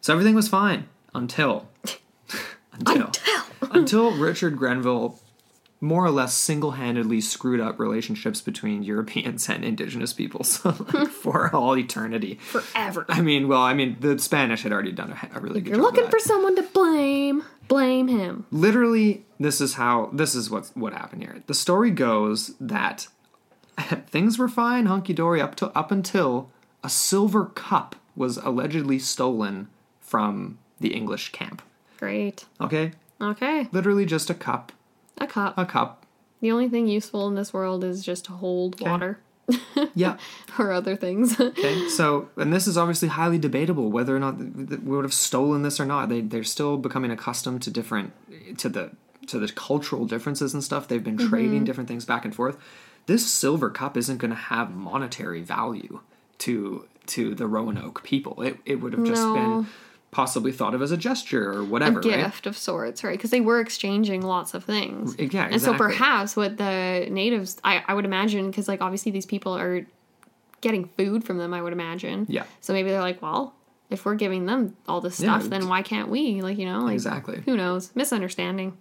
So 0.00 0.12
everything 0.12 0.34
was 0.34 0.48
fine 0.48 0.88
until 1.14 1.68
until 2.72 3.10
until 3.62 4.16
Richard 4.16 4.56
Grenville 4.56 5.18
more 5.82 6.04
or 6.04 6.10
less 6.10 6.32
single-handedly 6.34 7.20
screwed 7.20 7.60
up 7.60 7.78
relationships 7.78 8.40
between 8.40 8.82
Europeans 8.92 9.48
and 9.50 9.64
indigenous 9.64 10.12
peoples 10.14 10.64
like, 10.64 11.08
for 11.10 11.54
all 11.54 11.76
eternity. 11.76 12.36
Forever. 12.36 13.04
I 13.08 13.20
mean, 13.20 13.48
well, 13.48 13.60
I 13.62 13.74
mean, 13.74 13.96
the 14.00 14.18
Spanish 14.18 14.62
had 14.62 14.72
already 14.72 14.92
done 14.92 15.10
a, 15.12 15.36
a 15.36 15.40
really 15.40 15.60
good 15.60 15.70
You're 15.74 15.76
job. 15.76 15.84
looking 15.84 16.04
of 16.04 16.10
for 16.10 16.18
someone 16.20 16.56
to 16.56 16.62
blame. 16.62 17.42
Blame 17.68 18.08
him. 18.08 18.44
literally 18.50 19.24
this 19.40 19.60
is 19.60 19.74
how 19.74 20.10
this 20.12 20.34
is 20.34 20.50
what 20.50 20.70
what 20.74 20.92
happened 20.92 21.22
here. 21.22 21.42
The 21.46 21.54
story 21.54 21.90
goes 21.90 22.52
that 22.60 23.08
things 24.08 24.38
were 24.38 24.48
fine, 24.48 24.86
hunky 24.86 25.12
dory 25.14 25.40
up 25.40 25.54
to 25.56 25.66
up 25.76 25.90
until 25.90 26.50
a 26.84 26.88
silver 26.90 27.46
cup 27.46 27.96
was 28.14 28.36
allegedly 28.38 28.98
stolen 28.98 29.68
from 30.00 30.58
the 30.80 30.92
English 30.94 31.32
camp. 31.32 31.62
Great. 31.98 32.44
Okay, 32.60 32.92
Okay. 33.20 33.68
literally 33.72 34.04
just 34.04 34.28
a 34.28 34.34
cup, 34.34 34.72
A 35.18 35.26
cup. 35.26 35.56
a 35.56 35.64
cup. 35.66 36.04
The 36.40 36.50
only 36.50 36.68
thing 36.68 36.88
useful 36.88 37.28
in 37.28 37.34
this 37.34 37.52
world 37.52 37.84
is 37.84 38.04
just 38.04 38.24
to 38.26 38.32
hold 38.32 38.80
water 38.80 39.20
Yeah. 39.94 40.16
or 40.58 40.72
other 40.72 40.96
things. 40.96 41.38
Okay. 41.40 41.88
So, 41.88 42.28
and 42.36 42.52
this 42.52 42.66
is 42.66 42.76
obviously 42.76 43.08
highly 43.08 43.38
debatable 43.38 43.90
whether 43.90 44.16
or 44.16 44.18
not 44.18 44.38
th- 44.38 44.68
th- 44.68 44.80
we 44.80 44.96
would 44.96 45.04
have 45.04 45.14
stolen 45.14 45.62
this 45.62 45.78
or 45.78 45.84
not. 45.84 46.08
They 46.08 46.20
they're 46.20 46.42
still 46.44 46.76
becoming 46.76 47.10
accustomed 47.10 47.62
to 47.62 47.70
different 47.70 48.12
to 48.58 48.68
the 48.68 48.90
to 49.28 49.38
the 49.38 49.48
cultural 49.52 50.04
differences 50.06 50.52
and 50.54 50.64
stuff. 50.64 50.88
They've 50.88 51.02
been 51.04 51.16
mm-hmm. 51.16 51.28
trading 51.28 51.64
different 51.64 51.88
things 51.88 52.04
back 52.04 52.24
and 52.24 52.34
forth. 52.34 52.56
This 53.06 53.30
silver 53.30 53.70
cup 53.70 53.96
isn't 53.96 54.18
going 54.18 54.30
to 54.30 54.36
have 54.36 54.74
monetary 54.74 55.42
value 55.42 56.00
to 56.38 56.88
to 57.06 57.34
the 57.34 57.46
Roanoke 57.46 58.02
people. 58.02 58.42
It 58.42 58.58
it 58.64 58.76
would 58.80 58.92
have 58.94 59.04
just 59.04 59.22
No. 59.22 59.34
been 59.34 59.66
possibly 60.12 60.52
thought 60.52 60.74
of 60.74 60.82
as 60.82 60.92
a 60.92 60.96
gesture 60.96 61.50
or 61.52 61.60
a 61.60 61.64
whatever, 61.64 61.98
right? 62.00 62.24
gift 62.24 62.46
of 62.46 62.56
sorts, 62.56 63.02
right? 63.02 63.18
Because 63.18 63.30
they 63.30 63.40
were 63.40 63.58
exchanging 63.60 64.22
lots 64.22 64.54
of 64.54 64.62
things. 64.62 65.16
Mm, 65.16 65.18
yeah, 65.18 65.24
exactly. 65.24 65.54
And 65.54 65.62
so 65.62 65.74
perhaps 65.74 66.36
what 66.36 66.58
the 66.58 67.08
natives, 67.10 67.56
I, 67.64 67.82
I 67.88 67.94
would 67.94 68.04
imagine, 68.04 68.50
because 68.50 68.68
like 68.68 68.80
obviously 68.80 69.10
these 69.10 69.26
people 69.26 69.56
are 69.56 69.84
getting 70.60 70.84
food 70.96 71.24
from 71.24 71.38
them, 71.38 71.52
I 71.52 71.62
would 71.62 71.72
imagine. 71.72 72.26
Yeah. 72.28 72.44
So 72.60 72.72
maybe 72.74 72.90
they're 72.90 73.00
like, 73.00 73.22
well, 73.22 73.54
if 73.90 74.04
we're 74.04 74.14
giving 74.14 74.46
them 74.46 74.76
all 74.86 75.00
this 75.00 75.18
Yeah, 75.18 75.38
stuff, 75.38 75.50
then 75.50 75.68
why 75.68 75.82
can't 75.82 76.08
we? 76.08 76.42
Like, 76.42 76.58
you 76.58 76.66
know, 76.66 76.80
like, 76.80 76.94
Exactly. 76.94 77.42
Who 77.46 77.56
knows? 77.56 77.90
Misunderstanding. 77.94 78.76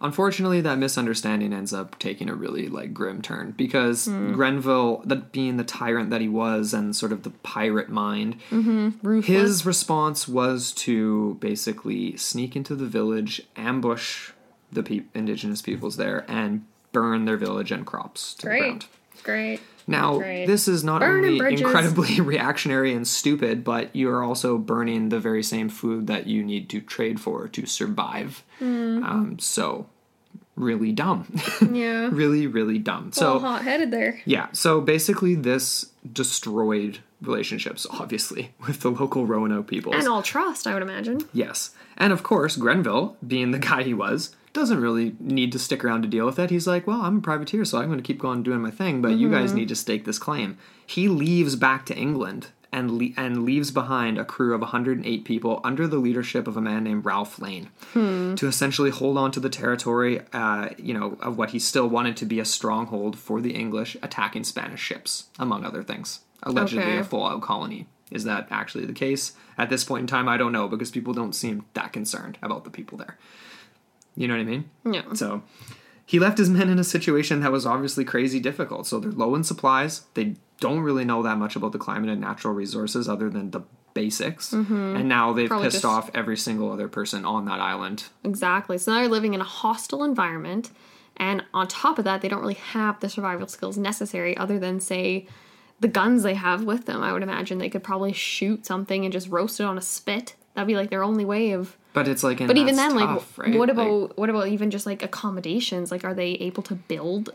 Unfortunately, 0.00 0.60
that 0.60 0.78
misunderstanding 0.78 1.52
ends 1.52 1.72
up 1.72 1.98
taking 1.98 2.28
a 2.28 2.34
really 2.34 2.68
like 2.68 2.92
grim 2.92 3.22
turn 3.22 3.52
because 3.56 4.06
Hmm. 4.06 4.32
Grenville, 4.32 5.02
that 5.06 5.32
being 5.32 5.56
the 5.56 5.64
tyrant 5.64 6.10
that 6.10 6.20
he 6.20 6.28
was 6.28 6.74
and 6.74 6.94
sort 6.94 7.12
of 7.12 7.22
the 7.22 7.30
pirate 7.30 7.88
mind, 7.88 8.36
Ruthless. 8.50 9.26
his 9.26 9.66
response 9.66 10.28
was 10.28 10.72
to 10.72 11.36
basically 11.40 12.16
sneak 12.16 12.54
into 12.56 12.74
the 12.74 12.86
village, 12.86 13.42
ambush 13.56 14.32
the 14.72 14.82
pe- 14.82 15.04
indigenous 15.14 15.62
peoples 15.62 15.96
there, 15.96 16.24
and 16.28 16.66
burn 16.92 17.24
their 17.24 17.36
village 17.36 17.72
and 17.72 17.86
crops 17.86 18.34
to 18.34 18.46
the 18.48 18.58
ground. 18.58 18.86
Great. 19.22 19.60
Now, 19.86 20.18
Great. 20.18 20.46
this 20.46 20.66
is 20.66 20.82
not 20.82 21.02
only 21.02 21.38
incredibly 21.38 22.20
reactionary 22.32 22.92
and 22.92 23.06
stupid, 23.06 23.62
but 23.62 23.94
you 23.94 24.10
are 24.10 24.22
also 24.22 24.58
burning 24.58 25.10
the 25.10 25.20
very 25.20 25.42
same 25.42 25.68
food 25.68 26.06
that 26.08 26.26
you 26.26 26.42
need 26.42 26.68
to 26.70 26.80
trade 26.80 27.20
for 27.20 27.46
to 27.48 27.66
survive. 27.66 28.42
Hmm. 28.58 29.04
Um, 29.04 29.38
so, 29.38 29.86
really 30.56 30.90
dumb. 30.92 31.32
Yeah. 31.72 32.08
really, 32.10 32.46
really 32.46 32.78
dumb. 32.78 33.12
So 33.12 33.34
So, 33.34 33.38
hot 33.38 33.62
headed 33.62 33.90
there. 33.92 34.20
yeah, 34.24 34.48
so 34.52 34.80
basically, 34.80 35.34
this 35.36 35.86
destroyed 36.12 36.98
relationships, 37.22 37.86
obviously, 37.90 38.52
with 38.66 38.80
the 38.80 38.90
local 38.90 39.24
Roanoke 39.26 39.66
people. 39.68 39.94
And 39.94 40.08
all 40.08 40.22
trust, 40.22 40.66
I 40.66 40.74
would 40.74 40.82
imagine. 40.82 41.20
Yes. 41.32 41.70
And 41.96 42.12
of 42.12 42.22
course, 42.22 42.56
Grenville, 42.56 43.16
being 43.26 43.52
the 43.52 43.58
guy 43.58 43.82
he 43.84 43.94
was, 43.94 44.34
doesn't 44.56 44.80
really 44.80 45.14
need 45.20 45.52
to 45.52 45.58
stick 45.58 45.84
around 45.84 46.02
to 46.02 46.08
deal 46.08 46.26
with 46.26 46.38
it. 46.38 46.50
He's 46.50 46.66
like, 46.66 46.86
well, 46.86 47.02
I'm 47.02 47.18
a 47.18 47.20
privateer, 47.20 47.64
so 47.64 47.78
I'm 47.78 47.86
going 47.86 47.98
to 47.98 48.02
keep 48.04 48.18
going 48.18 48.42
doing 48.42 48.60
my 48.60 48.70
thing, 48.70 49.00
but 49.02 49.12
you 49.18 49.30
guys 49.30 49.52
need 49.52 49.68
to 49.68 49.76
stake 49.76 50.04
this 50.04 50.18
claim. 50.18 50.58
He 50.84 51.08
leaves 51.08 51.54
back 51.56 51.86
to 51.86 51.94
England 51.96 52.48
and 52.72 52.90
le- 52.90 53.14
and 53.16 53.44
leaves 53.44 53.70
behind 53.70 54.18
a 54.18 54.24
crew 54.24 54.52
of 54.54 54.60
108 54.60 55.24
people 55.24 55.60
under 55.62 55.86
the 55.86 55.98
leadership 55.98 56.48
of 56.48 56.56
a 56.56 56.60
man 56.60 56.82
named 56.84 57.04
Ralph 57.04 57.38
Lane 57.38 57.70
to 57.94 58.46
essentially 58.48 58.90
hold 58.90 59.16
on 59.16 59.30
to 59.32 59.40
the 59.40 59.48
territory, 59.48 60.20
uh, 60.32 60.70
you 60.76 60.92
know, 60.92 61.16
of 61.20 61.38
what 61.38 61.50
he 61.50 61.58
still 61.58 61.88
wanted 61.88 62.16
to 62.18 62.24
be 62.26 62.40
a 62.40 62.44
stronghold 62.44 63.16
for 63.18 63.40
the 63.40 63.54
English 63.54 63.96
attacking 64.02 64.44
Spanish 64.44 64.80
ships, 64.80 65.26
among 65.38 65.64
other 65.64 65.82
things. 65.82 66.20
Allegedly 66.42 66.82
Okay. 66.84 66.98
a 66.98 67.04
full-out 67.04 67.40
colony. 67.42 67.86
Is 68.10 68.24
that 68.24 68.46
actually 68.50 68.84
the 68.86 68.92
case? 68.92 69.32
At 69.58 69.68
this 69.70 69.82
point 69.84 70.02
in 70.02 70.06
time, 70.06 70.28
I 70.28 70.36
don't 70.36 70.52
know 70.52 70.68
because 70.68 70.90
people 70.90 71.12
don't 71.14 71.34
seem 71.34 71.64
that 71.74 71.92
concerned 71.92 72.38
about 72.42 72.64
the 72.64 72.70
people 72.70 72.98
there. 72.98 73.16
You 74.16 74.28
know 74.28 74.34
what 74.34 74.40
I 74.40 74.44
mean? 74.44 74.70
Yeah. 74.84 75.12
So 75.14 75.42
he 76.04 76.18
left 76.18 76.38
his 76.38 76.48
men 76.50 76.68
in 76.68 76.78
a 76.78 76.84
situation 76.84 77.40
that 77.40 77.52
was 77.52 77.66
obviously 77.66 78.04
crazy 78.04 78.40
difficult. 78.40 78.86
So 78.86 78.98
they're 79.00 79.10
low 79.12 79.34
in 79.34 79.44
supplies. 79.44 80.02
They 80.14 80.36
don't 80.60 80.80
really 80.80 81.04
know 81.04 81.22
that 81.22 81.36
much 81.36 81.54
about 81.56 81.72
the 81.72 81.78
climate 81.78 82.08
and 82.10 82.20
natural 82.20 82.54
resources 82.54 83.08
other 83.08 83.28
than 83.28 83.50
the 83.50 83.60
basics. 83.92 84.52
And 84.52 85.08
now 85.08 85.32
they've 85.32 85.44
Mm-hmm. 85.44 85.48
Probably 85.48 85.66
pissed 85.66 85.82
just- 85.82 85.84
off 85.84 86.10
every 86.14 86.36
single 86.36 86.70
other 86.72 86.88
person 86.88 87.24
on 87.24 87.44
that 87.46 87.60
island. 87.60 88.04
Exactly. 88.24 88.78
So 88.78 88.92
now 88.92 89.00
they're 89.00 89.08
living 89.08 89.34
in 89.34 89.40
a 89.40 89.44
hostile 89.44 90.02
environment. 90.04 90.70
And 91.18 91.42
on 91.54 91.66
top 91.66 91.98
of 91.98 92.04
that, 92.04 92.20
they 92.20 92.28
don't 92.28 92.40
really 92.42 92.54
have 92.54 93.00
the 93.00 93.08
survival 93.08 93.48
skills 93.48 93.78
necessary 93.78 94.36
other 94.36 94.58
than, 94.58 94.80
say, 94.80 95.26
the 95.80 95.88
guns 95.88 96.22
they 96.22 96.34
have 96.34 96.64
with 96.64 96.84
them. 96.86 97.02
I 97.02 97.12
would 97.12 97.22
imagine 97.22 97.56
they 97.58 97.70
could 97.70 97.82
probably 97.84 98.12
shoot 98.12 98.66
something 98.66 99.04
and 99.04 99.12
just 99.12 99.28
roast 99.28 99.58
it 99.60 99.64
on 99.64 99.78
a 99.78 99.82
spit. 99.82 100.36
That'd 100.56 100.66
be 100.66 100.74
like 100.74 100.90
their 100.90 101.04
only 101.04 101.24
way 101.24 101.52
of. 101.52 101.76
But 101.92 102.08
it's 102.08 102.24
like, 102.24 102.38
But 102.38 102.56
even 102.56 102.74
then, 102.76 102.90
tough, 102.96 103.38
like, 103.38 103.46
right? 103.46 103.58
what 103.58 103.68
Like- 103.68 103.76
about 103.76 104.18
what 104.18 104.28
about 104.30 104.48
even 104.48 104.70
just 104.72 104.86
like 104.86 105.02
accommodations? 105.04 105.90
Like, 105.92 106.04
are 106.04 106.14
they 106.14 106.30
able 106.32 106.62
to 106.64 106.74
build 106.74 107.30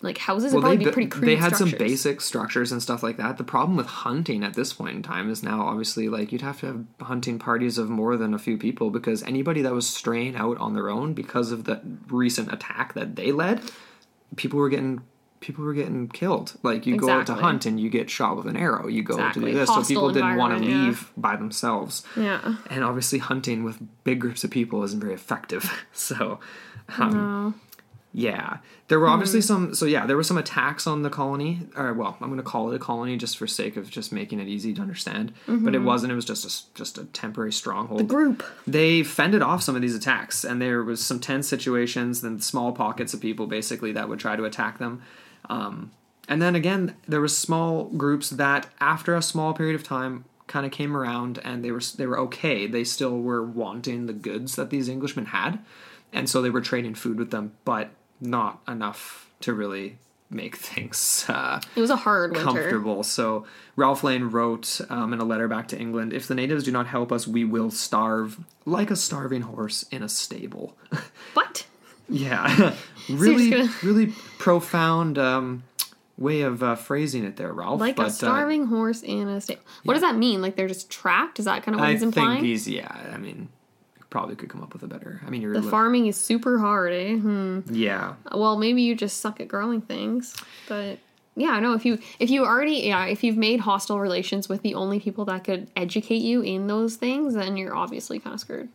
like 0.00 0.16
houses? 0.18 0.52
well, 0.54 0.60
It'd 0.60 0.62
probably 0.62 0.76
they, 0.78 0.84
be 0.86 0.90
pretty 0.92 1.08
crude. 1.10 1.26
they 1.26 1.36
had 1.36 1.56
some 1.56 1.70
basic 1.72 2.20
structures 2.22 2.72
and 2.72 2.82
stuff 2.82 3.02
like 3.02 3.16
that. 3.18 3.36
The 3.36 3.44
problem 3.44 3.76
with 3.76 3.86
hunting 3.86 4.42
at 4.42 4.54
this 4.54 4.72
point 4.72 4.96
in 4.96 5.02
time 5.02 5.28
is 5.30 5.42
now 5.42 5.62
obviously 5.66 6.08
like 6.08 6.32
you'd 6.32 6.40
have 6.42 6.60
to 6.60 6.66
have 6.66 6.84
hunting 7.02 7.38
parties 7.38 7.76
of 7.76 7.90
more 7.90 8.16
than 8.16 8.32
a 8.34 8.38
few 8.38 8.56
people 8.56 8.90
because 8.90 9.22
anybody 9.24 9.60
that 9.62 9.72
was 9.74 9.86
straying 9.88 10.36
out 10.36 10.56
on 10.58 10.74
their 10.74 10.88
own 10.88 11.12
because 11.12 11.52
of 11.52 11.64
the 11.64 11.80
recent 12.08 12.52
attack 12.52 12.94
that 12.94 13.16
they 13.16 13.30
led, 13.32 13.60
people 14.36 14.58
were 14.58 14.68
getting 14.70 15.02
people 15.44 15.62
were 15.62 15.74
getting 15.74 16.08
killed. 16.08 16.54
Like 16.62 16.86
you 16.86 16.96
go 16.96 17.10
out 17.10 17.26
to 17.26 17.34
hunt 17.34 17.66
and 17.66 17.78
you 17.78 17.90
get 17.90 18.08
shot 18.08 18.36
with 18.36 18.46
an 18.46 18.56
arrow. 18.56 18.88
You 18.88 19.02
go 19.02 19.14
Exactly. 19.14 19.42
to 19.42 19.52
do 19.52 19.58
this, 19.58 19.68
so 19.68 19.84
people 19.84 20.10
didn't 20.10 20.36
want 20.36 20.52
to 20.52 20.56
environment, 20.56 20.70
yeah. 20.70 20.86
leave 20.86 21.12
by 21.18 21.36
themselves. 21.36 22.02
Yeah. 22.16 22.56
And 22.70 22.82
obviously, 22.82 23.18
hunting 23.18 23.62
with 23.62 23.78
big 24.04 24.20
groups 24.20 24.42
of 24.42 24.50
people 24.50 24.82
isn't 24.84 25.00
very 25.00 25.14
effective. 25.14 25.70
So, 25.96 26.40
um, 26.98 27.58
yeah, 28.12 28.58
there 28.88 28.98
were 28.98 29.08
obviously 29.08 29.40
some. 29.40 29.74
So 29.74 29.86
yeah, 29.86 30.06
there 30.06 30.16
were 30.16 30.24
some 30.24 30.36
attacks 30.36 30.86
on 30.86 31.02
the 31.02 31.10
colony. 31.10 31.60
Or 31.76 31.92
well, 31.94 32.16
I'm 32.20 32.28
going 32.28 32.36
to 32.36 32.42
call 32.42 32.70
it 32.70 32.76
a 32.76 32.78
colony 32.78 33.16
just 33.16 33.38
for 33.38 33.46
sake 33.46 33.76
of 33.76 33.90
just 33.90 34.12
making 34.12 34.40
it 34.40 34.48
easy 34.48 34.74
to 34.74 34.82
understand. 34.82 35.32
But 35.46 35.74
it 35.74 35.80
wasn't. 35.80 36.12
It 36.12 36.14
was 36.16 36.24
just 36.24 36.44
a 36.44 36.76
just 36.76 36.98
a 36.98 37.04
temporary 37.06 37.52
stronghold. 37.52 38.06
Group. 38.08 38.42
They 38.66 39.02
fended 39.02 39.42
off 39.42 39.62
some 39.62 39.76
of 39.76 39.82
these 39.82 39.94
attacks, 39.94 40.44
and 40.44 40.60
there 40.60 40.82
was 40.82 41.04
some 41.04 41.20
tense 41.20 41.48
situations, 41.48 42.20
then 42.20 42.40
small 42.40 42.72
pockets 42.72 43.14
of 43.14 43.20
people 43.20 43.46
basically 43.46 43.92
that 43.92 44.08
would 44.08 44.18
try 44.18 44.36
to 44.36 44.44
attack 44.44 44.78
them. 44.78 45.02
Um, 45.48 45.90
and 46.28 46.40
then 46.40 46.54
again, 46.54 46.96
there 47.06 47.20
was 47.20 47.36
small 47.36 47.84
groups 47.84 48.30
that, 48.30 48.66
after 48.80 49.14
a 49.14 49.22
small 49.22 49.52
period 49.54 49.74
of 49.74 49.82
time, 49.84 50.24
kind 50.46 50.64
of 50.66 50.72
came 50.72 50.96
around, 50.96 51.38
and 51.44 51.64
they 51.64 51.70
were 51.70 51.80
they 51.96 52.06
were 52.06 52.18
okay. 52.20 52.66
They 52.66 52.84
still 52.84 53.18
were 53.20 53.42
wanting 53.42 54.06
the 54.06 54.12
goods 54.12 54.56
that 54.56 54.70
these 54.70 54.88
Englishmen 54.88 55.26
had, 55.26 55.58
and 56.12 56.28
so 56.28 56.40
they 56.40 56.50
were 56.50 56.60
trading 56.62 56.94
food 56.94 57.18
with 57.18 57.30
them, 57.30 57.52
but 57.64 57.90
not 58.20 58.60
enough 58.66 59.30
to 59.40 59.52
really 59.52 59.98
make 60.30 60.56
things 60.72 61.26
uh, 61.28 61.60
It 61.76 61.80
was 61.80 61.90
a 61.90 61.96
hard 61.96 62.32
winter. 62.32 62.44
comfortable. 62.46 63.02
So 63.02 63.44
Ralph 63.76 64.02
Lane 64.02 64.24
wrote 64.24 64.80
um, 64.88 65.12
in 65.12 65.20
a 65.20 65.24
letter 65.24 65.46
back 65.48 65.68
to 65.68 65.78
England: 65.78 66.12
"If 66.14 66.26
the 66.26 66.34
natives 66.34 66.64
do 66.64 66.72
not 66.72 66.86
help 66.86 67.12
us, 67.12 67.26
we 67.28 67.44
will 67.44 67.70
starve 67.70 68.38
like 68.64 68.90
a 68.90 68.96
starving 68.96 69.42
horse 69.42 69.84
in 69.90 70.02
a 70.02 70.08
stable." 70.08 70.74
What? 71.34 71.66
yeah, 72.08 72.74
really, 73.08 73.50
gonna- 73.50 73.70
really 73.82 74.06
profound 74.38 75.18
um, 75.18 75.64
way 76.18 76.42
of 76.42 76.62
uh, 76.62 76.74
phrasing 76.76 77.24
it 77.24 77.36
there, 77.36 77.52
Ralph. 77.52 77.80
Like 77.80 77.96
but, 77.96 78.06
a 78.06 78.10
starving 78.10 78.66
horse 78.66 79.02
in 79.02 79.28
a 79.28 79.40
stable. 79.40 79.62
What 79.84 79.94
does 79.94 80.02
that 80.02 80.16
mean? 80.16 80.40
Like 80.42 80.56
they're 80.56 80.68
just 80.68 80.90
trapped? 80.90 81.38
Is 81.38 81.44
that 81.46 81.62
kind 81.62 81.74
of 81.74 81.80
Uh, 81.80 81.84
what 81.84 81.88
I 81.88 81.92
he's 81.92 82.00
think 82.00 82.16
implying? 82.16 82.44
he's 82.44 82.68
yeah. 82.68 83.10
I 83.12 83.16
mean, 83.18 83.48
probably 84.10 84.36
could 84.36 84.48
come 84.48 84.62
up 84.62 84.72
with 84.72 84.82
a 84.82 84.86
better. 84.86 85.20
I 85.26 85.30
mean, 85.30 85.42
you're 85.42 85.54
the 85.54 85.60
li- 85.60 85.70
farming 85.70 86.06
is 86.06 86.16
super 86.16 86.58
hard, 86.58 86.92
eh? 86.92 87.16
Hmm. 87.16 87.60
yeah. 87.70 88.14
Well, 88.32 88.56
maybe 88.58 88.82
you 88.82 88.94
just 88.94 89.20
suck 89.20 89.40
at 89.40 89.48
growing 89.48 89.80
things, 89.80 90.34
but 90.68 90.98
yeah, 91.36 91.58
no. 91.58 91.72
If 91.74 91.84
you 91.84 91.98
if 92.20 92.30
you 92.30 92.44
already 92.44 92.74
yeah 92.86 93.06
if 93.06 93.24
you've 93.24 93.36
made 93.36 93.58
hostile 93.60 93.98
relations 93.98 94.48
with 94.48 94.62
the 94.62 94.74
only 94.74 95.00
people 95.00 95.24
that 95.24 95.42
could 95.42 95.68
educate 95.74 96.22
you 96.22 96.42
in 96.42 96.68
those 96.68 96.94
things, 96.94 97.34
then 97.34 97.56
you're 97.56 97.74
obviously 97.74 98.20
kind 98.20 98.34
of 98.34 98.40
screwed. 98.40 98.68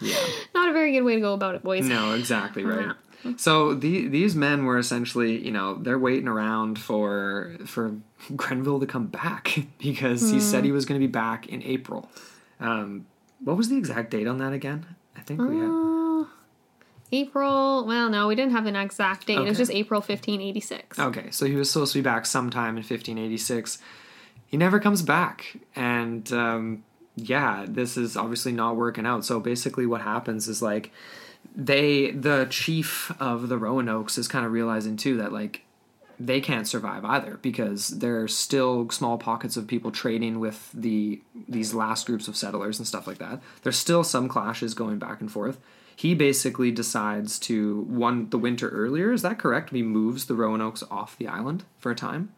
Yeah. 0.00 0.16
Not 0.54 0.70
a 0.70 0.72
very 0.72 0.92
good 0.92 1.02
way 1.02 1.16
to 1.16 1.20
go 1.20 1.34
about 1.34 1.54
it, 1.54 1.62
boys. 1.62 1.86
No, 1.86 2.14
exactly 2.14 2.64
right. 2.64 2.96
So 3.36 3.74
the, 3.74 4.08
these 4.08 4.34
men 4.34 4.64
were 4.64 4.78
essentially, 4.78 5.44
you 5.44 5.52
know, 5.52 5.74
they're 5.74 5.98
waiting 5.98 6.28
around 6.28 6.78
for 6.78 7.56
for 7.66 7.96
Grenville 8.36 8.80
to 8.80 8.86
come 8.86 9.06
back 9.06 9.58
because 9.78 10.30
he 10.30 10.40
said 10.40 10.64
he 10.64 10.72
was 10.72 10.84
going 10.84 11.00
to 11.00 11.06
be 11.06 11.10
back 11.10 11.46
in 11.48 11.62
April. 11.62 12.10
Um, 12.60 13.06
what 13.42 13.56
was 13.56 13.68
the 13.68 13.76
exact 13.76 14.10
date 14.10 14.26
on 14.26 14.38
that 14.38 14.52
again? 14.52 14.86
I 15.16 15.20
think 15.20 15.40
we 15.40 15.56
had. 15.58 15.68
Uh, 15.68 16.24
April. 17.12 17.84
Well, 17.86 18.08
no, 18.08 18.26
we 18.26 18.34
didn't 18.34 18.52
have 18.52 18.66
an 18.66 18.76
exact 18.76 19.26
date. 19.26 19.38
It 19.38 19.48
was 19.48 19.58
just 19.58 19.70
April 19.70 20.00
1586. 20.00 20.98
Okay, 20.98 21.30
so 21.30 21.44
he 21.44 21.54
was 21.54 21.70
supposed 21.70 21.92
to 21.92 21.98
be 21.98 22.02
back 22.02 22.24
sometime 22.24 22.70
in 22.70 22.82
1586. 22.82 23.78
He 24.46 24.56
never 24.56 24.80
comes 24.80 25.02
back. 25.02 25.58
And 25.76 26.32
um, 26.32 26.84
yeah, 27.16 27.66
this 27.68 27.96
is 27.96 28.16
obviously 28.16 28.52
not 28.52 28.76
working 28.76 29.04
out. 29.04 29.24
So 29.24 29.40
basically, 29.40 29.84
what 29.84 30.00
happens 30.00 30.48
is 30.48 30.62
like 30.62 30.90
they, 31.54 32.10
the 32.10 32.46
chief 32.50 33.12
of 33.20 33.48
the 33.48 33.58
Roanoke's, 33.58 34.18
is 34.18 34.28
kind 34.28 34.46
of 34.46 34.52
realizing 34.52 34.96
too 34.96 35.16
that 35.18 35.32
like 35.32 35.64
they 36.18 36.40
can't 36.40 36.68
survive 36.68 37.04
either 37.04 37.38
because 37.42 37.88
there 37.88 38.20
are 38.20 38.28
still 38.28 38.88
small 38.90 39.18
pockets 39.18 39.56
of 39.56 39.66
people 39.66 39.90
trading 39.90 40.38
with 40.38 40.70
the 40.72 41.20
these 41.48 41.74
last 41.74 42.06
groups 42.06 42.28
of 42.28 42.36
settlers 42.36 42.78
and 42.78 42.86
stuff 42.86 43.06
like 43.06 43.18
that. 43.18 43.40
There's 43.62 43.78
still 43.78 44.04
some 44.04 44.28
clashes 44.28 44.74
going 44.74 44.98
back 44.98 45.20
and 45.20 45.30
forth. 45.30 45.58
He 45.94 46.14
basically 46.14 46.70
decides 46.70 47.38
to 47.40 47.82
one 47.82 48.30
the 48.30 48.38
winter 48.38 48.68
earlier. 48.68 49.12
Is 49.12 49.22
that 49.22 49.38
correct? 49.38 49.70
He 49.70 49.82
moves 49.82 50.26
the 50.26 50.34
Roanoke's 50.34 50.82
off 50.90 51.18
the 51.18 51.28
island 51.28 51.64
for 51.78 51.90
a 51.90 51.96
time. 51.96 52.32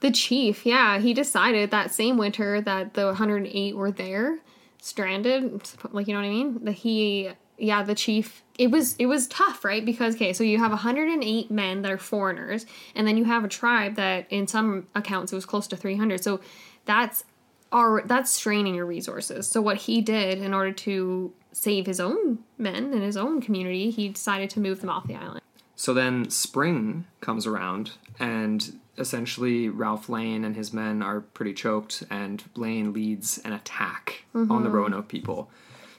The 0.00 0.10
chief, 0.10 0.66
yeah, 0.66 0.98
he 0.98 1.14
decided 1.14 1.70
that 1.70 1.94
same 1.94 2.16
winter 2.16 2.60
that 2.60 2.94
the 2.94 3.06
108 3.06 3.76
were 3.76 3.92
there, 3.92 4.38
stranded, 4.80 5.62
like 5.92 6.08
you 6.08 6.14
know 6.14 6.20
what 6.20 6.26
I 6.26 6.30
mean. 6.30 6.64
That 6.64 6.72
he, 6.72 7.30
yeah, 7.62 7.82
the 7.84 7.94
chief. 7.94 8.42
It 8.58 8.70
was 8.70 8.96
it 8.96 9.06
was 9.06 9.28
tough, 9.28 9.64
right? 9.64 9.84
Because 9.84 10.16
okay, 10.16 10.32
so 10.32 10.42
you 10.42 10.58
have 10.58 10.72
108 10.72 11.50
men 11.50 11.82
that 11.82 11.92
are 11.92 11.98
foreigners, 11.98 12.66
and 12.94 13.06
then 13.06 13.16
you 13.16 13.24
have 13.24 13.44
a 13.44 13.48
tribe 13.48 13.94
that, 13.94 14.26
in 14.30 14.46
some 14.46 14.88
accounts, 14.94 15.32
it 15.32 15.36
was 15.36 15.46
close 15.46 15.68
to 15.68 15.76
300. 15.76 16.22
So 16.22 16.40
that's 16.84 17.24
are 17.70 18.02
that's 18.04 18.30
straining 18.30 18.74
your 18.74 18.84
resources. 18.84 19.48
So 19.48 19.62
what 19.62 19.76
he 19.76 20.00
did 20.00 20.38
in 20.38 20.52
order 20.52 20.72
to 20.72 21.32
save 21.52 21.86
his 21.86 22.00
own 22.00 22.40
men 22.58 22.92
and 22.92 23.02
his 23.02 23.16
own 23.16 23.40
community, 23.40 23.90
he 23.90 24.08
decided 24.08 24.50
to 24.50 24.60
move 24.60 24.80
them 24.80 24.90
off 24.90 25.06
the 25.06 25.14
island. 25.14 25.40
So 25.76 25.94
then 25.94 26.28
spring 26.28 27.06
comes 27.20 27.46
around, 27.46 27.92
and 28.18 28.80
essentially 28.98 29.68
Ralph 29.68 30.08
Lane 30.08 30.44
and 30.44 30.56
his 30.56 30.72
men 30.72 31.00
are 31.00 31.20
pretty 31.20 31.54
choked, 31.54 32.02
and 32.10 32.42
Lane 32.56 32.92
leads 32.92 33.38
an 33.38 33.52
attack 33.52 34.24
on 34.34 34.48
the 34.48 34.54
mm-hmm. 34.54 34.72
Roanoke 34.72 35.08
people. 35.08 35.48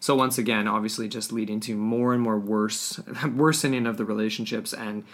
So 0.04 0.16
once 0.16 0.38
again, 0.38 0.68
obviously, 0.68 1.08
just 1.08 1.32
leading 1.32 1.62
to 1.62 1.78
more 1.78 2.14
and 2.14 2.22
more 2.22 2.38
worse 2.38 3.00
worsening 3.34 3.88
of 3.88 3.96
the 3.96 4.04
relationships, 4.04 4.74
and 4.74 5.06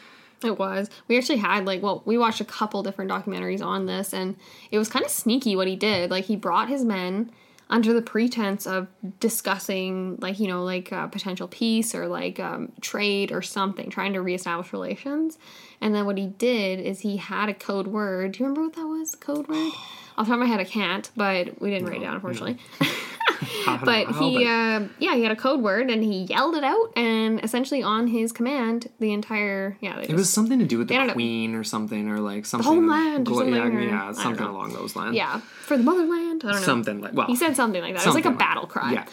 It 0.43 0.57
was. 0.57 0.89
We 1.07 1.15
actually 1.15 1.37
had 1.37 1.63
like 1.67 1.83
well, 1.83 2.01
we 2.05 2.17
watched 2.17 2.41
a 2.41 2.45
couple 2.45 2.81
different 2.81 3.11
documentaries 3.11 3.63
on 3.63 3.85
this 3.85 4.15
and 4.15 4.35
it 4.71 4.79
was 4.79 4.89
kind 4.89 5.05
of 5.05 5.11
sneaky 5.11 5.55
what 5.55 5.67
he 5.67 5.75
did. 5.75 6.09
Like 6.09 6.25
he 6.25 6.35
brought 6.35 6.69
his 6.69 6.83
men 6.83 7.29
under 7.69 7.93
the 7.93 8.01
pretense 8.01 8.65
of 8.65 8.87
discussing 9.19 10.17
like, 10.21 10.39
you 10.39 10.47
know, 10.47 10.63
like 10.63 10.91
uh, 10.91 11.05
potential 11.05 11.47
peace 11.47 11.93
or 11.93 12.07
like 12.07 12.39
um, 12.39 12.71
trade 12.81 13.31
or 13.31 13.43
something, 13.43 13.91
trying 13.91 14.13
to 14.13 14.23
reestablish 14.23 14.73
relations. 14.73 15.37
And 15.81 15.93
then 15.93 16.07
what 16.07 16.17
he 16.17 16.25
did 16.25 16.79
is 16.79 17.01
he 17.01 17.17
had 17.17 17.47
a 17.47 17.53
code 17.53 17.85
word. 17.85 18.31
Do 18.31 18.39
you 18.39 18.45
remember 18.45 18.63
what 18.63 18.73
that 18.73 18.87
was? 18.87 19.13
Code 19.13 19.47
word? 19.47 19.71
Off 20.17 20.25
the 20.25 20.31
top 20.31 20.33
of 20.33 20.39
my 20.39 20.47
head, 20.47 20.59
I 20.59 20.63
can't, 20.63 21.11
but 21.15 21.61
we 21.61 21.69
didn't 21.69 21.87
write 21.87 21.97
it 21.97 22.05
down, 22.05 22.15
unfortunately. 22.15 22.57
Don't 22.79 22.89
but 23.83 24.15
he 24.15 24.45
uh, 24.45 24.81
yeah 24.99 25.15
he 25.15 25.23
had 25.23 25.31
a 25.31 25.35
code 25.35 25.61
word 25.61 25.89
and 25.89 26.03
he 26.03 26.23
yelled 26.23 26.55
it 26.55 26.63
out 26.63 26.91
and 26.95 27.43
essentially 27.43 27.81
on 27.81 28.07
his 28.07 28.31
command 28.31 28.89
the 28.99 29.13
entire 29.13 29.77
yeah 29.81 29.95
they 29.97 30.03
it 30.07 30.13
was 30.13 30.29
something 30.29 30.59
to 30.59 30.65
do 30.65 30.77
with 30.77 30.87
the 30.87 31.09
queen 31.13 31.55
or 31.55 31.63
something, 31.63 32.09
or 32.09 32.19
like 32.19 32.45
something 32.45 32.65
homeland 32.71 33.27
or 33.27 33.35
something, 33.35 33.53
yeah, 33.55 33.63
or- 33.67 33.81
yeah, 33.81 34.11
something 34.13 34.45
along 34.45 34.73
those 34.73 34.95
lines. 34.95 35.15
yeah 35.15 35.39
for 35.39 35.77
the 35.77 35.83
motherland 35.83 36.43
I 36.43 36.51
don't 36.51 36.61
know 36.61 36.65
something 36.65 37.01
like 37.01 37.13
well, 37.13 37.27
he 37.27 37.35
said 37.35 37.55
something 37.55 37.81
like 37.81 37.95
that 37.95 38.03
it 38.03 38.05
was 38.07 38.15
like 38.15 38.25
a 38.25 38.27
something 38.27 38.39
like 38.39 38.39
battle 38.39 38.63
that. 38.63 38.69
cry 38.73 38.91
Yeah. 38.93 39.05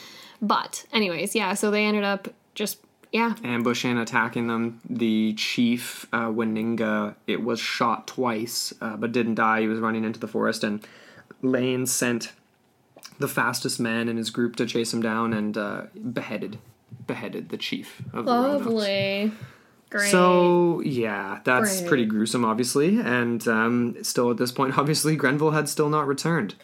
but 0.42 0.84
anyways 0.92 1.34
yeah 1.34 1.54
so 1.54 1.70
they 1.70 1.84
ended 1.84 2.04
up 2.04 2.28
just 2.54 2.78
yeah 3.12 3.34
ambushing, 3.44 3.96
attacking 3.98 4.48
them. 4.48 4.80
The 4.90 5.32
chief, 5.34 6.06
uh, 6.12 6.26
Waninga, 6.28 7.14
it 7.26 7.42
was 7.42 7.60
shot 7.60 8.06
twice, 8.08 8.74
uh, 8.80 8.96
but 8.96 9.12
didn't 9.12 9.36
die. 9.36 9.60
He 9.62 9.68
was 9.68 9.78
running 9.78 10.04
into 10.04 10.18
the 10.18 10.26
forest, 10.26 10.64
and 10.64 10.84
Lane 11.40 11.86
sent 11.86 12.32
the 13.18 13.28
fastest 13.28 13.80
man 13.80 14.08
in 14.08 14.16
his 14.16 14.30
group 14.30 14.56
to 14.56 14.66
chase 14.66 14.92
him 14.92 15.00
down 15.02 15.32
and 15.32 15.56
uh, 15.56 15.82
beheaded, 16.12 16.58
beheaded 17.06 17.48
the 17.48 17.56
chief 17.56 18.02
of 18.12 18.26
lovely 18.26 19.32
great 19.90 20.10
So 20.10 20.80
yeah, 20.84 21.40
that's 21.44 21.78
Great. 21.78 21.88
pretty 21.88 22.04
gruesome, 22.06 22.44
obviously, 22.44 22.98
and 23.00 23.46
um, 23.48 23.96
still 24.02 24.30
at 24.30 24.36
this 24.36 24.52
point, 24.52 24.78
obviously, 24.78 25.16
Grenville 25.16 25.52
had 25.52 25.68
still 25.68 25.88
not 25.88 26.06
returned. 26.06 26.54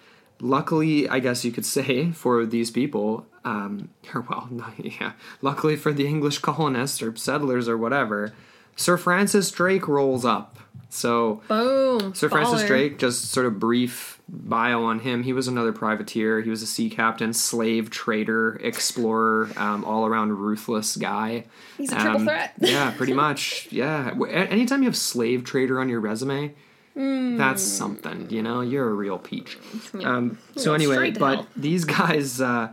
Luckily, 0.41 1.09
I 1.09 1.21
guess 1.21 1.45
you 1.45 1.53
could 1.53 1.67
say 1.67 2.11
for 2.11 2.45
these 2.45 2.71
people, 2.71 3.27
um, 3.45 3.91
or 4.15 4.23
well, 4.23 4.49
not, 4.51 4.73
yeah, 4.79 5.13
luckily 5.41 5.77
for 5.77 5.93
the 5.93 6.07
English 6.07 6.39
colonists 6.39 7.03
or 7.03 7.15
settlers 7.17 7.69
or 7.69 7.77
whatever, 7.77 8.33
Sir 8.77 8.97
Francis 8.97 9.51
Drake 9.51 9.87
rolls 9.89 10.25
up. 10.25 10.59
So 10.89 11.43
boom 11.49 12.15
Sir 12.15 12.29
Francis. 12.29 12.65
Drake, 12.67 12.99
just 12.99 13.31
sort 13.31 13.47
of 13.47 13.59
brief 13.59 14.21
bio 14.35 14.83
on 14.85 15.01
him. 15.01 15.23
He 15.25 15.33
was 15.35 15.47
another 15.47 15.73
privateer. 15.73 16.41
He 16.41 16.49
was 16.49 16.63
a 16.63 16.67
sea 16.67 16.89
captain, 16.89 17.35
slave 17.35 17.91
trader, 17.91 18.59
explorer, 18.63 19.51
um, 19.59 19.85
all 19.85 20.07
around 20.07 20.33
ruthless 20.39 20.97
guy. 20.97 21.45
He's 21.77 21.93
a 21.93 21.97
triple 21.97 22.21
Um, 22.21 22.25
threat. 22.27 22.55
yeah, 22.61 22.91
pretty 22.93 23.13
much. 23.13 23.69
Yeah. 23.71 24.15
Anytime 24.31 24.83
you 24.83 24.89
have 24.89 24.97
slave 24.97 25.45
trader 25.45 25.79
on 25.81 25.89
your 25.89 26.01
resume, 26.01 26.55
Hmm. 26.95 27.37
that's 27.39 27.63
something. 27.63 28.29
You 28.31 28.43
know, 28.43 28.61
you're 28.61 28.89
a 28.89 28.93
real 28.95 29.19
peach. 29.19 29.57
Um, 30.03 30.39
so 30.57 30.75
anyway, 30.75 31.11
but 31.11 31.35
hell. 31.37 31.47
these 31.57 31.85
guys. 32.01 32.41
Uh, 32.41 32.73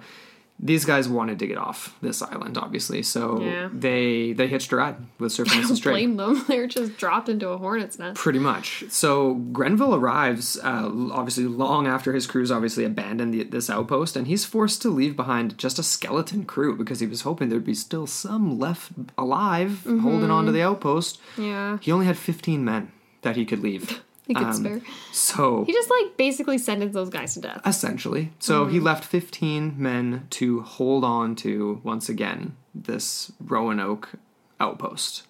these 0.62 0.84
guys 0.84 1.08
wanted 1.08 1.40
to 1.40 1.48
get 1.48 1.58
off 1.58 1.96
this 2.02 2.22
island, 2.22 2.58
obviously, 2.58 3.02
so 3.02 3.42
Yeah. 3.42 3.70
they 3.74 4.34
they 4.34 4.48
hitched 4.48 4.72
a 4.74 4.76
ride 4.76 4.98
with 5.18 5.32
Sir 5.32 5.46
Francis 5.46 5.80
Drake. 5.80 5.94
blame 5.94 6.18
them 6.18 6.44
they 6.50 6.60
were 6.60 6.68
just 6.68 6.98
dropped 6.98 7.30
into 7.30 7.48
a 7.50 7.58
hornet's 7.58 7.98
nest 7.98 8.20
Pretty 8.20 8.40
much. 8.40 8.84
So 8.90 9.36
Grenville 9.36 9.96
arrives, 9.96 10.58
uh, 10.62 10.92
obviously 11.12 11.46
long 11.46 11.88
after 11.88 12.12
his 12.14 12.28
crews 12.28 12.52
obviously 12.52 12.84
abandoned 12.84 13.34
the, 13.34 13.44
this 13.44 13.70
outpost, 13.70 14.16
and 14.18 14.28
he's 14.28 14.44
forced 14.46 14.82
to 14.82 14.90
leave 14.90 15.16
behind 15.16 15.58
just 15.58 15.80
a 15.80 15.84
skeleton 15.84 16.44
crew 16.46 16.76
because 16.76 17.00
he 17.00 17.08
was 17.08 17.22
hoping 17.22 17.48
there'd 17.50 17.64
be 17.64 17.74
still 17.74 18.06
some 18.08 18.60
left 18.60 18.92
alive 19.18 19.84
holding 19.86 20.30
on 20.32 20.46
to 20.46 20.52
the 20.52 20.62
outpost. 20.62 21.20
yeah 21.38 21.78
He 21.82 21.92
only 21.92 22.06
had 22.06 22.18
15 22.18 22.66
men 22.66 22.92
that 23.22 23.36
he 23.38 23.46
could 23.46 23.60
leave. 23.62 24.02
he 24.30 24.36
could 24.36 24.44
Um, 24.44 24.54
spare 24.54 24.82
So 25.12 25.64
he 25.66 25.74
just 25.74 25.90
like 25.90 26.16
basically 26.16 26.60
sentenced 26.60 26.94
those 26.94 27.10
guys 27.10 27.34
to 27.34 27.42
death. 27.42 27.62
Essentially, 27.66 28.32
so 28.38 28.68
he 28.68 28.80
left 28.80 29.04
15 29.04 29.74
men 29.76 30.28
to 30.30 30.62
hold 30.62 31.04
on 31.04 31.36
to 31.38 31.82
once 31.84 32.10
again 32.10 32.56
this 32.76 33.32
Roanoke 33.44 34.12
outpost, 34.60 35.24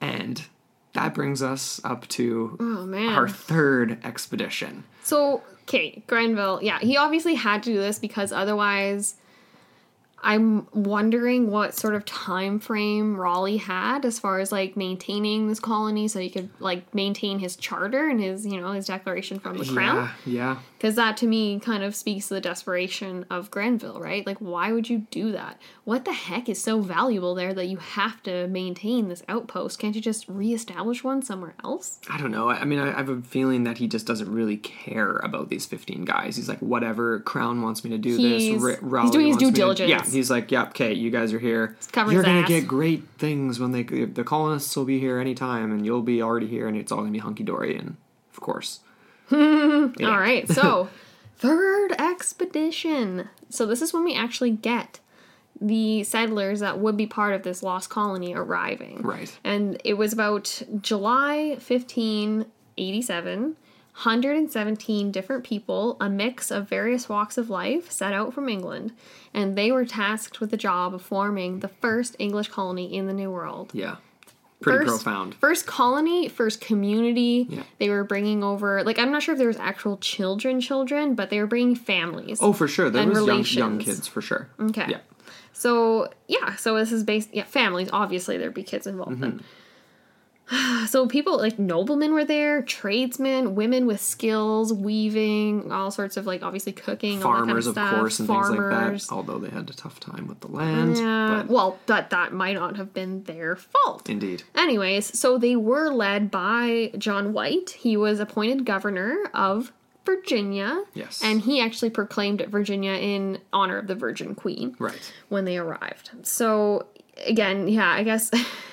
and 0.00 0.44
that 0.94 1.14
brings 1.14 1.40
us 1.40 1.80
up 1.84 2.08
to 2.08 2.56
oh 2.58 2.84
man. 2.84 3.10
our 3.14 3.28
third 3.28 4.04
expedition. 4.04 4.82
So, 5.04 5.42
okay, 5.62 6.02
Grenville, 6.08 6.58
yeah, 6.62 6.80
he 6.80 6.96
obviously 6.96 7.34
had 7.34 7.62
to 7.62 7.72
do 7.72 7.78
this 7.78 8.00
because 8.00 8.32
otherwise 8.32 9.14
I'm 10.22 10.66
wondering 10.72 11.50
what 11.50 11.74
sort 11.74 11.94
of 11.94 12.04
time 12.04 12.58
frame 12.60 13.16
Raleigh 13.16 13.56
had 13.56 14.04
as 14.04 14.18
far 14.18 14.38
as 14.40 14.52
like 14.52 14.76
maintaining 14.76 15.48
this 15.48 15.60
colony 15.60 16.08
so 16.08 16.18
he 16.20 16.28
could 16.28 16.50
like 16.60 16.94
maintain 16.94 17.38
his 17.38 17.56
charter 17.56 18.08
and 18.08 18.20
his, 18.20 18.44
you 18.46 18.60
know, 18.60 18.72
his 18.72 18.86
declaration 18.86 19.38
from 19.38 19.56
the 19.56 19.64
crown. 19.64 20.10
Yeah, 20.26 20.32
yeah. 20.32 20.58
Because 20.76 20.94
that 20.96 21.16
to 21.18 21.26
me 21.26 21.58
kind 21.60 21.82
of 21.82 21.94
speaks 21.94 22.28
to 22.28 22.34
the 22.34 22.40
desperation 22.40 23.26
of 23.30 23.50
Grenville, 23.50 24.00
right? 24.00 24.26
Like, 24.26 24.38
why 24.38 24.72
would 24.72 24.88
you 24.88 25.06
do 25.10 25.32
that? 25.32 25.60
What 25.84 26.04
the 26.06 26.12
heck 26.12 26.48
is 26.48 26.62
so 26.62 26.80
valuable 26.80 27.34
there 27.34 27.52
that 27.52 27.66
you 27.66 27.76
have 27.78 28.22
to 28.22 28.46
maintain 28.48 29.08
this 29.08 29.22
outpost? 29.28 29.78
Can't 29.78 29.94
you 29.94 30.00
just 30.00 30.26
reestablish 30.28 31.04
one 31.04 31.20
somewhere 31.22 31.54
else? 31.62 31.98
I 32.10 32.18
don't 32.18 32.30
know. 32.30 32.48
I 32.48 32.64
mean, 32.64 32.78
I 32.78 32.92
have 32.92 33.08
a 33.10 33.20
feeling 33.20 33.64
that 33.64 33.76
he 33.78 33.88
just 33.88 34.06
doesn't 34.06 34.32
really 34.32 34.56
care 34.56 35.16
about 35.16 35.50
these 35.50 35.66
15 35.66 36.04
guys. 36.06 36.36
He's 36.36 36.48
like, 36.48 36.60
whatever, 36.60 37.20
Crown 37.20 37.60
wants 37.62 37.84
me 37.84 37.90
to 37.90 37.98
do 37.98 38.16
He's- 38.16 38.62
this. 38.62 38.80
Ra- 38.80 39.02
he's 39.02 39.10
doing 39.10 39.26
his 39.28 39.36
due 39.36 39.46
me 39.46 39.52
to- 39.52 39.56
diligence. 39.56 39.90
yeah, 39.90 40.02
he's 40.12 40.30
like, 40.30 40.50
yep, 40.50 40.70
okay, 40.70 40.92
you 40.92 41.10
guys 41.10 41.32
are 41.32 41.38
here. 41.38 41.76
You're 41.94 42.22
gonna 42.22 42.40
ass. 42.40 42.48
get 42.48 42.68
great 42.68 43.04
things 43.18 43.60
when 43.60 43.72
they 43.72 43.82
the 43.82 44.24
colonists 44.24 44.74
will 44.76 44.84
be 44.84 44.98
here 44.98 45.18
anytime, 45.18 45.72
and 45.72 45.84
you'll 45.84 46.02
be 46.02 46.22
already 46.22 46.46
here, 46.46 46.68
and 46.68 46.76
it's 46.76 46.92
all 46.92 46.98
gonna 46.98 47.10
be 47.10 47.18
hunky 47.18 47.44
dory. 47.44 47.76
And 47.76 47.96
of 48.32 48.40
course, 48.40 48.80
All 49.32 49.90
right, 49.98 50.48
so 50.48 50.88
third 51.36 51.92
expedition. 51.92 53.28
So 53.48 53.64
this 53.64 53.80
is 53.80 53.92
when 53.92 54.04
we 54.04 54.14
actually 54.14 54.50
get 54.50 54.98
the 55.60 56.02
settlers 56.04 56.60
that 56.60 56.80
would 56.80 56.96
be 56.96 57.06
part 57.06 57.34
of 57.34 57.42
this 57.42 57.62
lost 57.62 57.90
colony 57.90 58.34
arriving. 58.34 59.02
Right. 59.02 59.36
And 59.44 59.80
it 59.84 59.94
was 59.94 60.12
about 60.12 60.62
July 60.80 61.50
1587. 61.50 63.56
117 64.04 65.12
different 65.12 65.44
people, 65.44 65.98
a 66.00 66.08
mix 66.08 66.50
of 66.50 66.68
various 66.68 67.06
walks 67.06 67.36
of 67.36 67.50
life, 67.50 67.90
set 67.90 68.14
out 68.14 68.32
from 68.32 68.48
England, 68.48 68.92
and 69.34 69.56
they 69.56 69.70
were 69.70 69.84
tasked 69.84 70.40
with 70.40 70.50
the 70.50 70.56
job 70.56 70.94
of 70.94 71.02
forming 71.02 71.60
the 71.60 71.68
first 71.68 72.16
English 72.18 72.48
colony 72.48 72.96
in 72.96 73.06
the 73.06 73.12
New 73.12 73.30
World 73.30 73.70
yeah, 73.74 73.96
pretty 74.62 74.86
first, 74.86 75.04
profound. 75.04 75.34
First 75.34 75.66
colony, 75.66 76.28
first 76.28 76.62
community. 76.62 77.46
Yeah. 77.50 77.62
They 77.78 77.90
were 77.90 78.04
bringing 78.04 78.42
over, 78.42 78.82
like, 78.84 78.98
I'm 78.98 79.10
not 79.10 79.22
sure 79.22 79.34
if 79.34 79.38
there 79.38 79.48
was 79.48 79.58
actual 79.58 79.98
children, 79.98 80.62
children, 80.62 81.14
but 81.14 81.28
they 81.28 81.38
were 81.38 81.46
bringing 81.46 81.74
families. 81.74 82.38
Oh, 82.40 82.54
for 82.54 82.68
sure, 82.68 82.88
there 82.88 83.06
was 83.06 83.26
young, 83.26 83.44
young 83.44 83.78
kids 83.80 84.08
for 84.08 84.22
sure. 84.22 84.48
okay. 84.60 84.86
Yeah. 84.88 85.00
So 85.52 86.08
yeah, 86.26 86.56
so 86.56 86.76
this 86.76 86.90
is 86.90 87.04
based 87.04 87.28
yeah 87.34 87.44
families. 87.44 87.90
Obviously, 87.92 88.38
there'd 88.38 88.54
be 88.54 88.62
kids 88.62 88.86
involved. 88.86 89.20
Then. 89.20 89.32
Mm-hmm. 89.32 89.44
So 90.88 91.06
people 91.06 91.38
like 91.38 91.58
noblemen 91.58 92.12
were 92.12 92.24
there, 92.24 92.62
tradesmen, 92.62 93.54
women 93.54 93.86
with 93.86 94.00
skills, 94.00 94.72
weaving, 94.72 95.70
all 95.70 95.90
sorts 95.92 96.16
of 96.16 96.26
like 96.26 96.42
obviously 96.42 96.72
cooking, 96.72 97.22
all 97.22 97.30
that 97.32 97.38
kind 97.38 97.46
Farmers, 97.48 97.66
of 97.68 97.76
of 97.76 97.82
stuff. 97.86 97.94
course, 97.94 98.18
and 98.18 98.26
Farmers. 98.26 98.48
things 98.48 98.58
like 98.60 99.00
that. 99.02 99.14
Although 99.14 99.38
they 99.38 99.50
had 99.50 99.70
a 99.70 99.72
tough 99.72 100.00
time 100.00 100.26
with 100.26 100.40
the 100.40 100.48
land. 100.48 100.96
Yeah, 100.96 101.42
but 101.44 101.52
well, 101.52 101.78
that 101.86 102.10
that 102.10 102.32
might 102.32 102.54
not 102.54 102.76
have 102.76 102.92
been 102.92 103.22
their 103.24 103.54
fault. 103.56 104.08
indeed. 104.10 104.42
Anyways, 104.56 105.16
so 105.18 105.38
they 105.38 105.54
were 105.54 105.90
led 105.90 106.30
by 106.30 106.90
John 106.98 107.32
White. 107.32 107.70
He 107.70 107.96
was 107.96 108.18
appointed 108.18 108.64
governor 108.64 109.16
of 109.32 109.70
Virginia. 110.04 110.82
Yes. 110.94 111.20
And 111.22 111.42
he 111.42 111.60
actually 111.60 111.90
proclaimed 111.90 112.40
Virginia 112.48 112.92
in 112.92 113.38
honor 113.52 113.78
of 113.78 113.86
the 113.86 113.94
Virgin 113.94 114.34
Queen 114.34 114.74
Right. 114.80 115.12
when 115.28 115.44
they 115.44 115.58
arrived. 115.58 116.10
So 116.22 116.86
again, 117.26 117.68
yeah, 117.68 117.88
I 117.92 118.02
guess 118.02 118.30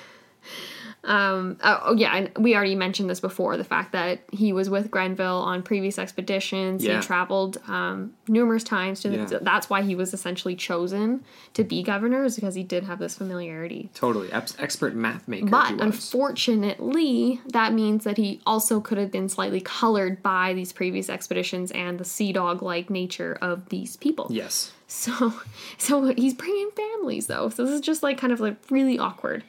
um 1.08 1.56
oh, 1.64 1.80
oh, 1.86 1.94
yeah, 1.94 2.14
and 2.16 2.30
we 2.38 2.54
already 2.54 2.74
mentioned 2.74 3.08
this 3.10 3.18
before, 3.20 3.56
the 3.56 3.64
fact 3.64 3.92
that 3.92 4.20
he 4.30 4.52
was 4.52 4.68
with 4.68 4.90
Grenville 4.90 5.38
on 5.38 5.62
previous 5.62 5.98
expeditions. 5.98 6.84
Yeah. 6.84 6.96
He 6.96 7.02
traveled 7.02 7.58
um 7.66 8.12
numerous 8.28 8.62
times 8.62 9.00
to 9.00 9.08
Yeah. 9.10 9.38
that's 9.42 9.70
why 9.70 9.82
he 9.82 9.94
was 9.94 10.12
essentially 10.14 10.54
chosen 10.54 11.24
to 11.54 11.64
be 11.64 11.82
governor 11.82 12.24
is 12.24 12.34
because 12.36 12.54
he 12.54 12.62
did 12.62 12.84
have 12.84 12.98
this 12.98 13.16
familiarity. 13.16 13.90
Totally. 13.94 14.30
Ex- 14.32 14.54
expert 14.58 14.94
math 14.94 15.26
maker. 15.26 15.46
But 15.46 15.80
unfortunately, 15.80 17.40
that 17.48 17.72
means 17.72 18.04
that 18.04 18.16
he 18.16 18.40
also 18.46 18.80
could 18.80 18.98
have 18.98 19.10
been 19.10 19.28
slightly 19.28 19.60
colored 19.60 20.22
by 20.22 20.54
these 20.54 20.72
previous 20.72 21.08
expeditions 21.08 21.70
and 21.72 21.98
the 21.98 22.04
sea 22.04 22.32
dog 22.32 22.62
like 22.62 22.90
nature 22.90 23.36
of 23.40 23.68
these 23.70 23.96
people. 23.96 24.26
yes. 24.30 24.72
So, 24.90 25.34
so 25.78 26.14
he's 26.14 26.32
bringing 26.34 26.70
families 26.70 27.26
though. 27.26 27.50
So 27.50 27.64
this 27.64 27.74
is 27.74 27.80
just 27.82 28.02
like 28.02 28.18
kind 28.18 28.32
of 28.32 28.40
like 28.40 28.56
really 28.70 28.98
awkward. 28.98 29.44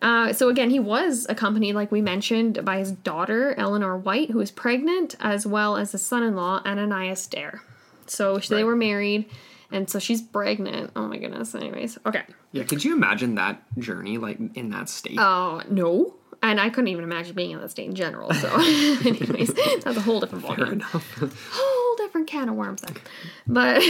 Uh, 0.00 0.32
so 0.32 0.48
again, 0.48 0.70
he 0.70 0.78
was 0.78 1.26
accompanied, 1.28 1.74
like 1.74 1.90
we 1.90 2.00
mentioned, 2.00 2.64
by 2.64 2.78
his 2.78 2.92
daughter 2.92 3.54
Eleanor 3.58 3.96
White, 3.96 4.30
who 4.30 4.38
was 4.38 4.50
pregnant, 4.50 5.16
as 5.20 5.46
well 5.46 5.76
as 5.76 5.92
his 5.92 6.04
son-in-law 6.04 6.62
Ananias 6.64 7.26
Dare. 7.26 7.62
So 8.06 8.38
they 8.38 8.64
were 8.64 8.76
married, 8.76 9.28
and 9.70 9.90
so 9.90 9.98
she's 9.98 10.22
pregnant. 10.22 10.92
Oh 10.96 11.08
my 11.08 11.18
goodness. 11.18 11.54
Anyways, 11.54 11.98
okay. 12.06 12.22
Yeah. 12.52 12.64
Could 12.64 12.84
you 12.84 12.94
imagine 12.94 13.34
that 13.34 13.62
journey, 13.78 14.18
like 14.18 14.38
in 14.54 14.70
that 14.70 14.88
state? 14.88 15.18
Uh, 15.18 15.62
no. 15.68 16.14
And 16.42 16.60
I 16.60 16.70
couldn't 16.70 16.88
even 16.88 17.02
imagine 17.02 17.34
being 17.34 17.50
in 17.50 17.60
that 17.60 17.70
state 17.70 17.88
in 17.88 17.94
general. 17.96 18.32
So, 18.32 18.48
anyways, 19.04 19.52
that's 19.54 19.86
a 19.86 20.00
whole 20.00 20.20
different 20.20 20.46
Fair 20.46 20.56
ballgame. 20.56 20.72
enough. 20.72 21.18
Whole 21.52 21.96
different 21.96 22.28
can 22.28 22.48
of 22.48 22.54
worms 22.54 22.80
then. 22.82 22.94
But, 23.46 23.82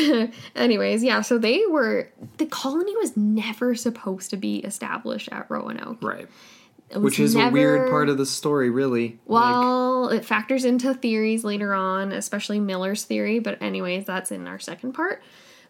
anyways, 0.57 1.05
yeah. 1.05 1.21
So 1.21 1.37
they 1.37 1.63
were 1.69 2.09
the 2.39 2.47
colony 2.47 2.97
was 2.97 3.17
never 3.17 3.75
supposed 3.75 4.31
to 4.31 4.37
be 4.39 4.57
established 4.59 5.29
at 5.31 5.51
Roanoke. 5.51 6.03
right. 6.03 6.27
Which 6.97 7.21
is 7.21 7.35
a 7.35 7.51
weird 7.51 7.91
part 7.91 8.09
of 8.09 8.17
the 8.17 8.25
story, 8.25 8.71
really. 8.71 9.19
like, 9.27 9.43
Well, 9.43 10.09
it 10.09 10.25
factors 10.25 10.65
into 10.65 10.95
theories 10.95 11.45
later 11.45 11.75
on, 11.75 12.13
especially 12.13 12.61
Miller's 12.61 13.05
theory. 13.05 13.41
But, 13.41 13.61
anyways, 13.61 14.07
that's 14.07 14.33
in 14.33 14.49
our 14.49 14.59
second 14.59 14.93
part. 14.95 15.23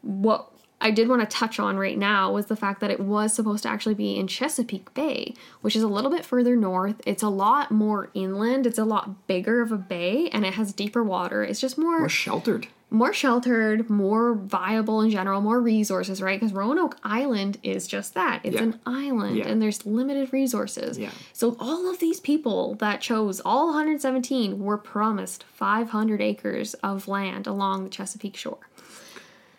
What 0.03 0.49
I 0.81 0.93
did 0.93 1.09
want 1.09 1.21
to 1.23 1.27
touch 1.27 1.59
on 1.59 1.77
right 1.77 1.99
now 1.99 2.33
was 2.33 2.47
the 2.47 2.55
fact 2.55 2.81
that 2.81 2.91
it 2.93 3.01
was 3.01 3.35
supposed 3.35 3.65
to 3.65 3.69
actually 3.69 3.95
be 3.97 4.17
in 4.17 4.29
Chesapeake 4.29 4.95
Bay, 4.95 5.35
which 5.61 5.75
is 5.75 5.83
a 5.83 5.89
little 5.89 6.11
bit 6.11 6.25
further 6.25 6.55
north. 6.55 7.01
It's 7.05 7.23
a 7.23 7.29
lot 7.29 7.73
more 7.73 8.11
inland. 8.15 8.65
It's 8.67 8.79
a 8.79 8.85
lot 8.85 9.27
bigger 9.27 9.61
of 9.61 9.73
a 9.73 9.77
bay, 9.77 10.29
and 10.31 10.47
it 10.47 10.55
has 10.55 10.73
deeper 10.73 11.03
water. 11.03 11.43
It's 11.43 11.61
just 11.61 11.79
more 11.79 12.03
we're 12.03 12.09
sheltered. 12.09 12.69
more 12.91 13.13
sheltered, 13.13 13.91
more 13.91 14.35
viable 14.35 15.01
in 15.01 15.11
general, 15.11 15.41
more 15.41 15.61
resources, 15.61 16.23
right? 16.23 16.39
Because 16.39 16.55
Roanoke 16.55 16.97
Island 17.03 17.59
is 17.65 17.89
just 17.89 18.15
that. 18.15 18.41
It's 18.45 18.55
Yeah. 18.55 18.63
an 18.63 18.81
island 18.87 19.37
Yeah. 19.39 19.49
and 19.49 19.61
there's 19.61 19.85
limited 19.85 20.33
resources. 20.33 20.97
Yeah. 20.97 21.11
So 21.33 21.57
all 21.59 21.91
of 21.91 21.99
these 21.99 22.21
people 22.21 22.77
that 22.77 23.01
chose, 23.01 23.41
all 23.45 23.69
117, 23.71 24.61
were 24.61 24.79
promised 24.79 25.43
500 25.53 26.21
acres 26.23 26.75
of 26.75 27.09
land 27.09 27.49
along 27.49 27.83
the 27.83 27.91
Chesapeake 27.91 28.37
shore. 28.37 28.59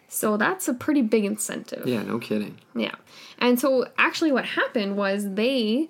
So 0.10 0.38
that's 0.38 0.68
a 0.68 0.74
pretty 0.74 1.04
big 1.04 1.24
incentive. 1.24 1.88
Yeah. 1.88 2.02
No 2.02 2.20
kidding. 2.20 2.58
Yeah. 2.76 2.96
And 3.38 3.60
so 3.60 3.86
actually 3.98 4.32
what 4.32 4.44
happened 4.44 4.98
was 4.98 5.34
they 5.36 5.88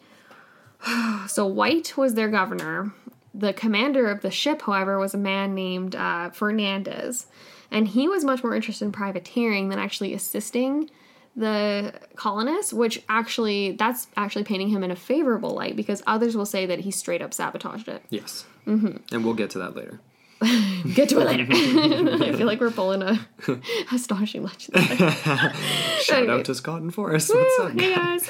so 1.27 1.45
White 1.45 1.97
was 1.97 2.13
their 2.13 2.29
governor. 2.29 2.93
The 3.33 3.53
commander 3.53 4.09
of 4.09 4.21
the 4.21 4.31
ship, 4.31 4.63
however, 4.63 4.99
was 4.99 5.13
a 5.13 5.17
man 5.17 5.55
named 5.55 5.95
uh, 5.95 6.31
Fernandez. 6.31 7.27
And 7.71 7.87
he 7.87 8.07
was 8.07 8.25
much 8.25 8.43
more 8.43 8.55
interested 8.55 8.85
in 8.85 8.91
privateering 8.91 9.69
than 9.69 9.79
actually 9.79 10.13
assisting 10.13 10.89
the 11.35 11.93
colonists, 12.15 12.73
which 12.73 13.03
actually 13.07 13.71
that's 13.73 14.07
actually 14.17 14.43
painting 14.43 14.69
him 14.69 14.83
in 14.83 14.91
a 14.91 14.95
favorable 14.95 15.51
light 15.51 15.75
because 15.75 16.01
others 16.07 16.35
will 16.35 16.45
say 16.45 16.65
that 16.65 16.79
he 16.79 16.91
straight 16.91 17.21
up 17.21 17.33
sabotaged 17.33 17.87
it. 17.87 18.03
Yes. 18.09 18.45
Mm-hmm. 18.65 18.97
And 19.13 19.23
we'll 19.23 19.35
get 19.35 19.51
to 19.51 19.59
that 19.59 19.75
later. 19.75 20.01
Get 20.93 21.09
to 21.09 21.19
it 21.19 21.25
later. 21.25 21.45
I 21.51 22.31
feel 22.37 22.47
like 22.47 22.61
we're 22.61 22.71
pulling 22.71 23.01
a 23.01 23.19
astonishing 23.91 24.43
legend. 24.43 24.77
Shout 26.01 26.19
Anyway. 26.19 26.33
out 26.33 26.45
to 26.45 26.55
Scott 26.55 26.81
and 26.81 26.93
Forrest. 26.93 27.29
What's 27.33 27.59
up? 27.59 27.79
hey 27.79 27.93
guys. 27.93 28.25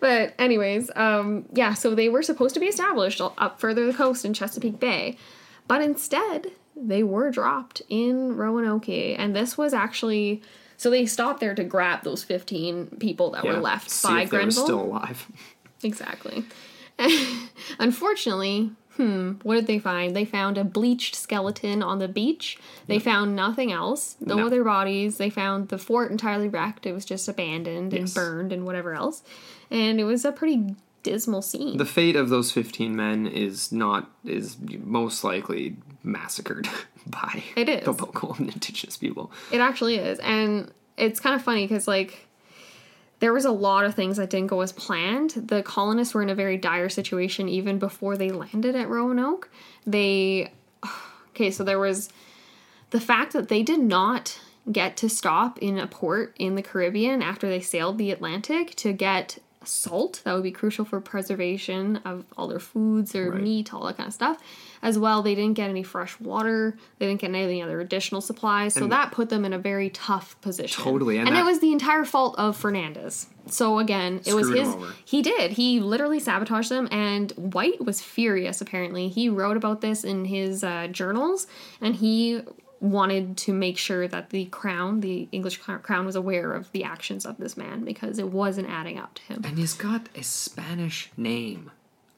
but 0.00 0.34
anyways, 0.38 0.90
um, 0.96 1.44
yeah, 1.52 1.74
so 1.74 1.94
they 1.94 2.08
were 2.08 2.22
supposed 2.22 2.54
to 2.54 2.60
be 2.60 2.66
established 2.66 3.20
up 3.20 3.60
further 3.60 3.86
the 3.86 3.94
coast 3.94 4.24
in 4.24 4.34
Chesapeake 4.34 4.80
Bay, 4.80 5.16
but 5.68 5.80
instead 5.80 6.48
they 6.74 7.02
were 7.04 7.30
dropped 7.30 7.82
in 7.88 8.36
Roanoke, 8.36 8.88
and 8.88 9.36
this 9.36 9.56
was 9.56 9.72
actually 9.72 10.42
so 10.76 10.90
they 10.90 11.06
stopped 11.06 11.38
there 11.38 11.54
to 11.54 11.62
grab 11.62 12.02
those 12.02 12.24
fifteen 12.24 12.86
people 12.98 13.30
that 13.30 13.44
Yeah, 13.44 13.52
were 13.54 13.60
left 13.60 14.02
by 14.02 14.22
if 14.22 14.30
they 14.30 14.38
were 14.38 14.42
Grenville. 14.42 14.64
still 14.64 14.80
alive. 14.82 15.28
Exactly. 15.84 16.44
Unfortunately, 17.78 18.70
hmm, 18.96 19.32
what 19.42 19.54
did 19.56 19.66
they 19.66 19.78
find? 19.78 20.14
They 20.14 20.24
found 20.24 20.58
a 20.58 20.64
bleached 20.64 21.14
skeleton 21.14 21.82
on 21.82 21.98
the 21.98 22.08
beach. 22.08 22.58
They 22.86 22.98
found 22.98 23.34
nothing 23.36 23.72
else, 23.72 24.16
no, 24.20 24.36
No. 24.36 24.46
other 24.46 24.64
bodies. 24.64 25.16
They 25.18 25.30
found 25.30 25.68
the 25.68 25.78
fort 25.78 26.10
entirely 26.10 26.48
wrecked. 26.48 26.86
It 26.86 26.92
was 26.92 27.04
just 27.04 27.28
abandoned 27.28 27.94
and 27.94 28.12
burned 28.12 28.52
and 28.52 28.64
whatever 28.66 28.94
else. 28.94 29.22
And 29.70 29.98
it 30.00 30.04
was 30.04 30.24
a 30.24 30.32
pretty 30.32 30.74
dismal 31.02 31.42
scene. 31.42 31.78
The 31.78 31.84
fate 31.84 32.14
of 32.16 32.28
those 32.28 32.52
15 32.52 32.94
men 32.94 33.26
is 33.26 33.72
not 33.72 34.10
is 34.24 34.56
most 34.84 35.24
likely 35.24 35.76
massacred 36.04 36.68
by 37.06 37.42
It 37.56 37.68
is. 37.68 37.84
the 37.84 37.92
local 37.92 38.36
indigenous 38.38 38.96
people. 38.96 39.32
It 39.50 39.60
actually 39.60 39.96
is. 39.96 40.18
And 40.20 40.70
it's 40.96 41.18
kind 41.18 41.34
of 41.34 41.42
funny 41.42 41.64
because, 41.66 41.88
like, 41.88 42.28
there 43.22 43.32
was 43.32 43.44
a 43.44 43.52
lot 43.52 43.84
of 43.84 43.94
things 43.94 44.16
that 44.16 44.30
didn't 44.30 44.48
go 44.48 44.62
as 44.62 44.72
planned. 44.72 45.30
The 45.30 45.62
colonists 45.62 46.12
were 46.12 46.22
in 46.22 46.28
a 46.28 46.34
very 46.34 46.56
dire 46.56 46.88
situation 46.88 47.48
even 47.48 47.78
before 47.78 48.16
they 48.16 48.30
landed 48.30 48.74
at 48.74 48.88
Roanoke. 48.88 49.48
They. 49.86 50.52
Okay, 51.34 51.50
so 51.50 51.64
there 51.64 51.78
was 51.78 52.10
the 52.90 53.00
fact 53.00 53.32
that 53.32 53.48
they 53.48 53.62
did 53.62 53.80
not 53.80 54.38
get 54.70 54.98
to 54.98 55.08
stop 55.08 55.58
in 55.60 55.78
a 55.78 55.86
port 55.86 56.36
in 56.38 56.56
the 56.56 56.62
Caribbean 56.62 57.22
after 57.22 57.48
they 57.48 57.60
sailed 57.60 57.96
the 57.96 58.10
Atlantic 58.10 58.74
to 58.76 58.92
get 58.92 59.38
salt 59.64 60.20
that 60.24 60.32
would 60.34 60.42
be 60.42 60.50
crucial 60.52 60.84
for 60.84 61.00
preservation 61.00 61.96
of 62.04 62.24
all 62.36 62.48
their 62.48 62.58
foods, 62.58 63.12
their 63.12 63.30
Right. 63.30 63.42
meat, 63.42 63.72
all 63.74 63.84
that 63.86 63.96
kind 63.96 64.08
of 64.08 64.12
stuff. 64.14 64.38
As 64.82 64.98
well, 64.98 65.22
they 65.22 65.34
didn't 65.36 65.54
get 65.54 65.70
any 65.70 65.84
fresh 65.84 66.18
water. 66.18 66.76
They 66.98 67.06
didn't 67.06 67.20
get 67.20 67.28
any 67.34 67.62
other 67.62 67.80
additional 67.80 68.20
supplies, 68.20 68.74
so 68.74 68.86
that 68.88 69.12
put 69.12 69.28
them 69.28 69.44
in 69.44 69.52
a 69.52 69.58
very 69.58 69.90
tough 69.90 70.40
position. 70.40 70.82
Totally, 70.82 71.18
and 71.18 71.28
and, 71.28 71.36
that- 71.36 71.42
it 71.42 71.44
was 71.44 71.60
the 71.60 71.70
entire 71.72 72.04
fault 72.04 72.34
of 72.36 72.56
Fernandez. 72.56 73.28
So 73.46 73.78
again, 73.78 74.20
it 74.26 74.34
was 74.34 74.48
his. 74.48 74.74
He 75.04 75.20
did. 75.22 75.52
He 75.52 75.80
literally 75.80 76.18
sabotaged 76.20 76.68
them, 76.68 76.88
and 76.90 77.30
White 77.36 77.84
was 77.84 78.00
furious. 78.00 78.60
Apparently, 78.60 79.08
he 79.08 79.28
wrote 79.28 79.56
about 79.56 79.80
this 79.80 80.04
in 80.04 80.24
his 80.26 80.62
uh, 80.64 80.88
journals, 80.90 81.46
and 81.80 81.96
he 81.96 82.40
wanted 82.82 83.36
to 83.36 83.52
make 83.52 83.78
sure 83.78 84.08
that 84.08 84.30
the 84.30 84.46
crown, 84.46 85.00
the 85.00 85.28
English 85.30 85.58
crown, 85.58 86.04
was 86.04 86.16
aware 86.16 86.52
of 86.52 86.70
the 86.72 86.82
actions 86.84 87.24
of 87.24 87.38
this 87.38 87.56
man 87.56 87.84
because 87.84 88.18
it 88.18 88.28
wasn't 88.28 88.68
adding 88.68 88.98
up 88.98 89.14
to 89.14 89.22
him. 89.22 89.42
And 89.44 89.56
he's 89.56 89.72
got 89.72 90.08
a 90.16 90.22
Spanish 90.22 91.10
name. 91.16 91.70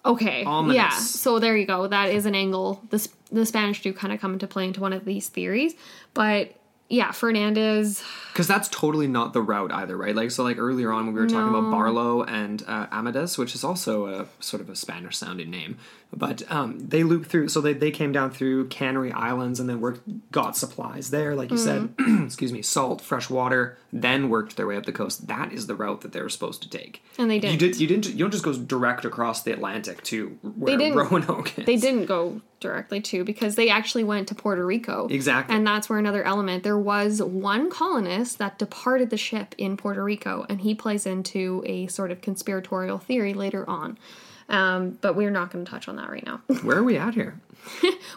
Okay, 0.06 0.44
Ominous. 0.44 0.74
yeah. 0.74 0.90
So 0.90 1.38
there 1.38 1.56
you 1.56 1.66
go. 1.66 1.86
That 1.86 2.10
is 2.10 2.26
an 2.26 2.34
angle. 2.34 2.82
The 2.90 3.06
the 3.30 3.46
Spanish 3.46 3.82
do 3.82 3.92
kind 3.92 4.12
of 4.12 4.20
come 4.20 4.32
into 4.34 4.46
play 4.46 4.66
into 4.66 4.80
one 4.80 4.92
of 4.92 5.04
these 5.04 5.28
theories, 5.28 5.74
but 6.12 6.54
yeah, 6.88 7.12
Fernandez. 7.12 8.02
Because 8.32 8.46
that's 8.46 8.68
totally 8.68 9.06
not 9.06 9.32
the 9.32 9.40
route 9.40 9.72
either, 9.72 9.96
right? 9.96 10.14
Like, 10.14 10.30
so 10.30 10.44
like 10.44 10.58
earlier 10.58 10.92
on 10.92 11.06
when 11.06 11.14
we 11.14 11.20
were 11.20 11.26
talking 11.26 11.48
about 11.48 11.70
Barlow 11.70 12.22
and 12.22 12.62
uh, 12.66 12.86
Amadas, 12.88 13.38
which 13.38 13.54
is 13.54 13.64
also 13.64 14.06
a 14.06 14.26
sort 14.40 14.60
of 14.60 14.68
a 14.68 14.76
Spanish 14.76 15.16
sounding 15.16 15.50
name. 15.50 15.78
But 16.16 16.50
um, 16.50 16.88
they 16.88 17.02
looped 17.02 17.26
through, 17.26 17.48
so 17.48 17.60
they, 17.60 17.72
they 17.72 17.90
came 17.90 18.12
down 18.12 18.30
through 18.30 18.68
Canary 18.68 19.12
Islands 19.12 19.60
and 19.60 19.68
then 19.68 19.80
worked, 19.80 20.02
got 20.30 20.56
supplies 20.56 21.10
there, 21.10 21.34
like 21.34 21.50
you 21.50 21.58
said, 21.58 21.94
excuse 22.24 22.52
me, 22.52 22.62
salt, 22.62 23.00
fresh 23.00 23.28
water, 23.28 23.78
then 23.92 24.28
worked 24.28 24.56
their 24.56 24.66
way 24.66 24.76
up 24.76 24.86
the 24.86 24.92
coast. 24.92 25.26
That 25.26 25.52
is 25.52 25.66
the 25.66 25.74
route 25.74 26.02
that 26.02 26.12
they 26.12 26.20
were 26.20 26.28
supposed 26.28 26.62
to 26.62 26.70
take. 26.70 27.02
And 27.18 27.30
they 27.30 27.38
didn't. 27.38 27.58
did. 27.58 27.80
You 27.80 27.86
didn't. 27.86 28.06
You 28.06 28.18
don't 28.18 28.30
just 28.30 28.44
go 28.44 28.52
direct 28.52 29.04
across 29.04 29.42
the 29.42 29.52
Atlantic 29.52 30.02
to 30.04 30.28
where 30.42 30.76
didn't. 30.76 30.96
Roanoke 30.96 31.58
is. 31.58 31.66
They 31.66 31.76
didn't 31.76 32.06
go 32.06 32.40
directly 32.60 33.00
to 33.00 33.24
because 33.24 33.56
they 33.56 33.68
actually 33.68 34.04
went 34.04 34.28
to 34.28 34.34
Puerto 34.34 34.64
Rico. 34.64 35.06
Exactly. 35.08 35.54
And 35.54 35.66
that's 35.66 35.88
where 35.88 35.98
another 35.98 36.24
element. 36.24 36.64
There 36.64 36.78
was 36.78 37.22
one 37.22 37.70
colonist 37.70 38.38
that 38.38 38.58
departed 38.58 39.10
the 39.10 39.16
ship 39.16 39.54
in 39.58 39.76
Puerto 39.76 40.02
Rico, 40.02 40.46
and 40.48 40.60
he 40.60 40.74
plays 40.74 41.06
into 41.06 41.62
a 41.66 41.86
sort 41.88 42.10
of 42.10 42.20
conspiratorial 42.20 42.98
theory 42.98 43.34
later 43.34 43.68
on. 43.68 43.98
Um, 44.48 44.98
but 45.00 45.16
we're 45.16 45.30
not 45.30 45.50
going 45.50 45.64
to 45.64 45.70
touch 45.70 45.88
on 45.88 45.96
that 45.96 46.10
right 46.10 46.24
now. 46.24 46.42
Where 46.62 46.78
are 46.78 46.84
we 46.84 46.96
at 46.96 47.14
here? 47.14 47.38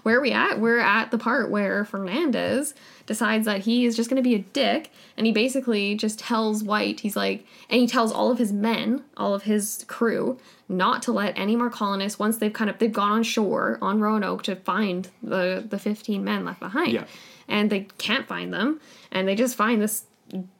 where 0.04 0.18
are 0.18 0.22
we 0.22 0.32
at? 0.32 0.60
We're 0.60 0.80
at 0.80 1.12
the 1.12 1.18
part 1.18 1.50
where 1.50 1.86
Fernandez 1.86 2.74
decides 3.06 3.46
that 3.46 3.62
he 3.62 3.86
is 3.86 3.96
just 3.96 4.10
going 4.10 4.22
to 4.22 4.28
be 4.28 4.36
a 4.36 4.40
dick, 4.40 4.92
and 5.16 5.26
he 5.26 5.32
basically 5.32 5.96
just 5.96 6.20
tells 6.20 6.64
White, 6.64 7.00
he's 7.02 7.16
like, 7.16 7.46
and 7.70 7.80
he 7.80 7.88
tells 7.88 8.12
all 8.12 8.32
of 8.32 8.38
his 8.38 8.52
men, 8.52 9.04
all 9.16 9.34
of 9.34 9.44
his 9.44 9.86
crew, 9.88 10.38
not 10.68 11.02
to 11.04 11.12
let 11.12 11.38
any 11.38 11.56
more 11.56 11.70
colonists 11.70 12.20
once 12.20 12.38
they've 12.38 12.54
kind 12.54 12.70
of 12.70 12.78
they've 12.80 12.92
gone 12.92 13.12
on 13.12 13.24
shore 13.24 13.78
on 13.82 14.00
Roanoke 14.00 14.44
to 14.44 14.56
find 14.56 15.10
the 15.24 15.66
the 15.68 15.80
15 15.80 16.24
men 16.24 16.46
left 16.46 16.60
behind. 16.60 16.94
Yeah. 16.94 17.06
And 17.48 17.70
they 17.70 17.88
can't 17.98 18.28
find 18.28 18.54
them, 18.54 18.82
and 19.12 19.28
they 19.28 19.36
just 19.36 19.56
find 19.56 19.82
this 19.82 20.06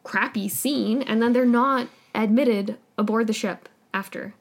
crappy 0.04 0.48
scene, 0.48 1.02
and 1.02 1.22
then 1.22 1.34
they're 1.34 1.46
not 1.46 1.90
admitted 2.16 2.78
aboard 2.98 3.28
the 3.28 3.34
ship 3.34 3.68
after. 3.94 4.34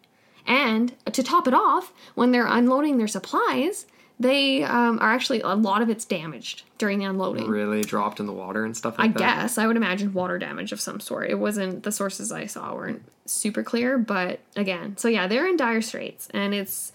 And 0.47 0.95
to 1.13 1.23
top 1.23 1.49
it 1.49 1.55
off, 1.55 1.93
when 2.15 2.31
they're 2.31 2.47
unloading 2.47 2.99
their 2.99 3.09
supplies, 3.09 3.87
they 4.19 4.63
um, 4.63 4.99
are 5.01 5.13
actually 5.13 5.41
a 5.43 5.55
lot 5.55 5.83
of 5.83 5.91
it's 5.91 6.05
damaged 6.05 6.63
during 6.79 6.99
the 6.99 7.05
unloading. 7.05 7.49
Really 7.49 7.83
dropped 7.83 8.19
in 8.21 8.27
the 8.27 8.33
water 8.33 8.65
and 8.65 8.77
stuff 8.77 8.95
I 8.99 9.05
like 9.05 9.19
that. 9.19 9.43
guess 9.43 9.59
I 9.59 9.67
would 9.67 9.77
imagine 9.77 10.15
water 10.15 10.39
damage 10.39 10.73
of 10.73 10.81
some 10.81 11.01
sort. 11.01 11.31
It 11.31 11.39
wasn't 11.39 11.83
the 11.83 11.93
sources 11.93 12.33
I 12.33 12.47
saw 12.47 12.75
weren't 12.75 13.03
super 13.27 13.63
clear, 13.63 13.99
but 13.99 14.41
again, 14.55 14.97
so 14.97 15.09
yeah, 15.09 15.27
they're 15.27 15.47
in 15.47 15.57
dire 15.57 15.83
straits, 15.83 16.29
and 16.33 16.55
it's 16.55 16.93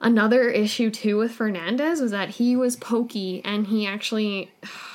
another 0.00 0.48
issue 0.48 0.90
too 0.90 1.16
with 1.16 1.32
Fernandez 1.32 2.00
was 2.00 2.12
that 2.12 2.28
he 2.30 2.54
was 2.54 2.76
pokey, 2.76 3.42
and 3.44 3.66
he 3.66 3.86
actually, 3.86 4.52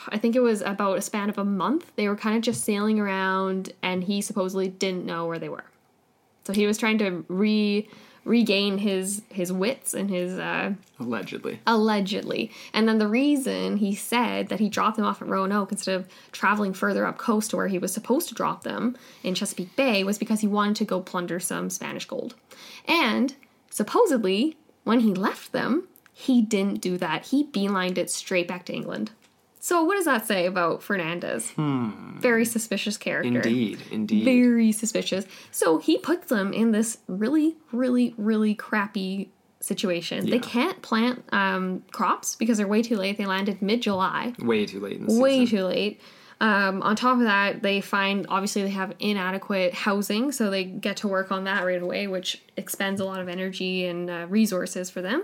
I 0.07 0.17
think 0.17 0.37
it 0.37 0.41
was 0.41 0.61
about 0.61 0.97
a 0.97 1.01
span 1.01 1.29
of 1.29 1.37
a 1.37 1.43
month. 1.43 1.91
They 1.97 2.07
were 2.07 2.15
kind 2.15 2.37
of 2.37 2.41
just 2.41 2.63
sailing 2.63 3.01
around, 3.01 3.73
and 3.81 4.05
he 4.05 4.21
supposedly 4.21 4.69
didn't 4.69 5.05
know 5.05 5.27
where 5.27 5.39
they 5.39 5.49
were. 5.49 5.65
So 6.45 6.53
he 6.53 6.65
was 6.67 6.77
trying 6.77 6.97
to 6.99 7.23
re 7.27 7.87
regain 8.25 8.77
his 8.77 9.21
his 9.29 9.51
wits 9.51 9.93
and 9.93 10.09
his 10.09 10.39
uh, 10.39 10.73
Allegedly. 10.99 11.59
allegedly. 11.67 12.51
And 12.73 12.87
then 12.87 12.97
the 12.97 13.07
reason 13.07 13.77
he 13.77 13.93
said 13.95 14.47
that 14.47 14.61
he 14.61 14.69
dropped 14.69 14.95
them 14.95 15.05
off 15.05 15.21
at 15.21 15.27
Roanoke 15.27 15.71
instead 15.73 15.95
of 15.95 16.07
traveling 16.31 16.73
further 16.73 17.05
up 17.05 17.17
coast 17.17 17.49
to 17.49 17.57
where 17.57 17.67
he 17.67 17.77
was 17.77 17.93
supposed 17.93 18.29
to 18.29 18.33
drop 18.33 18.63
them 18.63 18.95
in 19.23 19.35
Chesapeake 19.35 19.75
Bay 19.75 20.03
was 20.05 20.17
because 20.17 20.39
he 20.39 20.47
wanted 20.47 20.77
to 20.77 20.85
go 20.85 21.01
plunder 21.01 21.39
some 21.41 21.69
Spanish 21.69 22.05
gold. 22.05 22.35
And 22.87 23.35
supposedly, 23.69 24.55
when 24.85 25.01
he 25.01 25.13
left 25.13 25.51
them, 25.51 25.87
he 26.13 26.41
didn't 26.41 26.79
do 26.79 26.97
that. 26.99 27.25
He 27.25 27.43
beelined 27.45 27.97
it 27.97 28.09
straight 28.09 28.47
back 28.47 28.65
to 28.67 28.73
England. 28.73 29.11
So 29.63 29.81
what 29.85 29.95
does 29.95 30.03
that 30.03 30.27
say 30.27 30.45
about 30.45 30.83
Fernandez? 30.83 31.53
Very 31.55 32.43
suspicious 32.43 32.97
character. 32.97 33.29
Indeed. 33.29 33.79
Indeed. 33.91 34.25
Very 34.25 34.73
suspicious. 34.73 35.25
So 35.51 35.77
he 35.77 35.97
puts 35.97 36.27
them 36.27 36.51
in 36.51 36.73
this 36.73 36.97
really, 37.07 37.55
really, 37.71 38.13
really 38.17 38.55
crappy 38.55 39.31
situation. 39.61 40.29
They 40.29 40.39
can't 40.39 40.81
plant 40.81 41.23
um, 41.31 41.81
crops 41.93 42.35
because 42.35 42.57
they're 42.57 42.67
way 42.67 42.81
too 42.81 42.97
late. 42.97 43.17
They 43.17 43.25
landed 43.25 43.61
mid 43.61 43.81
July, 43.81 44.33
Way 44.39 44.65
too 44.65 44.81
late 44.81 44.97
in 44.97 45.05
the 45.05 45.17
way 45.17 45.45
season. 45.45 45.57
too 45.57 45.63
late. 45.63 46.01
Um, 46.41 46.83
on 46.83 46.97
top 46.97 47.19
of 47.19 47.23
that, 47.23 47.61
they 47.63 47.79
find 47.79 48.25
obviously 48.27 48.63
they 48.63 48.71
have 48.71 48.93
inadequate 48.99 49.73
housing, 49.73 50.33
so 50.33 50.49
they 50.49 50.65
get 50.65 50.97
to 50.97 51.07
work 51.07 51.31
on 51.31 51.45
that 51.45 51.63
right 51.63 51.81
away, 51.81 52.07
which 52.07 52.41
expends 52.57 52.99
a 52.99 53.05
lot 53.05 53.21
of 53.21 53.29
energy 53.29 53.85
and 53.85 54.09
uh, 54.09 54.25
resources 54.27 54.89
for 54.89 55.01
them. 55.01 55.23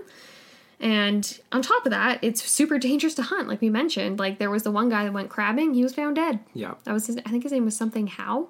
And 0.80 1.38
on 1.52 1.60
top 1.60 1.84
of 1.84 1.90
that, 1.90 2.20
it's 2.22 2.42
super 2.42 2.78
dangerous 2.78 3.14
to 3.16 3.22
hunt, 3.22 3.48
like 3.48 3.60
we 3.60 3.68
mentioned. 3.68 4.18
Like 4.18 4.38
there 4.38 4.50
was 4.50 4.62
the 4.62 4.70
one 4.70 4.88
guy 4.88 5.04
that 5.04 5.12
went 5.12 5.28
crabbing; 5.28 5.74
he 5.74 5.82
was 5.82 5.94
found 5.94 6.16
dead. 6.16 6.40
Yeah. 6.54 6.74
That 6.84 6.92
was 6.92 7.06
his. 7.06 7.18
I 7.18 7.30
think 7.30 7.42
his 7.42 7.52
name 7.52 7.66
was 7.66 7.76
something 7.76 8.06
Howe, 8.06 8.48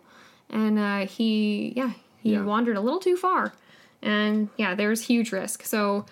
and 0.49 0.78
uh, 0.78 1.07
he 1.07 1.72
yeah 1.76 1.93
he 2.22 2.33
Yeah. 2.35 2.43
wandered 2.45 2.76
a 2.76 2.81
little 2.81 3.01
too 3.01 3.16
far, 3.16 3.53
and 4.01 4.49
yeah 4.57 4.74
there's 4.76 5.03
huge 5.07 5.33
risk. 5.33 5.64
So 5.64 6.07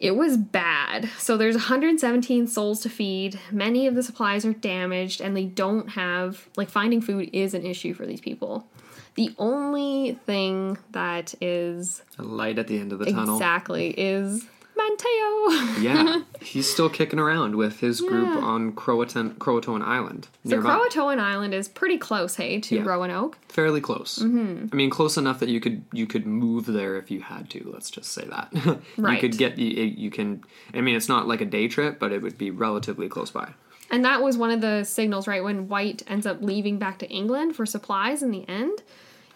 it 0.00 0.16
was 0.16 0.36
bad. 0.36 1.08
So 1.18 1.36
there's 1.36 1.54
117 1.54 2.48
souls 2.48 2.80
to 2.80 2.88
feed. 2.90 3.38
Many 3.52 3.86
of 3.86 3.94
the 3.94 4.02
supplies 4.02 4.44
are 4.44 4.52
damaged, 4.52 5.20
and 5.20 5.36
they 5.36 5.44
don't 5.44 5.90
have 5.90 6.48
like 6.56 6.68
finding 6.68 7.00
food 7.00 7.30
is 7.32 7.54
an 7.54 7.64
issue 7.64 7.94
for 7.94 8.06
these 8.06 8.20
people. 8.20 8.66
The 9.14 9.32
only 9.38 10.18
thing 10.26 10.78
that 10.90 11.32
is 11.40 12.02
A 12.18 12.24
light 12.24 12.58
at 12.58 12.66
the 12.66 12.80
end 12.80 12.92
of 12.92 12.98
the 12.98 13.04
tunnel. 13.12 13.36
exactly 13.36 13.90
is 13.90 14.44
Manteo. 14.76 15.82
Yeah. 15.82 16.22
He's 16.40 16.70
still 16.70 16.88
kicking 16.90 17.18
around 17.18 17.56
with 17.56 17.80
his 17.80 18.00
group 18.00 18.28
Yeah. 18.28 18.40
on 18.40 18.72
Croatan, 18.72 19.34
Croatoan 19.36 19.82
Island. 19.82 20.28
So 20.44 20.50
nearby. 20.50 20.76
Croatoan 20.76 21.18
Island 21.18 21.54
is 21.54 21.68
pretty 21.68 21.98
close, 21.98 22.36
hey, 22.36 22.60
to 22.60 22.76
Yeah. 22.76 22.82
Roanoke. 22.84 23.38
Fairly 23.48 23.80
close. 23.80 24.18
Mm-hmm. 24.18 24.66
I 24.72 24.76
mean, 24.76 24.90
close 24.90 25.16
enough 25.16 25.40
that 25.40 25.48
you 25.48 25.60
could 25.60 25.84
you 25.92 26.06
could 26.06 26.26
move 26.26 26.66
there 26.66 26.96
if 26.96 27.10
you 27.10 27.20
had 27.20 27.48
to. 27.50 27.70
Let's 27.72 27.90
just 27.90 28.12
say 28.12 28.24
that. 28.26 28.52
you 28.96 29.18
could 29.18 29.38
get 29.38 29.58
you, 29.58 29.84
you 29.84 30.10
can. 30.10 30.42
I 30.74 30.80
mean, 30.80 30.96
it's 30.96 31.08
not 31.08 31.26
like 31.28 31.40
a 31.40 31.46
day 31.46 31.68
trip, 31.68 31.98
but 31.98 32.12
it 32.12 32.22
would 32.22 32.36
be 32.38 32.50
relatively 32.50 33.08
close 33.08 33.30
by. 33.30 33.52
And 33.90 34.04
that 34.04 34.22
was 34.22 34.36
one 34.36 34.50
of 34.50 34.60
the 34.60 34.82
signals, 34.84 35.28
right? 35.28 35.44
When 35.44 35.68
White 35.68 36.02
ends 36.08 36.26
up 36.26 36.38
leaving 36.40 36.78
back 36.78 36.98
to 37.00 37.08
England 37.08 37.54
for 37.54 37.64
supplies 37.66 38.22
in 38.22 38.30
the 38.32 38.48
end, 38.48 38.82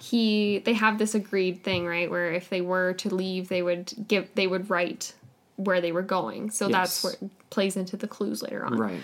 he 0.01 0.61
they 0.61 0.73
have 0.73 0.99
this 0.99 1.15
agreed 1.15 1.63
thing, 1.63 1.87
right? 1.87 2.11
Where 2.11 2.33
if 2.33 2.49
they 2.49 2.61
were 2.61 2.95
to 2.95 3.15
leave, 3.15 3.49
they 3.49 3.63
would 3.63 3.93
give 4.09 4.29
they 4.35 4.47
would 4.47 4.71
write 4.71 5.15
where 5.59 5.81
they 5.81 5.93
were 5.93 6.03
going. 6.03 6.51
So 6.51 6.69
that's 6.69 7.05
Yes. 7.05 7.21
what 7.21 7.31
plays 7.51 7.77
into 7.77 7.97
the 7.97 8.09
clues 8.09 8.43
later 8.43 8.65
on. 8.65 8.79
Right. 8.79 9.01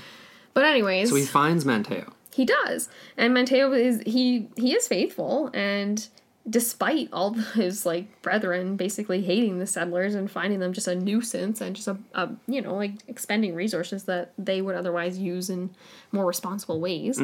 But 0.55 0.65
anyways, 0.65 1.11
So 1.11 1.17
he 1.17 1.27
finds 1.27 1.65
Manteo. 1.65 2.13
he 2.33 2.45
does. 2.45 2.89
And 3.17 3.37
Manteo 3.37 3.79
is 3.79 4.03
he 4.07 4.49
he 4.57 4.73
is 4.75 4.89
faithful 4.89 5.51
and 5.53 6.07
despite 6.49 7.09
all 7.13 7.33
his 7.55 7.87
like 7.87 8.07
brethren 8.23 8.77
basically 8.77 9.23
hating 9.23 9.59
the 9.59 9.67
settlers 9.67 10.15
and 10.15 10.31
finding 10.31 10.61
them 10.61 10.73
just 10.75 10.87
a 10.87 10.95
nuisance 10.95 11.61
and 11.63 11.75
just 11.75 11.89
a, 11.89 11.97
a 12.15 12.29
you 12.47 12.61
know 12.61 12.75
like 12.75 12.93
expending 13.09 13.55
resources 13.55 14.05
that 14.05 14.33
they 14.39 14.61
would 14.61 14.75
otherwise 14.77 15.17
use 15.19 15.49
in 15.49 15.71
more 16.13 16.27
responsible 16.27 16.81
ways 16.81 17.19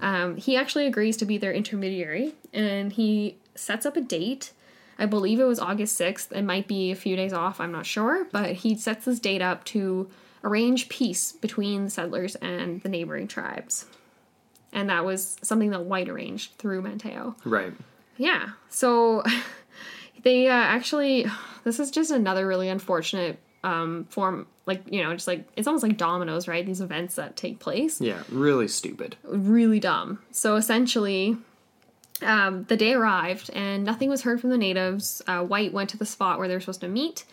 um, 0.00 0.36
he 0.36 0.56
actually 0.56 0.86
agrees 0.86 1.16
to 1.16 1.24
be 1.24 1.38
their 1.38 1.52
intermediary 1.52 2.34
and 2.52 2.92
he 2.94 3.36
sets 3.54 3.86
up 3.86 3.96
a 3.96 4.00
date 4.00 4.50
i 4.98 5.06
believe 5.06 5.40
it 5.40 5.44
was 5.44 5.58
august 5.60 5.98
6th 6.00 6.32
it 6.32 6.42
might 6.42 6.66
be 6.68 6.90
a 6.90 6.96
few 6.96 7.16
days 7.16 7.32
off 7.32 7.60
i'm 7.60 7.72
not 7.72 7.86
sure 7.86 8.24
but 8.32 8.52
he 8.52 8.76
sets 8.76 9.04
this 9.04 9.18
date 9.20 9.42
up 9.42 9.64
to 9.64 10.08
arrange 10.44 10.88
peace 10.88 11.32
between 11.32 11.84
the 11.84 11.90
settlers 11.90 12.34
and 12.36 12.80
the 12.82 12.88
neighboring 12.88 13.26
tribes 13.28 13.86
and 14.72 14.90
that 14.90 15.04
was 15.04 15.36
something 15.42 15.70
that 15.70 15.84
white 15.84 16.08
arranged 16.08 16.52
through 16.58 16.82
manteo 16.82 17.34
Right. 17.44 17.72
yeah. 18.16 18.50
So 18.68 19.22
they 20.22 20.48
uh, 20.48 20.52
actually, 20.52 21.26
this 21.64 21.80
is 21.80 21.90
just 21.90 22.10
another 22.10 22.46
really 22.46 22.68
unfortunate 22.68 23.38
um, 23.64 24.06
form. 24.10 24.46
Like, 24.66 24.82
you 24.92 25.02
know, 25.02 25.12
just 25.14 25.26
like, 25.28 25.46
it's 25.56 25.66
almost 25.68 25.82
like 25.84 25.96
dominoes, 25.96 26.48
right? 26.48 26.64
These 26.66 26.80
events 26.80 27.14
that 27.14 27.36
take 27.36 27.58
place. 27.60 28.00
Yeah. 28.00 28.22
Really 28.30 28.66
stupid. 28.68 29.16
Really 29.24 29.78
dumb. 29.80 30.18
So 30.32 30.56
essentially, 30.56 31.36
um, 32.22 32.64
the 32.64 32.76
day 32.76 32.94
arrived 32.94 33.50
and 33.52 33.84
nothing 33.84 34.08
was 34.08 34.22
heard 34.22 34.40
from 34.40 34.50
the 34.50 34.58
natives. 34.58 35.22
Uh, 35.26 35.42
White 35.44 35.72
went 35.72 35.90
to 35.90 35.96
the 35.98 36.06
spot 36.06 36.38
where 36.38 36.48
they 36.48 36.54
were 36.54 36.60
supposed 36.60 36.80
to 36.80 36.88
meet 36.88 37.24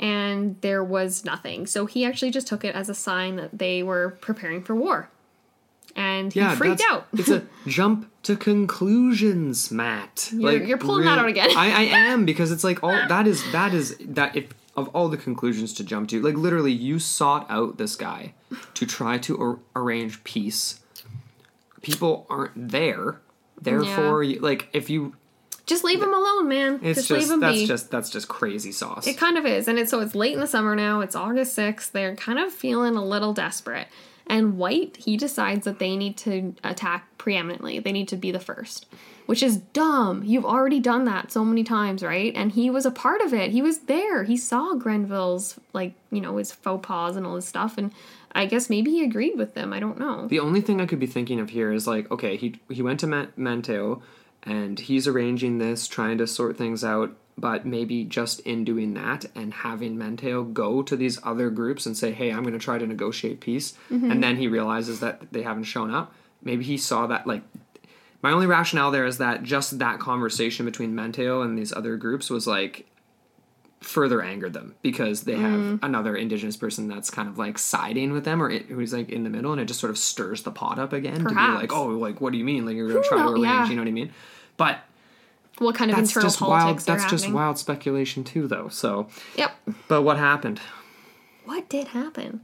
and 0.00 0.56
there 0.60 0.82
was 0.82 1.24
nothing. 1.24 1.66
So 1.66 1.86
he 1.86 2.04
actually 2.04 2.30
just 2.32 2.46
took 2.48 2.64
it 2.64 2.74
as 2.74 2.88
a 2.88 2.94
sign 2.94 3.36
that 3.36 3.56
they 3.58 3.82
were 3.82 4.16
preparing 4.20 4.62
for 4.62 4.74
war. 4.74 5.08
And 5.96 6.32
he 6.32 6.40
Yeah, 6.40 6.56
freaked 6.56 6.82
out. 6.90 7.06
it's 7.12 7.28
a 7.28 7.44
jump 7.68 8.10
to 8.24 8.34
conclusions, 8.36 9.70
Matt. 9.70 10.30
You're- 10.32 10.66
you're 10.66 10.78
pulling 10.78 11.04
that 11.04 11.18
out 11.18 11.28
again. 11.28 11.50
I, 11.56 11.66
I 11.66 11.82
am 11.82 12.24
because 12.24 12.50
it's 12.50 12.64
like 12.64 12.82
all 12.82 12.90
that 13.08 13.28
is 13.28 13.44
that 13.52 13.72
is 13.72 13.96
that 14.00 14.34
if 14.34 14.46
of 14.76 14.88
all 14.88 15.08
the 15.08 15.16
conclusions 15.16 15.72
to 15.74 15.84
jump 15.84 16.08
to, 16.08 16.20
like 16.20 16.34
literally, 16.34 16.72
you 16.72 16.98
sought 16.98 17.46
out 17.48 17.78
this 17.78 17.94
guy 17.94 18.34
to 18.74 18.84
try 18.84 19.18
to 19.18 19.40
ar- 19.40 19.58
arrange 19.76 20.24
peace. 20.24 20.80
People 21.82 22.26
aren't 22.28 22.70
there, 22.70 23.20
therefore, 23.64 24.22
you, 24.22 24.40
like 24.40 24.68
if 24.72 24.88
you, 24.90 25.14
just 25.66 25.82
leave 25.82 26.00
them 26.00 26.12
alone, 26.12 26.46
man. 26.48 26.80
it's 26.82 26.98
just, 27.00 27.08
just, 27.08 27.20
leave 27.20 27.30
him 27.30 27.40
that's 27.40 27.58
be. 27.58 27.66
just 27.66 27.90
that's 27.90 28.10
just 28.10 28.28
crazy 28.28 28.70
sauce. 28.70 29.06
It 29.06 29.16
kind 29.16 29.38
of 29.38 29.46
is, 29.46 29.66
and 29.66 29.78
it's 29.78 29.90
so 29.90 30.00
it's 30.00 30.14
late 30.14 30.34
in 30.34 30.40
the 30.40 30.46
summer 30.46 30.76
now. 30.76 31.00
It's 31.00 31.16
August 31.16 31.54
sixth. 31.54 31.92
They're 31.92 32.14
kind 32.16 32.38
of 32.38 32.52
feeling 32.52 32.96
a 32.96 33.04
little 33.04 33.32
desperate, 33.32 33.88
And 34.26 34.56
White, 34.56 34.96
he 34.98 35.16
decides 35.16 35.64
that 35.64 35.78
they 35.78 35.96
need 35.96 36.16
to 36.18 36.54
attack 36.64 37.06
preeminently. 37.18 37.78
They 37.78 37.92
need 37.92 38.08
to 38.08 38.16
be 38.16 38.30
the 38.30 38.40
first, 38.40 38.86
which 39.26 39.42
is 39.42 39.58
dumb. 39.58 40.22
You've 40.24 40.46
already 40.46 40.80
done 40.80 41.04
that 41.04 41.30
so 41.30 41.44
many 41.44 41.64
times, 41.64 42.02
right? 42.02 42.32
And 42.34 42.52
he 42.52 42.70
was 42.70 42.86
a 42.86 42.90
part 42.90 43.20
of 43.20 43.34
it. 43.34 43.50
He 43.50 43.62
was 43.62 43.80
there. 43.80 44.24
He 44.24 44.36
saw 44.36 44.74
Grenville's, 44.74 45.58
like, 45.72 45.94
you 46.10 46.20
know, 46.20 46.36
his 46.38 46.52
faux 46.52 46.86
pas 46.86 47.16
and 47.16 47.26
all 47.26 47.34
this 47.34 47.46
stuff. 47.46 47.76
And 47.76 47.92
I 48.34 48.46
guess 48.46 48.68
maybe 48.68 48.90
he 48.90 49.04
agreed 49.04 49.36
with 49.36 49.54
them. 49.54 49.72
I 49.72 49.80
don't 49.80 49.98
know. 49.98 50.26
The 50.26 50.40
only 50.40 50.60
thing 50.60 50.80
I 50.80 50.86
could 50.86 50.98
be 50.98 51.06
thinking 51.06 51.38
of 51.38 51.50
here 51.50 51.72
is 51.72 51.86
like, 51.86 52.10
okay, 52.10 52.36
he 52.36 52.60
he 52.68 52.82
went 52.82 53.00
to 53.00 53.06
Man- 53.06 53.32
Manteo, 53.38 54.02
and 54.42 54.78
he's 54.78 55.06
arranging 55.06 55.58
this, 55.58 55.86
trying 55.86 56.18
to 56.18 56.26
sort 56.26 56.56
things 56.56 56.84
out. 56.84 57.16
But 57.36 57.66
maybe 57.66 58.04
just 58.04 58.38
in 58.40 58.64
doing 58.64 58.94
that 58.94 59.24
and 59.34 59.52
having 59.52 59.96
Manteo 59.96 60.52
go 60.52 60.82
to 60.82 60.96
these 60.96 61.18
other 61.24 61.50
groups 61.50 61.86
and 61.86 61.96
say, 61.96 62.12
"Hey, 62.12 62.30
I'm 62.30 62.42
going 62.42 62.52
to 62.54 62.60
try 62.60 62.78
to 62.78 62.86
negotiate 62.86 63.40
peace," 63.40 63.74
mm-hmm. 63.90 64.10
and 64.10 64.22
then 64.22 64.36
he 64.36 64.48
realizes 64.48 65.00
that 65.00 65.32
they 65.32 65.42
haven't 65.42 65.64
shown 65.64 65.92
up. 65.92 66.12
Maybe 66.42 66.64
he 66.64 66.76
saw 66.76 67.06
that 67.06 67.26
like. 67.26 67.42
My 68.22 68.32
only 68.32 68.46
rationale 68.46 68.90
there 68.90 69.04
is 69.04 69.18
that 69.18 69.42
just 69.42 69.78
that 69.80 70.00
conversation 70.00 70.64
between 70.64 70.94
Manteo 70.94 71.44
and 71.44 71.58
these 71.58 71.74
other 71.74 71.98
groups 71.98 72.30
was 72.30 72.46
like 72.46 72.86
further 73.84 74.22
angered 74.22 74.52
them 74.52 74.74
because 74.82 75.22
they 75.22 75.36
have 75.36 75.60
Mm. 75.60 75.78
another 75.82 76.16
indigenous 76.16 76.56
person 76.56 76.88
that's 76.88 77.10
kind 77.10 77.28
of 77.28 77.38
like 77.38 77.58
siding 77.58 78.12
with 78.12 78.24
them 78.24 78.42
or 78.42 78.50
it, 78.50 78.66
who's 78.66 78.92
like 78.92 79.10
in 79.10 79.22
the 79.24 79.30
middle 79.30 79.52
and 79.52 79.60
it 79.60 79.66
just 79.66 79.78
sort 79.80 79.90
of 79.90 79.98
stirs 79.98 80.42
the 80.42 80.50
pot 80.50 80.78
up 80.78 80.92
again 80.92 81.22
to 81.22 81.28
be 81.28 81.34
like 81.34 81.72
oh 81.72 81.86
like 81.88 82.20
what 82.20 82.32
do 82.32 82.38
you 82.38 82.44
mean 82.44 82.64
like 82.66 82.74
you're 82.76 82.88
gonna 82.88 83.02
try 83.04 83.18
to 83.18 83.28
arrange 83.28 83.44
Yeah. 83.44 83.68
you 83.68 83.76
know 83.76 83.82
what 83.82 83.88
i 83.88 83.92
mean 83.92 84.10
but 84.56 84.78
What 85.58 85.74
kind 85.74 85.90
of 85.90 85.96
that's 85.98 86.10
internal 86.10 86.28
just 86.30 86.40
wild 86.40 86.52
politics 86.52 86.84
that's 86.84 87.04
are 87.04 87.08
just 87.08 87.30
wild 87.30 87.58
speculation 87.58 88.24
too 88.24 88.48
though 88.48 88.68
so 88.68 89.08
Yep. 89.36 89.52
but 89.88 90.02
what 90.02 90.16
happened 90.18 90.60
What 91.44 91.68
did 91.68 91.88
happen? 91.88 92.40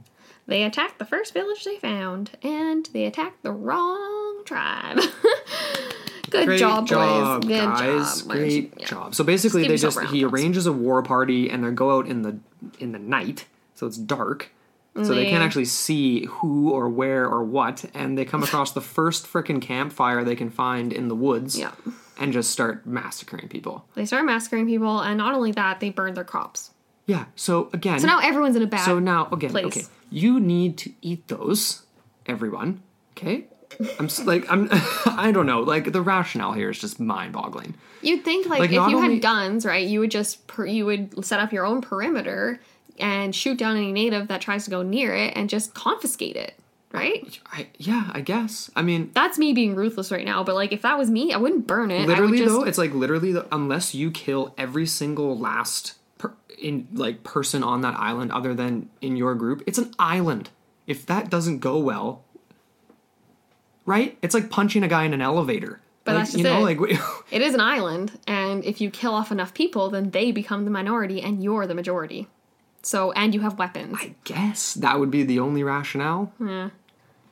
They 0.47 0.63
attacked 0.63 0.99
the 0.99 1.05
first 1.05 1.33
village 1.33 1.63
they 1.63 1.77
found, 1.77 2.31
and 2.43 2.87
they 2.93 3.05
attacked 3.05 3.41
the 3.41 3.51
wrong 3.51 4.41
tribe. 4.45 4.99
Good 6.29 6.45
great 6.45 6.59
job, 6.59 6.87
job 6.87 7.41
boys. 7.41 7.47
Good 7.49 7.65
guys 7.65 8.21
job. 8.21 8.29
great 8.31 8.73
Yeah. 8.77 8.85
job 8.85 9.15
so 9.15 9.23
basically 9.23 9.67
they 9.67 9.77
just 9.77 9.99
he 10.05 10.23
arranges 10.23 10.65
a 10.65 10.71
war 10.73 11.01
party 11.03 11.49
and 11.49 11.63
they 11.63 11.71
go 11.71 11.97
out 11.97 12.07
in 12.07 12.21
the 12.21 12.37
in 12.79 12.91
the 12.91 12.99
night 12.99 13.45
so 13.75 13.87
it's 13.87 13.97
dark 13.97 14.51
so 14.95 15.13
they 15.13 15.29
can't 15.29 15.41
actually 15.41 15.65
see 15.65 16.25
who 16.25 16.69
or 16.71 16.89
where 16.89 17.25
or 17.25 17.43
what 17.43 17.85
and 17.93 18.17
they 18.17 18.25
come 18.25 18.43
across 18.43 18.73
the 18.73 18.81
first 18.81 19.25
frickin' 19.25 19.61
campfire 19.61 20.23
they 20.25 20.35
can 20.35 20.49
find 20.49 20.91
in 20.91 21.07
the 21.07 21.15
woods 21.15 21.57
Yeah. 21.57 21.71
and 22.19 22.33
just 22.33 22.51
start 22.51 22.85
massacring 22.85 23.47
people 23.47 23.85
They 23.95 24.05
start 24.05 24.25
massacring 24.25 24.65
people, 24.67 24.99
and 24.99 25.17
not 25.17 25.33
only 25.33 25.53
that, 25.53 25.79
they 25.79 25.89
burn 25.91 26.13
their 26.13 26.25
crops. 26.25 26.71
yeah 27.07 27.25
so 27.35 27.69
again 27.73 27.99
So 27.99 28.07
now 28.07 28.19
everyone's 28.19 28.55
in 28.57 28.63
a 28.63 28.67
bad. 28.67 28.83
so 28.85 28.99
now 28.99 29.27
again 29.31 29.51
place. 29.51 29.65
okay 29.65 29.83
you 30.09 30.39
need 30.41 30.77
to 30.79 30.91
eat 31.01 31.25
those 31.29 31.83
everyone 32.27 32.81
okay 33.17 33.45
i'm 33.99 34.09
like 34.25 34.45
i'm 34.51 34.67
i 35.05 35.31
don't 35.31 35.45
know 35.45 35.61
like 35.61 35.91
the 35.91 36.01
rationale 36.01 36.53
here 36.53 36.69
is 36.69 36.79
just 36.79 36.99
mind-boggling 36.99 37.73
You'd 38.03 38.23
think 38.25 38.47
like, 38.47 38.61
Like, 38.61 38.69
if 38.71 38.73
you 38.73 38.97
only- 38.97 39.13
had 39.13 39.21
guns, 39.21 39.63
right? 39.63 39.87
You 39.87 39.99
would 39.99 40.09
just 40.09 40.47
per, 40.47 40.65
you 40.65 40.87
would 40.87 41.23
set 41.23 41.39
up 41.39 41.53
your 41.53 41.67
own 41.67 41.81
perimeter 41.81 42.59
and 42.99 43.35
shoot 43.35 43.59
down 43.59 43.77
any 43.77 43.91
native 43.91 44.27
that 44.29 44.41
tries 44.41 44.63
to 44.65 44.71
go 44.71 44.81
near 44.81 45.13
it, 45.13 45.33
and 45.35 45.47
just 45.47 45.75
confiscate 45.75 46.35
it, 46.35 46.55
right? 46.91 47.39
I, 47.51 47.67
yeah 47.77 48.09
i 48.13 48.21
guess 48.21 48.71
i 48.75 48.81
mean 48.81 49.11
That's 49.13 49.37
me 49.37 49.53
being 49.53 49.75
ruthless 49.75 50.11
right 50.11 50.25
now, 50.25 50.43
but 50.43 50.55
like 50.55 50.71
if 50.71 50.81
that 50.81 50.97
was 50.97 51.11
me, 51.11 51.31
I 51.31 51.37
wouldn't 51.37 51.67
burn 51.67 51.91
it. 51.91 52.07
Literally 52.07 52.39
just, 52.39 52.49
though 52.49 52.63
it's 52.63 52.79
like 52.79 52.91
literally 52.93 53.33
though, 53.33 53.47
unless 53.51 53.93
you 53.93 54.09
kill 54.09 54.55
every 54.57 54.87
single 54.87 55.37
last 55.37 55.93
per, 56.17 56.33
in 56.59 56.87
like 56.93 57.23
person 57.23 57.63
on 57.63 57.81
that 57.81 57.93
island 57.99 58.31
other 58.31 58.55
than 58.55 58.89
in 58.99 59.15
your 59.15 59.35
group 59.35 59.61
it's 59.67 59.77
an 59.77 59.93
island 59.99 60.49
if 60.87 61.05
that 61.05 61.29
doesn't 61.29 61.59
go 61.59 61.77
well 61.77 62.23
right 63.95 64.17
it's 64.21 64.33
like 64.37 64.47
punching 64.49 64.83
a 64.83 64.87
guy 64.95 65.03
in 65.09 65.13
an 65.13 65.21
elevator 65.21 65.73
But 66.03 66.15
like, 66.15 66.21
that's 66.25 66.33
you 66.37 66.43
just 66.43 66.53
know 66.53 66.65
it. 66.65 66.79
like 66.79 66.99
It 67.37 67.41
is 67.47 67.53
an 67.53 67.61
island, 67.75 68.07
and 68.27 68.57
if 68.71 68.75
you 68.81 68.89
kill 69.01 69.13
off 69.19 69.31
enough 69.31 69.53
people, 69.61 69.89
then 69.95 70.11
they 70.11 70.31
become 70.41 70.61
the 70.65 70.71
minority 70.79 71.21
and 71.25 71.33
you're 71.43 71.65
the 71.71 71.75
majority. 71.81 72.21
So, 72.91 73.11
and 73.21 73.29
you 73.35 73.41
have 73.41 73.55
weapons. 73.63 73.95
i 74.05 74.07
guess 74.23 74.59
that 74.85 74.95
would 74.99 75.11
be 75.17 75.23
the 75.31 75.39
only 75.47 75.63
rationale 75.63 76.23
Yeah. 76.53 76.69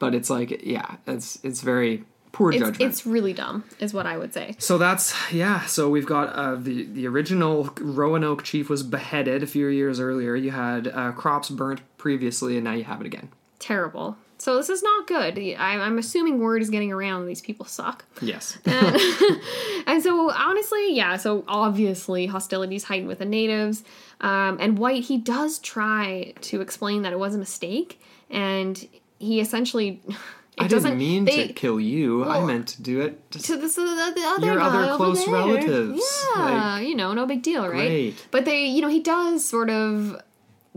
but 0.03 0.11
it's 0.17 0.29
like 0.35 0.49
yeah 0.75 0.89
it's 1.13 1.27
it's 1.47 1.61
very 1.73 1.93
poor 2.31 2.51
It's, 2.51 2.59
judgment 2.63 2.81
it's 2.91 3.01
really 3.15 3.33
dumb, 3.41 3.57
is 3.79 3.91
what 3.97 4.05
I 4.13 4.15
would 4.21 4.33
say. 4.39 4.47
So 4.59 4.77
that's 4.85 5.05
yeah. 5.43 5.65
So 5.75 5.81
we've 5.95 6.05
got 6.15 6.27
uh, 6.41 6.55
the 6.67 6.75
the 6.97 7.05
original 7.13 7.55
Roanoke 7.99 8.43
chief 8.49 8.69
was 8.69 8.81
beheaded 8.83 9.41
a 9.41 9.47
few 9.55 9.67
years 9.81 9.99
earlier. 9.99 10.35
You 10.45 10.51
had 10.51 10.81
uh, 10.87 11.11
crops 11.21 11.49
burnt 11.49 11.81
previously, 11.97 12.53
and 12.57 12.63
now 12.69 12.75
you 12.79 12.85
have 12.91 13.01
it 13.03 13.07
again. 13.11 13.27
Terrible. 13.57 14.15
So, 14.39 14.55
this 14.57 14.69
is 14.69 14.81
not 14.81 15.05
good. 15.05 15.37
I, 15.37 15.75
I'm 15.79 15.97
assuming 15.97 16.39
word 16.39 16.61
is 16.61 16.69
getting 16.69 16.91
around 16.91 17.27
these 17.27 17.41
people 17.41 17.65
suck. 17.65 18.05
Yes. 18.21 18.57
And 19.87 20.03
so, 20.03 20.29
honestly, 20.31 20.93
yeah, 20.95 21.17
so 21.17 21.43
obviously 21.47 22.27
hostilities 22.27 22.83
heightened 22.83 23.07
with 23.07 23.19
the 23.19 23.25
natives. 23.25 23.83
Um, 24.21 24.57
and 24.59 24.77
White, 24.77 25.03
he 25.05 25.17
does 25.17 25.57
try 25.59 26.33
to 26.41 26.61
explain 26.61 27.01
that 27.01 27.11
it 27.13 27.17
was 27.17 27.33
a 27.33 27.39
mistake. 27.39 27.99
And 28.29 28.87
he 29.19 29.39
essentially. 29.39 30.01
It 30.57 30.63
I 30.63 30.67
doesn't 30.67 30.89
didn't 30.97 30.99
mean 30.99 31.23
they, 31.23 31.47
to 31.47 31.53
kill 31.53 31.79
you. 31.79 32.25
I 32.25 32.43
meant 32.43 32.67
to 32.67 32.81
do 32.81 32.99
it. 32.99 33.31
To 33.31 33.55
this 33.55 33.75
the, 33.75 33.81
the 34.13 34.21
other 34.25 34.45
Your 34.45 34.59
other 34.59 34.97
close 34.97 35.23
there. 35.23 35.33
relatives, 35.33 36.01
Yeah, 36.35 36.41
like- 36.75 36.85
you 36.85 36.95
know, 36.95 37.13
no 37.13 37.25
big 37.25 37.41
deal, 37.43 37.63
right? 37.65 37.87
Great. 37.87 38.27
But 38.29 38.43
they, 38.43 38.65
you 38.65 38.81
know, 38.81 38.89
he 38.89 38.99
does 38.99 39.45
sort 39.45 39.69
of 39.69 40.21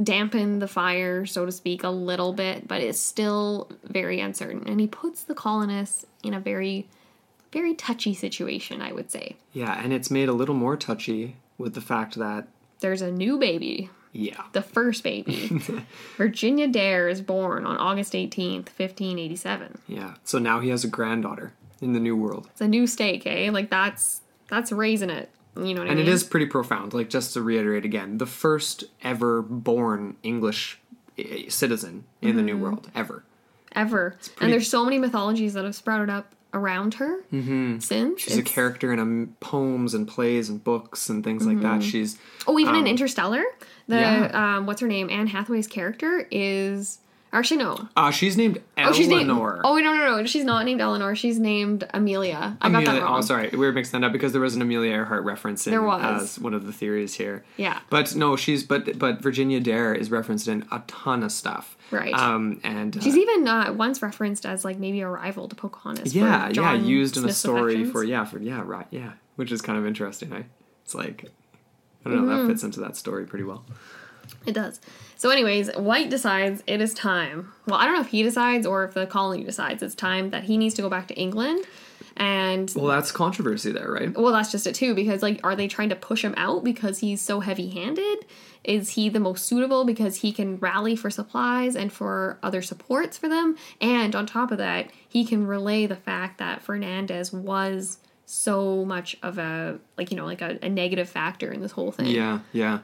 dampen 0.03 0.59
the 0.59 0.69
fire, 0.69 1.27
so 1.27 1.45
to 1.47 1.53
speak, 1.53 1.83
a 1.85 1.89
little 1.91 2.33
bit, 2.33 2.67
but 2.69 2.81
it's 2.81 3.01
still 3.01 3.71
very 3.85 4.21
uncertain, 4.21 4.65
and 4.67 4.81
he 4.81 4.87
puts 4.87 5.25
the 5.25 5.35
colonists 5.35 6.07
in 6.23 6.35
a 6.35 6.41
very, 6.41 6.87
very 7.53 7.75
touchy 7.75 8.15
situation. 8.15 8.81
I 8.81 8.93
would 8.93 9.11
say 9.11 9.37
yeah, 9.53 9.81
and 9.83 9.93
it's 9.93 10.11
made 10.11 10.29
a 10.29 10.33
little 10.33 10.55
more 10.55 10.77
touchy 10.77 11.37
with 11.59 11.75
the 11.75 11.81
fact 11.81 12.15
that 12.17 12.49
there's 12.81 13.03
a 13.03 13.11
new 13.13 13.39
baby, 13.39 13.91
yeah, 14.13 14.43
the 14.53 14.63
first 14.63 15.05
baby. 15.05 15.51
Virginia 16.17 16.69
Dare 16.69 17.09
is 17.09 17.21
born 17.21 17.67
on 17.67 17.77
August 17.77 18.15
eighteenth, 18.15 18.69
fifteen 18.71 19.19
eighty-seven. 19.19 19.79
yeah. 19.89 20.15
So 20.25 20.39
now 20.39 20.61
he 20.61 20.71
has 20.71 20.85
a 20.85 20.89
granddaughter 20.89 21.53
in 21.81 21.93
the 21.93 22.01
new 22.01 22.17
world, 22.17 22.47
It's 22.53 22.61
a 22.61 22.69
new 22.69 22.87
stake, 22.87 23.27
eh? 23.27 23.51
Like 23.51 23.69
that's 23.69 24.21
that's 24.49 24.71
raising 24.73 25.11
it. 25.11 25.29
You 25.57 25.75
know 25.75 25.81
what 25.83 25.89
I 25.89 25.91
and 25.93 25.99
mean? 25.99 26.09
it 26.09 26.13
is 26.13 26.25
pretty 26.25 26.47
profound. 26.47 26.95
Like 26.95 27.11
just 27.11 27.35
to 27.35 27.43
reiterate 27.43 27.85
again, 27.85 28.19
the 28.19 28.27
first 28.27 28.85
ever 29.03 29.43
born 29.43 30.17
English 30.23 30.79
eh, 31.19 31.45
citizen 31.49 32.05
in 32.23 32.37
the 32.37 32.43
new 32.43 32.55
Mm-hmm. 32.55 32.63
world 32.63 32.91
ever. 32.95 33.23
ever. 33.75 34.11
pretty- 34.19 34.35
And 34.41 34.53
there's 34.53 34.69
so 34.71 34.85
many 34.85 34.99
mythologies 34.99 35.55
that 35.55 35.65
have 35.65 35.75
sprouted 35.75 36.09
up 36.11 36.35
around 36.55 36.95
her 36.95 37.23
since. 37.31 37.89
Mm-hmm. 37.89 38.17
She's 38.17 38.37
a 38.37 38.43
character 38.43 38.93
in 38.93 38.99
um, 38.99 39.37
poems 39.41 39.95
and 39.95 40.07
plays 40.07 40.49
and 40.51 40.63
books 40.63 41.09
and 41.09 41.25
things 41.25 41.47
like 41.47 41.61
that. 41.61 41.83
She's 41.83 42.19
Oh, 42.47 42.59
even 42.59 42.75
in 42.75 42.83
um, 42.83 42.87
Interstellar, 42.87 43.43
the 43.89 43.97
yeah. 43.97 44.57
um, 44.59 44.67
what's 44.67 44.81
her 44.83 44.89
name? 44.89 45.09
Anne 45.11 45.27
Hathaway's 45.29 45.67
character 45.67 46.27
is 46.31 46.99
actually 47.33 47.57
no. 47.59 47.89
uh, 47.97 48.11
she's 48.11 48.37
named 48.37 48.61
Eleanor. 48.77 48.91
Oh, 48.91 48.93
she's 48.97 49.09
named. 49.09 49.31
Oh 49.31 49.77
no, 49.79 49.95
no, 49.95 50.17
no. 50.19 50.25
She's 50.27 50.45
not 50.45 50.65
named 50.65 50.81
Eleanor. 50.81 51.15
She's 51.15 51.39
named 51.39 51.89
Amelia. 51.95 52.57
I 52.61 52.71
got 52.71 52.85
that 52.85 53.03
wrong. 53.03 53.19
Oh, 53.19 53.21
sorry, 53.23 53.49
we 53.53 53.59
were 53.59 53.73
mixing 53.73 54.01
that 54.01 54.07
up 54.07 54.13
because 54.13 54.33
there 54.33 54.41
was 54.41 54.55
an 54.55 54.63
Amelia 54.63 54.91
Earhart 54.93 55.25
reference 55.25 55.67
in 55.67 55.71
There 55.71 55.83
was. 55.83 56.23
as 56.23 56.39
one 56.39 56.55
of 56.55 56.67
the 56.67 56.73
theories 56.73 57.15
here. 57.15 57.45
Yeah. 57.57 57.81
but 57.91 58.15
no, 58.15 58.37
she's 58.37 58.63
but 58.63 58.99
but 58.99 59.21
Virginia 59.23 59.61
Dare 59.61 59.95
is 59.95 60.11
referenced 60.11 60.47
in 60.49 60.67
a 60.71 60.83
ton 60.87 61.23
of 61.23 61.33
stuff. 61.33 61.77
Right. 61.91 62.15
Um, 62.15 62.61
and 62.65 62.97
uh, 62.97 63.01
She's 63.01 63.17
even 63.17 63.47
uh, 63.49 63.73
once 63.73 64.01
referenced 64.03 64.47
as 64.47 64.65
like 64.65 64.79
maybe 64.79 65.01
a 65.01 65.09
rival 65.09 65.49
to 65.49 65.55
Pocahontas. 65.57 66.13
for 66.13 66.19
yeah, 66.19 66.49
yeah, 66.51 66.75
used 66.75 67.17
in 67.17 67.25
a 67.27 67.33
story 67.33 67.75
affections. 67.75 67.93
for 67.93 68.05
yeah, 68.05 68.25
for 68.25 68.39
yeah, 68.39 68.63
right, 68.65 68.87
yeah, 68.91 69.13
which 69.37 69.53
is 69.53 69.61
kind 69.61 69.79
of 69.79 69.87
interesting. 69.87 70.33
I, 70.33 70.45
it's 70.85 70.95
like 70.95 71.27
I 72.05 72.11
don't 72.11 72.27
know 72.27 72.33
Mm-hmm. 72.33 72.47
that 72.49 72.53
fits 72.53 72.63
into 72.65 72.81
that 72.81 72.97
story 72.97 73.25
pretty 73.27 73.45
well. 73.45 73.65
It 74.47 74.53
does. 74.53 74.81
So, 75.17 75.31
anyways, 75.31 75.71
White 75.77 76.11
decides 76.11 76.63
it 76.67 76.81
is 76.81 76.95
time. 76.95 77.53
Well, 77.67 77.79
I 77.79 77.85
don't 77.85 77.95
know 77.95 78.01
if 78.01 78.09
he 78.09 78.23
decides 78.23 78.67
or 78.67 78.85
if 78.85 78.95
the 78.95 79.07
colony 79.07 79.45
decides 79.45 79.83
it's 79.83 79.95
time 79.95 80.31
that 80.31 80.45
he 80.45 80.57
needs 80.57 80.75
to 80.75 80.83
go 80.83 80.89
back 80.89 81.09
to 81.09 81.15
England. 81.15 81.65
And 82.17 82.71
Well, 82.77 82.87
that's 82.87 83.11
controversy 83.13 83.73
there, 83.73 83.91
right? 83.91 84.15
well, 84.15 84.33
that's 84.33 84.51
just 84.53 84.67
it 84.67 84.75
too, 84.75 84.95
because 84.95 85.23
like, 85.23 85.41
are 85.45 85.57
they 85.57 85.69
trying 85.69 85.89
to 85.91 85.97
push 85.97 86.23
him 86.25 86.35
out 86.37 86.63
because 86.65 86.99
he's 86.99 87.23
so 87.23 87.41
heavy 87.41 87.71
handed? 87.71 88.27
Is 88.65 88.91
he 88.91 89.09
the 89.09 89.21
most 89.21 89.47
suitable 89.47 89.85
because 89.85 90.17
he 90.17 90.31
can 90.31 90.59
rally 90.59 90.95
for 90.95 91.09
supplies 91.11 91.75
and 91.75 91.93
for 91.93 92.39
other 92.43 92.61
supports 92.61 93.17
for 93.17 93.29
them? 93.29 93.57
And 93.81 94.15
on 94.15 94.27
top 94.27 94.51
of 94.51 94.59
that, 94.59 94.91
he 95.09 95.25
can 95.25 95.47
relay 95.47 95.87
the 95.87 95.97
fact 95.97 96.39
that 96.39 96.63
Fernandez 96.63 97.33
was 97.33 97.99
so 98.35 98.83
much 98.87 99.15
of 99.23 99.37
a, 99.37 99.79
like, 99.99 100.11
you 100.11 100.17
know, 100.17 100.25
like 100.25 100.41
a, 100.41 100.59
a 100.63 100.69
negative 100.71 101.07
factor 101.07 101.53
in 101.53 101.61
this 101.61 101.73
whole 101.73 101.93
thing. 101.93 102.07
Yeah, 102.07 102.41
yeah. 102.55 102.79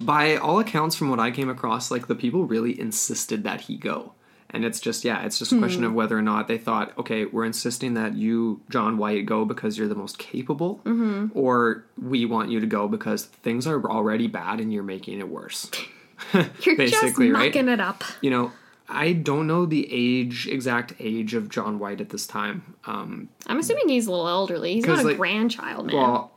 By 0.00 0.34
all 0.36 0.58
accounts, 0.58 0.96
from 0.96 1.10
what 1.10 1.20
I 1.20 1.30
came 1.30 1.48
across, 1.48 1.92
like 1.92 2.08
the 2.08 2.16
people 2.16 2.44
really 2.44 2.78
insisted 2.78 3.44
that 3.44 3.60
he 3.62 3.76
go. 3.76 4.14
And 4.52 4.64
it's 4.64 4.80
just, 4.80 5.04
yeah, 5.04 5.22
it's 5.24 5.38
just 5.38 5.52
a 5.52 5.58
question 5.58 5.82
Hmm. 5.82 5.90
of 5.90 5.94
whether 5.94 6.18
or 6.18 6.22
not 6.22 6.48
they 6.48 6.58
thought, 6.58 6.92
okay, 6.98 7.24
we're 7.24 7.44
insisting 7.44 7.94
that 7.94 8.14
you, 8.16 8.60
John 8.68 8.98
White, 8.98 9.24
go 9.26 9.44
because 9.44 9.78
you're 9.78 9.86
the 9.86 9.94
most 9.94 10.18
capable, 10.18 10.80
Mm-hmm. 10.84 11.38
or 11.38 11.84
we 11.96 12.24
want 12.26 12.50
you 12.50 12.58
to 12.58 12.66
go 12.66 12.88
because 12.88 13.26
things 13.26 13.68
are 13.68 13.80
already 13.88 14.26
bad 14.26 14.58
and 14.60 14.72
you're 14.72 14.82
making 14.82 15.20
it 15.20 15.28
worse. 15.28 15.70
You're 16.34 16.76
Basically, 16.76 16.88
just 16.88 17.18
right? 17.18 17.30
mucking 17.46 17.68
it 17.68 17.80
up. 17.80 18.02
You 18.20 18.30
know, 18.30 18.52
I 18.90 19.12
don't 19.12 19.46
know 19.46 19.66
the 19.66 19.88
age, 19.90 20.46
exact 20.48 20.94
age 20.98 21.34
of 21.34 21.48
John 21.48 21.78
White 21.78 22.00
at 22.00 22.10
this 22.10 22.26
time. 22.26 22.74
Um, 22.84 23.28
I'm 23.46 23.58
assuming 23.58 23.88
he's 23.88 24.06
a 24.06 24.10
little 24.10 24.28
elderly. 24.28 24.74
He's 24.74 24.86
not 24.86 25.00
a 25.00 25.02
like, 25.02 25.16
grandchild, 25.16 25.86
man. 25.86 25.96
well, 25.96 26.32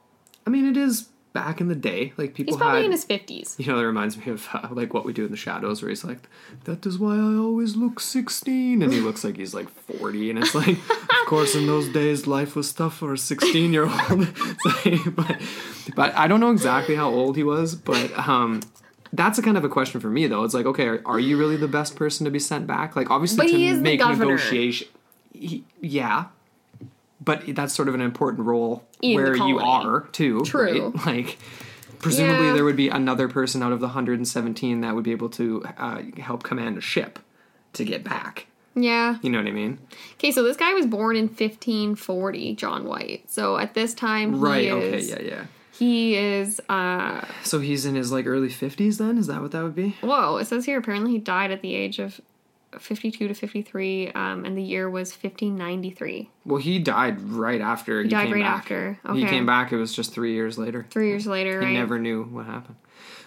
I 0.45 0.49
mean, 0.49 0.67
it 0.67 0.77
is 0.77 1.09
back 1.33 1.59
in 1.59 1.67
the 1.67 1.75
day. 1.75 2.13
Like 2.15 2.33
people 2.35 2.53
he's 2.53 2.59
probably 2.59 2.81
had, 2.81 2.85
in 2.85 2.91
his 2.91 3.05
50s. 3.05 3.59
you 3.59 3.65
know, 3.65 3.77
that 3.77 3.85
reminds 3.85 4.17
me 4.17 4.31
of 4.31 4.47
uh, 4.53 4.69
like 4.71 4.93
what 4.93 5.03
we 5.03 5.11
do 5.13 5.25
in 5.25 5.31
the 5.31 5.37
shadows, 5.37 5.81
where 5.81 5.89
he's 5.89 6.03
like, 6.03 6.19
"That 6.65 6.85
is 6.85 6.97
why 6.97 7.15
I 7.15 7.35
always 7.35 7.75
look 7.75 7.99
16," 7.99 8.81
and 8.81 8.93
he 8.93 8.99
looks 8.99 9.23
like 9.23 9.37
he's 9.37 9.53
like 9.53 9.69
40, 9.69 10.29
and 10.29 10.39
it's 10.39 10.55
like, 10.55 10.77
of 10.89 11.07
course, 11.25 11.55
in 11.55 11.67
those 11.67 11.89
days, 11.89 12.27
life 12.27 12.55
was 12.55 12.71
tough 12.71 12.97
for 12.97 13.13
a 13.13 13.17
16 13.17 13.73
year 13.73 13.85
old. 13.85 14.33
but, 15.15 15.41
but 15.95 16.15
I 16.15 16.27
don't 16.27 16.39
know 16.39 16.51
exactly 16.51 16.95
how 16.95 17.09
old 17.09 17.35
he 17.35 17.43
was, 17.43 17.75
but 17.75 18.17
um. 18.17 18.61
That's 19.13 19.37
a 19.37 19.43
kind 19.43 19.57
of 19.57 19.63
a 19.63 19.69
question 19.69 20.01
for 20.01 20.09
me, 20.09 20.25
though. 20.25 20.43
It's 20.43 20.55
like, 20.55 20.65
okay, 20.65 20.87
are, 20.87 21.01
are 21.05 21.19
you 21.19 21.37
really 21.37 21.55
the 21.55 21.67
best 21.67 21.95
person 21.95 22.25
to 22.25 22.31
be 22.31 22.39
sent 22.39 22.65
back? 22.65 22.95
Like, 22.95 23.11
obviously, 23.11 23.37
But 23.37 23.51
to 23.51 23.57
he 23.57 23.67
is 23.67 23.77
the 23.77 23.83
make 23.83 23.99
negotiation, 23.99 24.87
he, 25.33 25.63
yeah, 25.81 26.25
but 27.23 27.43
that's 27.55 27.73
sort 27.73 27.87
of 27.87 27.93
an 27.93 28.01
important 28.01 28.45
role 28.47 28.83
In 29.01 29.15
where 29.15 29.35
you 29.35 29.59
are 29.59 30.01
too. 30.11 30.41
True. 30.41 30.89
Right? 30.89 31.05
Like, 31.05 31.37
presumably 31.99 32.47
Yeah. 32.47 32.53
there 32.53 32.65
would 32.65 32.75
be 32.75 32.89
another 32.89 33.27
person 33.29 33.61
out 33.61 33.71
of 33.71 33.79
the 33.79 33.87
117 33.87 34.81
that 34.81 34.95
would 34.95 35.03
be 35.03 35.11
able 35.11 35.29
to 35.29 35.63
uh, 35.77 36.01
help 36.17 36.43
command 36.43 36.77
a 36.77 36.81
ship 36.81 37.19
to 37.73 37.85
get 37.85 38.03
back. 38.03 38.47
Yeah. 38.75 39.17
You 39.21 39.29
know 39.29 39.37
what 39.37 39.47
I 39.47 39.51
mean? 39.51 39.77
Okay, 40.13 40.31
so 40.31 40.41
this 40.41 40.57
guy 40.57 40.73
was 40.73 40.87
born 40.87 41.15
in 41.15 41.25
1540, 41.27 42.55
John 42.55 42.85
White. 42.85 43.29
So 43.29 43.57
at 43.57 43.75
this 43.75 43.93
time, 43.93 44.33
he 44.33 44.39
Right. 44.39 44.71
Okay. 44.71 45.01
Yeah. 45.01 45.21
Yeah. 45.21 45.43
He 45.73 46.15
is, 46.15 46.61
uh, 46.69 47.25
So 47.43 47.59
he's 47.59 47.85
in 47.85 47.95
his 47.95 48.11
like 48.11 48.25
early 48.27 48.49
50s. 48.49 48.97
Then 48.97 49.17
is 49.17 49.27
that 49.27 49.41
what 49.41 49.51
that 49.51 49.63
would 49.63 49.75
be? 49.75 49.95
whoa, 50.01 50.37
it 50.37 50.45
says 50.45 50.65
here 50.65 50.77
apparently 50.79 51.11
he 51.11 51.17
died 51.19 51.51
at 51.51 51.61
the 51.61 51.73
age 51.75 51.99
of 51.99 52.21
52 52.79 53.27
to 53.27 53.33
53, 53.33 54.11
um, 54.13 54.45
and 54.45 54.57
the 54.57 54.63
year 54.63 54.89
was 54.89 55.11
1593. 55.11 56.29
Well, 56.45 56.57
he 56.59 56.79
died 56.79 57.21
right 57.21 57.61
after 57.61 58.01
he, 58.01 58.09
died 58.09 58.25
came 58.25 58.33
right 58.33 58.43
back. 58.43 58.57
after, 58.61 58.99
He 59.13 59.25
came 59.25 59.45
back. 59.45 59.71
It 59.71 59.77
was 59.77 59.93
just 59.93 60.11
three 60.13 60.33
years 60.33 60.57
later. 60.57 60.85
Three 60.89 61.09
years 61.09 61.27
later, 61.27 61.59
right? 61.59 61.67
He 61.69 61.73
never 61.75 61.99
knew 61.99 62.23
what 62.23 62.45
happened. 62.45 62.75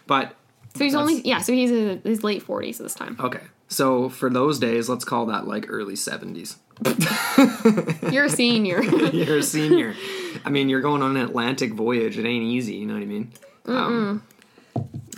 But 0.06 0.34
so 0.74 0.84
he's 0.84 0.94
only, 0.94 1.20
yeah, 1.22 1.40
so 1.40 1.52
he's 1.52 1.70
in 1.70 2.02
his 2.04 2.22
late 2.24 2.44
40s 2.44 2.78
this 2.78 2.94
time. 2.94 3.16
okay. 3.20 3.40
So 3.68 4.08
for 4.08 4.30
those 4.30 4.58
days, 4.58 4.88
let's 4.88 5.04
call 5.04 5.26
that 5.26 5.46
like 5.46 5.66
early 5.68 5.94
70s. 5.94 6.56
You're 8.12 8.26
a 8.26 8.30
senior. 8.30 8.82
you're 9.12 9.38
a 9.38 9.42
senior. 9.42 9.94
I 10.44 10.50
mean, 10.50 10.68
you're 10.68 10.82
going 10.82 11.02
on 11.02 11.16
an 11.16 11.22
Atlantic 11.22 11.72
voyage. 11.72 12.18
It 12.18 12.26
ain't 12.26 12.44
easy. 12.44 12.74
You 12.74 12.86
know 12.86 12.94
what 12.94 13.02
I 13.02 13.06
mean? 13.06 13.32
Um, 13.64 14.22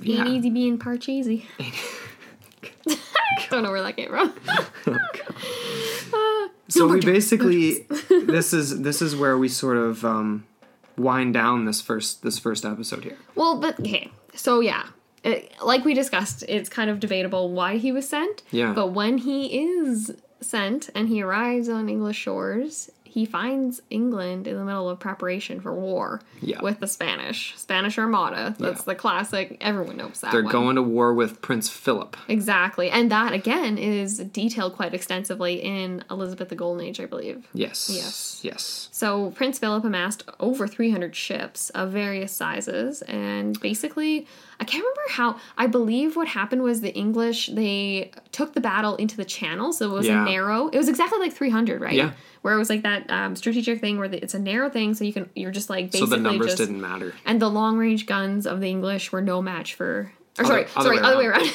yeah. 0.00 0.24
easy, 0.26 0.50
being 0.50 0.78
parcheesy. 0.78 1.46
Don't 3.50 3.64
know 3.64 3.70
where 3.72 3.82
that 3.82 3.96
came 3.96 4.08
from. 4.08 4.34
Uh, 4.86 6.48
So 6.68 6.86
no 6.86 6.94
we 6.94 7.00
basically 7.00 7.86
this 8.10 8.52
is 8.52 8.82
this 8.82 9.00
is 9.00 9.16
where 9.16 9.38
we 9.38 9.48
sort 9.48 9.78
of 9.78 10.04
um, 10.04 10.44
wind 10.96 11.32
down 11.34 11.64
this 11.64 11.80
first 11.80 12.22
this 12.22 12.38
first 12.38 12.64
episode 12.64 13.04
here. 13.04 13.16
Well, 13.34 13.58
but 13.58 13.80
okay. 13.80 14.10
So 14.34 14.60
yeah, 14.60 14.84
it, 15.30 15.52
like 15.62 15.84
we 15.84 15.94
discussed, 15.94 16.44
it's 16.48 16.68
kind 16.68 16.90
of 16.90 17.00
debatable 17.00 17.50
why 17.52 17.76
he 17.78 17.92
was 17.92 18.08
sent. 18.08 18.42
Yeah. 18.50 18.72
But 18.72 18.88
when 18.88 19.18
he 19.18 19.58
is 19.64 20.14
sent 20.40 20.88
and 20.94 21.08
he 21.08 21.22
arrives 21.22 21.68
on 21.68 21.88
English 21.88 22.16
shores, 22.16 22.90
he 23.04 23.24
finds 23.24 23.80
England 23.90 24.46
in 24.46 24.54
the 24.56 24.64
middle 24.64 24.88
of 24.88 25.00
preparation 25.00 25.60
for 25.60 25.74
war 25.74 26.20
Yeah. 26.40 26.60
with 26.62 26.78
the 26.78 26.86
Spanish 26.86 27.54
Spanish 27.56 27.98
Armada. 27.98 28.54
That's 28.58 28.80
Yeah. 28.80 28.84
the 28.84 28.94
classic. 28.94 29.56
Everyone 29.62 29.96
knows 29.96 30.20
that. 30.20 30.30
They're 30.30 30.42
one. 30.44 30.52
going 30.52 30.76
to 30.76 30.82
war 30.82 31.12
with 31.14 31.40
Prince 31.42 31.68
Philip. 31.70 32.16
exactly, 32.28 32.90
and 32.90 33.10
that 33.10 33.32
again 33.32 33.78
is 33.78 34.18
detailed 34.18 34.74
quite 34.76 34.94
extensively 34.94 35.54
in 35.54 36.04
Elizabeth 36.10 36.50
the 36.50 36.54
Golden 36.54 36.84
Age, 36.84 37.00
I 37.00 37.06
believe. 37.06 37.48
Yes. 37.54 37.90
Yes. 37.92 38.40
Yes. 38.42 38.88
So 38.92 39.30
Prince 39.30 39.58
Philip 39.58 39.84
amassed 39.84 40.22
over 40.38 40.68
300 40.68 41.16
ships 41.16 41.70
of 41.70 41.90
various 41.90 42.30
sizes, 42.30 43.00
and 43.02 43.58
basically, 43.60 44.26
I 44.60 44.64
can't 44.64 44.82
remember 44.82 45.00
how. 45.10 45.36
I 45.56 45.66
believe 45.68 46.16
what 46.16 46.26
happened 46.28 46.62
was 46.64 46.80
the 46.80 46.92
English 46.94 47.46
they 47.46 48.10
took 48.32 48.54
the 48.54 48.60
battle 48.60 48.96
into 48.96 49.16
the 49.16 49.24
Channel, 49.24 49.72
so 49.72 49.90
it 49.90 49.92
was 49.92 50.06
Yeah. 50.06 50.22
a 50.22 50.24
narrow. 50.24 50.66
It 50.68 50.76
was 50.78 50.88
exactly 50.88 51.20
like 51.20 51.32
300, 51.32 51.80
right? 51.80 51.92
Yeah. 51.94 52.10
Where 52.42 52.54
it 52.54 52.58
was 52.58 52.68
like 52.68 52.82
that 52.82 53.08
um, 53.10 53.36
strategic 53.36 53.80
thing 53.80 53.98
where 53.98 54.08
the, 54.08 54.20
it's 54.22 54.34
a 54.34 54.38
narrow 54.38 54.68
thing, 54.68 54.94
so 54.94 55.04
you 55.04 55.12
can 55.12 55.30
you're 55.36 55.52
just 55.52 55.70
like 55.70 55.92
basically. 55.92 56.08
So 56.10 56.16
the 56.16 56.22
numbers 56.22 56.48
just 56.48 56.58
didn't 56.58 56.80
matter. 56.80 57.14
and 57.24 57.40
the 57.40 57.48
long 57.48 57.78
range 57.78 58.06
guns 58.06 58.46
of 58.46 58.60
the 58.60 58.68
English 58.68 59.12
were 59.12 59.20
no 59.22 59.40
match 59.40 59.74
for. 59.74 60.12
Or 60.38 60.44
Other- 60.44 60.46
sorry, 60.46 60.62
other 60.76 60.82
sorry, 60.82 60.96
way 60.96 61.02
other 61.02 61.18
way 61.18 61.26
around. 61.26 61.52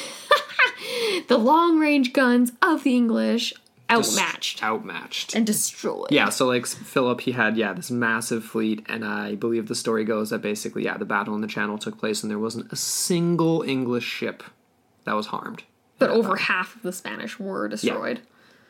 the 1.28 1.38
long 1.38 1.78
range 1.78 2.12
guns 2.12 2.52
of 2.62 2.84
the 2.84 2.94
English 2.94 3.52
outmatched 3.90 4.62
Outmatched. 4.62 5.34
and 5.34 5.46
destroyed. 5.46 6.08
yeah, 6.10 6.28
so 6.30 6.46
like 6.46 6.66
Philip, 6.66 7.20
he 7.22 7.32
had 7.32 7.56
yeah 7.56 7.72
this 7.72 7.90
massive 7.90 8.44
fleet, 8.44 8.84
and 8.88 9.04
I 9.04 9.34
believe 9.34 9.68
the 9.68 9.74
story 9.74 10.04
goes 10.04 10.30
that 10.30 10.40
basically 10.42 10.84
yeah 10.84 10.96
the 10.96 11.04
battle 11.04 11.34
in 11.34 11.40
the 11.40 11.46
Channel 11.46 11.78
took 11.78 11.98
place, 11.98 12.22
and 12.22 12.30
there 12.30 12.38
wasn't 12.38 12.72
a 12.72 12.76
single 12.76 13.62
English 13.62 14.04
ship 14.04 14.42
that 15.04 15.14
was 15.14 15.26
harmed. 15.26 15.64
But 15.98 16.10
over 16.10 16.36
half 16.36 16.74
of 16.76 16.82
the 16.82 16.92
Spanish 16.92 17.38
were 17.38 17.68
destroyed. 17.68 18.20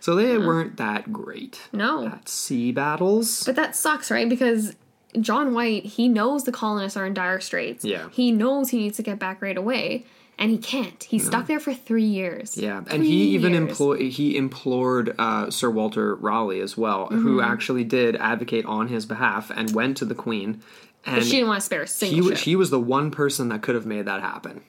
So 0.00 0.14
they 0.14 0.36
weren't 0.36 0.76
that 0.76 1.12
great 1.12 1.62
No. 1.72 2.06
at 2.06 2.28
sea 2.28 2.70
battles. 2.72 3.42
But 3.44 3.56
that 3.56 3.74
sucks, 3.74 4.10
right? 4.10 4.28
Because 4.28 4.74
John 5.18 5.54
White, 5.54 5.84
he 5.86 6.08
knows 6.08 6.44
the 6.44 6.52
colonists 6.52 6.96
are 6.98 7.06
in 7.06 7.14
dire 7.14 7.40
straits. 7.40 7.84
Yeah. 7.84 8.08
He 8.12 8.30
knows 8.30 8.68
he 8.68 8.78
needs 8.78 8.96
to 8.98 9.02
get 9.02 9.18
back 9.18 9.40
right 9.40 9.56
away, 9.56 10.04
and 10.38 10.50
he 10.50 10.58
can't. 10.58 11.02
He's 11.04 11.26
stuck 11.26 11.46
there 11.46 11.60
for 11.60 11.72
three 11.74 12.04
years. 12.04 12.56
Yeah, 12.56 12.78
and 12.78 12.88
Three 12.88 13.06
he 13.08 13.28
even 13.34 13.54
employ 13.54 14.08
he 14.10 14.36
implored 14.36 15.14
uh, 15.18 15.50
Sir 15.50 15.70
Walter 15.70 16.14
Raleigh 16.14 16.60
as 16.60 16.76
well, 16.76 17.06
who 17.06 17.38
Mm-hmm. 17.38 17.52
actually 17.52 17.84
did 17.84 18.16
advocate 18.16 18.64
on 18.66 18.88
his 18.88 19.06
behalf 19.06 19.50
and 19.54 19.70
went 19.74 19.96
to 19.98 20.04
the 20.04 20.14
Queen. 20.14 20.62
And 21.06 21.16
But 21.16 21.24
she 21.24 21.32
didn't 21.32 21.48
want 21.48 21.60
to 21.60 21.66
spare 21.66 21.82
a 21.82 21.84
he 21.84 21.88
single 21.90 22.30
was 22.30 22.38
ship. 22.38 22.44
he 22.46 22.56
was 22.56 22.70
the 22.70 22.80
one 22.80 23.10
person 23.10 23.48
that 23.50 23.62
could 23.62 23.74
have 23.74 23.86
made 23.86 24.06
that 24.06 24.20
happen. 24.22 24.62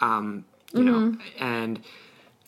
Um, 0.00 0.44
you 0.74 0.82
know, 0.84 0.92
Mm-hmm. 1.12 1.42
and 1.44 1.80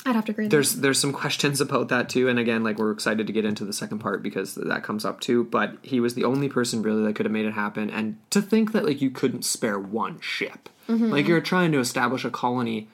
I'd 0.08 0.16
have 0.16 0.24
to 0.26 0.32
agree. 0.32 0.48
there's 0.48 0.76
there's 0.76 0.98
some 0.98 1.12
questions 1.12 1.60
about 1.60 1.88
that 1.88 2.08
too. 2.08 2.28
And 2.28 2.38
again, 2.38 2.64
like 2.64 2.78
we're 2.78 2.90
excited 2.92 3.26
to 3.26 3.32
get 3.32 3.44
into 3.44 3.64
the 3.64 3.72
second 3.72 3.98
part 3.98 4.22
because 4.22 4.54
that 4.54 4.82
comes 4.82 5.04
up 5.04 5.20
too. 5.20 5.44
But 5.44 5.76
he 5.82 6.00
was 6.00 6.14
the 6.14 6.24
only 6.24 6.48
person 6.48 6.82
really 6.82 7.04
that 7.04 7.14
could 7.14 7.26
have 7.26 7.32
made 7.32 7.46
it 7.46 7.52
happen. 7.52 7.90
And 7.90 8.18
to 8.30 8.40
think 8.40 8.72
that 8.72 8.84
like 8.84 9.00
you 9.02 9.10
couldn't 9.10 9.44
spare 9.44 9.78
one 9.78 10.18
ship, 10.20 10.68
Mm-hmm. 10.88 11.10
like 11.10 11.28
you're 11.28 11.42
trying 11.42 11.70
to 11.72 11.80
establish 11.80 12.24
a 12.24 12.30
colony 12.30 12.88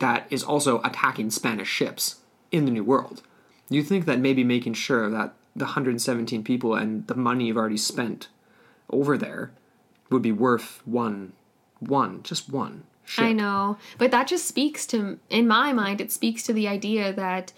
that 0.00 0.26
is 0.30 0.42
also 0.42 0.80
attacking 0.82 1.30
Spanish 1.30 1.68
ships 1.68 2.16
in 2.50 2.64
the 2.64 2.72
New 2.72 2.82
World. 2.82 3.22
You 3.70 3.84
think 3.84 4.04
that 4.06 4.18
maybe 4.18 4.42
making 4.42 4.74
sure 4.74 5.08
that 5.10 5.32
the 5.54 5.64
117 5.66 6.42
people 6.42 6.74
and 6.74 7.06
the 7.06 7.14
money 7.14 7.46
you've 7.46 7.56
already 7.56 7.76
spent 7.76 8.26
over 8.90 9.16
there 9.16 9.52
would 10.10 10.22
be 10.22 10.32
worth 10.32 10.82
one, 10.84 11.32
one, 11.78 12.22
just 12.24 12.48
one 12.50 12.82
I 13.18 13.32
know. 13.32 13.78
But 13.98 14.10
that 14.10 14.26
just 14.26 14.46
speaks 14.46 14.86
to, 14.88 15.18
in 15.30 15.46
my 15.46 15.72
mind, 15.72 16.00
it 16.00 16.12
speaks 16.12 16.42
to 16.44 16.52
the 16.52 16.68
idea 16.68 17.12
that 17.12 17.52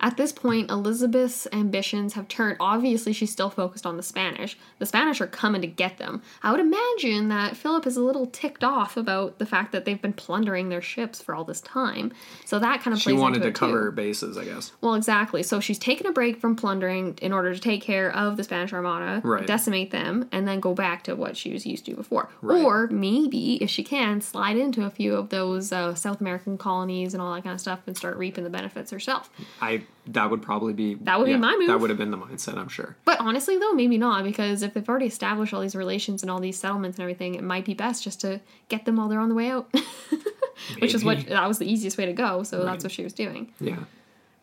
at 0.00 0.16
this 0.16 0.32
point, 0.32 0.70
Elizabeth's 0.70 1.46
ambitions 1.52 2.14
have 2.14 2.28
turned. 2.28 2.56
Obviously, 2.60 3.12
she's 3.12 3.30
still 3.30 3.50
focused 3.50 3.86
on 3.86 3.96
the 3.96 4.02
Spanish. 4.02 4.56
The 4.78 4.86
Spanish 4.86 5.20
are 5.20 5.26
coming 5.26 5.60
to 5.62 5.66
get 5.66 5.98
them. 5.98 6.22
I 6.42 6.50
would 6.50 6.60
imagine 6.60 7.28
that 7.28 7.56
Philip 7.56 7.86
is 7.86 7.96
a 7.96 8.02
little 8.02 8.26
ticked 8.26 8.62
off 8.64 8.96
about 8.96 9.38
the 9.38 9.46
fact 9.46 9.72
that 9.72 9.84
they've 9.84 10.00
been 10.00 10.12
plundering 10.12 10.68
their 10.68 10.82
ships 10.82 11.22
for 11.22 11.34
all 11.34 11.44
this 11.44 11.60
time. 11.60 12.12
So 12.44 12.58
that 12.58 12.82
kind 12.82 12.94
of 12.94 13.00
She 13.00 13.10
plays 13.10 13.20
wanted 13.20 13.36
into 13.36 13.48
to 13.48 13.52
cover 13.58 13.72
too. 13.72 13.84
her 13.84 13.90
bases, 13.90 14.36
I 14.36 14.44
guess. 14.44 14.72
Well, 14.80 14.94
exactly. 14.94 15.42
So 15.42 15.60
she's 15.60 15.78
taken 15.78 16.06
a 16.06 16.12
break 16.12 16.38
from 16.40 16.56
plundering 16.56 17.18
in 17.22 17.32
order 17.32 17.54
to 17.54 17.60
take 17.60 17.82
care 17.82 18.10
of 18.14 18.36
the 18.36 18.44
Spanish 18.44 18.72
Armada, 18.72 19.20
Right. 19.24 19.46
decimate 19.46 19.90
them, 19.90 20.28
and 20.32 20.46
then 20.46 20.60
go 20.60 20.74
back 20.74 21.04
to 21.04 21.14
what 21.14 21.36
she 21.36 21.52
was 21.52 21.64
used 21.66 21.86
to 21.86 21.94
before. 21.94 22.28
Right. 22.42 22.62
Or 22.64 22.88
maybe, 22.88 23.56
if 23.62 23.70
she 23.70 23.82
can, 23.84 24.20
slide 24.20 24.56
into 24.56 24.84
a 24.84 24.90
few 24.90 25.14
of 25.14 25.30
those 25.30 25.72
uh, 25.72 25.94
South 25.94 26.20
American 26.20 26.58
colonies 26.58 27.14
and 27.14 27.22
all 27.22 27.34
that 27.34 27.42
kind 27.44 27.54
of 27.54 27.60
stuff 27.60 27.80
and 27.86 27.96
start 27.96 28.16
reaping 28.16 28.44
the 28.44 28.50
benefits 28.50 28.90
herself. 28.90 29.30
I 29.60 29.82
that 30.08 30.30
would 30.30 30.42
probably 30.42 30.72
be 30.74 30.94
That 30.96 31.18
would 31.18 31.26
be 31.26 31.36
my 31.36 31.56
move. 31.58 31.68
That 31.68 31.80
would 31.80 31.88
have 31.90 31.98
been 31.98 32.10
the 32.10 32.18
mindset, 32.18 32.58
I'm 32.58 32.68
sure. 32.68 32.94
But 33.04 33.20
honestly, 33.20 33.58
though, 33.58 33.72
maybe 33.72 33.96
not, 33.98 34.22
because 34.24 34.62
if 34.62 34.74
they've 34.74 34.88
already 34.88 35.06
established 35.06 35.54
all 35.54 35.60
these 35.62 35.74
relations 35.74 36.22
and 36.22 36.30
all 36.30 36.40
these 36.40 36.58
settlements 36.58 36.98
and 36.98 37.02
everything, 37.02 37.34
it 37.36 37.42
might 37.42 37.64
be 37.64 37.72
best 37.74 38.04
just 38.04 38.20
to 38.20 38.40
get 38.68 38.84
them 38.84 38.96
while 38.96 39.08
they're 39.08 39.20
on 39.20 39.28
the 39.30 39.34
way 39.34 39.48
out. 39.50 39.72
Which 40.78 40.94
is 40.94 41.04
what 41.04 41.26
that 41.26 41.48
was 41.48 41.58
the 41.58 41.70
easiest 41.70 41.96
way 41.98 42.06
to 42.06 42.12
go, 42.12 42.42
so 42.42 42.58
Right. 42.58 42.66
that's 42.66 42.84
what 42.84 42.92
she 42.92 43.02
was 43.02 43.12
doing. 43.12 43.52
Yeah, 43.60 43.84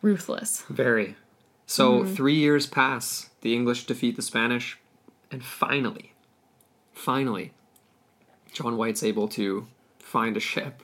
Ruthless. 0.02 0.64
very. 0.68 1.16
So 1.66 2.00
Mm-hmm. 2.02 2.14
three 2.14 2.34
years 2.34 2.66
pass. 2.66 3.30
The 3.40 3.54
English 3.54 3.86
defeat 3.86 4.16
the 4.16 4.22
Spanish, 4.22 4.78
and 5.30 5.44
finally, 5.44 6.12
finally, 6.92 7.52
John 8.52 8.76
White's 8.76 9.02
able 9.02 9.26
to 9.28 9.66
find 9.98 10.36
a 10.36 10.40
ship. 10.40 10.82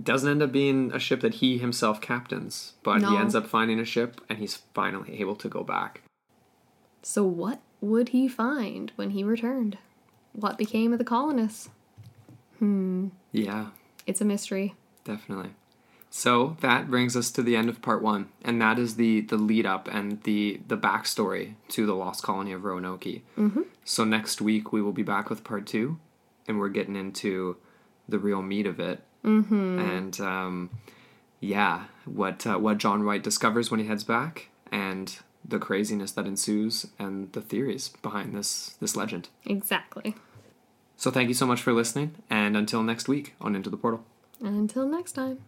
Doesn't 0.00 0.30
end 0.30 0.42
up 0.42 0.52
being 0.52 0.92
a 0.92 0.98
ship 0.98 1.20
that 1.22 1.34
he 1.34 1.58
himself 1.58 2.00
captains, 2.00 2.74
but 2.82 2.98
No. 3.00 3.10
he 3.10 3.16
ends 3.16 3.34
up 3.34 3.46
finding 3.46 3.80
a 3.80 3.84
ship, 3.84 4.20
and 4.28 4.38
he's 4.38 4.56
finally 4.74 5.20
able 5.20 5.34
to 5.36 5.48
go 5.48 5.64
back. 5.64 6.02
So, 7.02 7.24
what 7.24 7.60
would 7.80 8.10
he 8.10 8.28
find 8.28 8.92
when 8.96 9.10
he 9.10 9.24
returned? 9.24 9.78
What 10.32 10.58
became 10.58 10.92
of 10.92 10.98
the 10.98 11.04
colonists? 11.04 11.70
Hmm. 12.58 13.08
Yeah, 13.32 13.68
It's 14.06 14.20
a 14.20 14.24
mystery. 14.24 14.74
definitely. 15.04 15.50
So 16.10 16.56
that 16.60 16.88
brings 16.90 17.16
us 17.16 17.30
to 17.32 17.42
the 17.42 17.54
end 17.54 17.68
of 17.68 17.82
part 17.82 18.02
one, 18.02 18.30
and 18.42 18.60
that 18.62 18.78
is 18.78 18.96
the 18.96 19.20
the 19.20 19.36
lead 19.36 19.66
up 19.66 19.88
and 19.92 20.22
the 20.22 20.58
the 20.66 20.76
backstory 20.78 21.54
to 21.68 21.84
the 21.84 21.94
lost 21.94 22.22
colony 22.22 22.50
of 22.52 22.64
Roanoke. 22.64 23.04
Mm-hmm. 23.36 23.62
So 23.84 24.04
next 24.04 24.40
week 24.40 24.72
we 24.72 24.80
will 24.80 24.92
be 24.94 25.02
back 25.02 25.28
with 25.28 25.44
part 25.44 25.66
two, 25.66 25.98
and 26.46 26.58
we're 26.58 26.70
getting 26.70 26.96
into 26.96 27.58
the 28.08 28.18
real 28.18 28.40
meat 28.40 28.66
of 28.66 28.80
it, 28.80 29.04
mm-hmm. 29.24 29.78
and 29.78 30.20
um, 30.20 30.70
yeah, 31.40 31.84
what 32.04 32.46
uh, 32.46 32.58
what 32.58 32.78
John 32.78 33.04
White 33.04 33.22
discovers 33.22 33.70
when 33.70 33.80
he 33.80 33.86
heads 33.86 34.04
back, 34.04 34.48
and 34.72 35.18
the 35.44 35.58
craziness 35.58 36.12
that 36.12 36.26
ensues, 36.26 36.86
and 36.98 37.32
the 37.32 37.40
theories 37.40 37.90
behind 38.02 38.34
this 38.34 38.76
this 38.80 38.96
legend. 38.96 39.28
Exactly. 39.44 40.14
So 40.96 41.10
thank 41.10 41.28
you 41.28 41.34
so 41.34 41.46
much 41.46 41.62
for 41.62 41.72
listening, 41.72 42.16
and 42.28 42.56
until 42.56 42.82
next 42.82 43.08
week 43.08 43.34
on 43.40 43.54
Into 43.54 43.70
the 43.70 43.76
Portal. 43.76 44.04
Until 44.40 44.88
next 44.88 45.12
time. 45.12 45.38